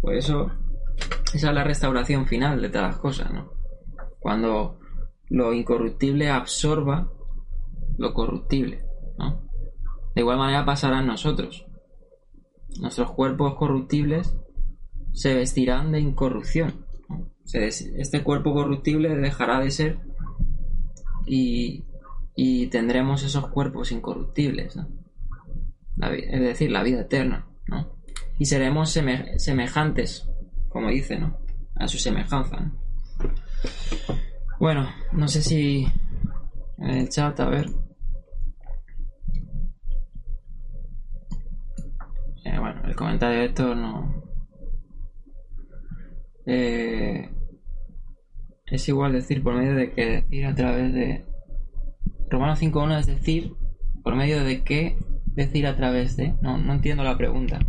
Por 0.00 0.14
eso, 0.14 0.50
esa 1.34 1.48
es 1.48 1.54
la 1.54 1.64
restauración 1.64 2.26
final 2.26 2.60
de 2.60 2.70
todas 2.70 2.88
las 2.88 2.98
cosas, 2.98 3.30
¿no? 3.32 3.52
Cuando 4.18 4.78
lo 5.28 5.52
incorruptible 5.52 6.28
absorba 6.28 7.12
lo 7.98 8.14
corruptible. 8.14 8.84
De 10.14 10.22
igual 10.22 10.38
manera 10.38 10.64
pasará 10.64 11.00
en 11.00 11.06
nosotros. 11.06 11.66
Nuestros 12.80 13.12
cuerpos 13.12 13.54
corruptibles 13.54 14.36
se 15.12 15.34
vestirán 15.34 15.92
de 15.92 16.00
incorrupción. 16.00 16.86
Este 17.52 18.22
cuerpo 18.22 18.52
corruptible 18.52 19.16
dejará 19.16 19.58
de 19.60 19.70
ser 19.70 19.98
y, 21.26 21.84
y 22.36 22.68
tendremos 22.68 23.22
esos 23.24 23.48
cuerpos 23.48 23.90
incorruptibles, 23.92 24.76
es 25.98 26.40
decir, 26.40 26.70
la 26.70 26.82
vida 26.82 27.00
eterna, 27.02 27.46
¿no? 27.66 27.96
Y 28.38 28.46
seremos 28.46 28.96
seme- 28.96 29.38
semejantes, 29.38 30.28
como 30.68 30.88
dice, 30.90 31.18
¿no? 31.18 31.38
A 31.74 31.88
su 31.88 31.98
semejanza, 31.98 32.60
¿no? 32.60 32.72
Bueno, 34.58 34.88
no 35.12 35.26
sé 35.28 35.42
si 35.42 35.86
en 36.78 36.88
el 36.90 37.08
chat, 37.08 37.38
a 37.40 37.48
ver. 37.48 37.66
Eh, 42.44 42.58
bueno, 42.58 42.82
el 42.84 42.94
comentario 42.96 43.40
de 43.40 43.46
esto 43.46 43.74
no. 43.74 44.22
Eh, 46.52 47.30
es 48.66 48.88
igual 48.88 49.12
decir 49.12 49.40
por 49.40 49.54
medio 49.54 49.76
de 49.76 49.92
que 49.92 50.04
decir 50.04 50.46
a 50.46 50.54
través 50.56 50.92
de. 50.92 51.24
Romanos 52.28 52.60
5.1 52.60 52.98
es 52.98 53.06
decir, 53.06 53.52
por 54.02 54.16
medio 54.16 54.42
de 54.42 54.64
qué 54.64 54.96
decir 55.26 55.68
a 55.68 55.76
través 55.76 56.16
de. 56.16 56.34
No, 56.42 56.58
no 56.58 56.72
entiendo 56.72 57.04
la 57.04 57.16
pregunta. 57.16 57.60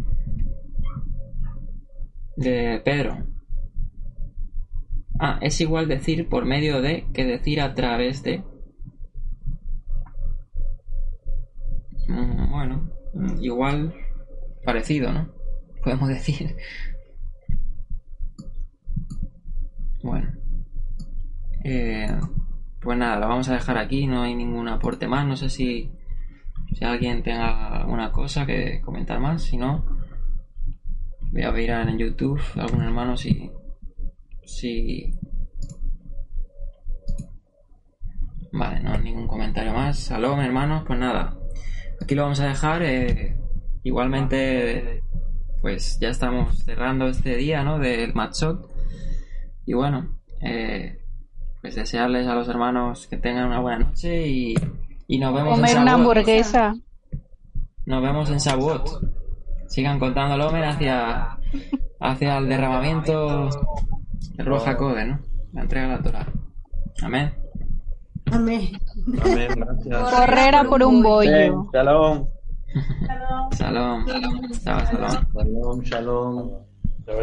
De 2.36 2.82
Pedro. 2.84 3.24
Ah, 5.20 5.38
es 5.44 5.62
igual 5.62 5.88
decir 5.88 6.28
por 6.28 6.46
medio 6.46 6.82
de 6.82 7.06
que 7.14 7.24
decir 7.24 7.62
a 7.62 7.76
través 7.76 8.24
de. 8.24 8.44
Mm, 12.08 12.50
Bueno, 12.50 12.90
mm, 13.14 13.44
igual 13.44 13.94
parecido, 14.66 15.14
¿no? 15.14 15.30
Podemos 15.84 16.10
decir. 16.18 16.56
Bueno. 20.04 20.32
Eh, 21.64 22.08
pues 22.82 22.98
nada, 22.98 23.20
lo 23.20 23.28
vamos 23.28 23.48
a 23.50 23.54
dejar 23.54 23.78
aquí, 23.78 24.08
no 24.08 24.24
hay 24.24 24.34
ningún 24.34 24.68
aporte 24.68 25.08
más, 25.08 25.26
no 25.28 25.36
sé 25.36 25.50
si, 25.50 25.92
alguien 26.82 27.22
tenga 27.22 27.82
alguna 27.82 28.12
cosa 28.12 28.46
que 28.46 28.82
comentar 28.82 29.20
más, 29.20 29.44
si 29.44 29.58
no, 29.58 29.86
voy 31.32 31.44
a 31.44 31.52
mirar 31.52 31.88
en 31.88 32.00
YouTube 32.00 32.42
algún 32.56 32.82
hermano 32.82 33.16
si, 33.16 33.52
si... 34.44 35.14
Vale, 38.54 38.82
no 38.82 38.98
ningún 38.98 39.28
comentario 39.28 39.72
más. 39.72 39.98
Salón, 39.98 40.42
hermanos, 40.42 40.84
pues 40.86 41.00
nada, 41.00 41.38
aquí 42.02 42.16
lo 42.16 42.24
vamos 42.24 42.42
a 42.42 42.48
dejar. 42.48 42.84
eh, 42.84 43.38
igualmente, 43.84 45.04
pues 45.62 45.98
ya 46.02 46.10
estamos 46.10 46.58
cerrando 46.66 47.08
este 47.08 47.38
día, 47.38 47.64
¿no? 47.64 47.80
Del 47.80 48.14
matchot. 48.14 48.71
Y 49.72 49.74
bueno, 49.74 50.06
eh, 50.42 51.00
pues 51.62 51.76
desearles 51.76 52.28
a 52.28 52.36
los 52.36 52.46
hermanos 52.50 53.08
que 53.08 53.16
tengan 53.16 53.46
una 53.48 53.62
buena 53.62 53.80
noche 53.86 54.28
y, 54.28 54.54
y 55.08 55.18
nos 55.18 55.34
vemos 55.34 55.54
Comer 55.56 55.78
en 55.78 55.82
una 55.84 55.92
Shavuot. 55.92 56.08
hamburguesa. 56.18 56.74
Nos 57.86 58.04
vemos 58.04 58.30
en 58.32 58.38
Shavuot. 58.40 58.90
Sigan 59.70 59.98
contando 59.98 60.36
el 60.36 60.42
Omen 60.42 60.66
hacia, 60.66 61.38
hacia 62.02 62.38
el 62.40 62.50
derramamiento 62.50 63.48
de 64.36 64.44
Roja 64.44 64.76
Code, 64.76 65.06
¿no? 65.06 65.20
La 65.54 65.62
entrega 65.62 65.88
de 65.88 65.94
la 65.96 66.04
Torah. 66.04 66.28
Amén. 67.04 67.34
Amén. 68.30 68.72
Amén, 69.24 69.48
gracias. 69.56 70.14
Correr 70.14 70.54
a 70.54 70.64
por 70.66 70.84
un 70.84 71.02
bollo. 71.02 71.70
Shalom. 71.72 72.28
Shalom. 73.54 74.06
Shalom. 74.06 74.06
Shalom, 74.66 75.82
shalom. 75.84 76.52
No, 77.08 77.14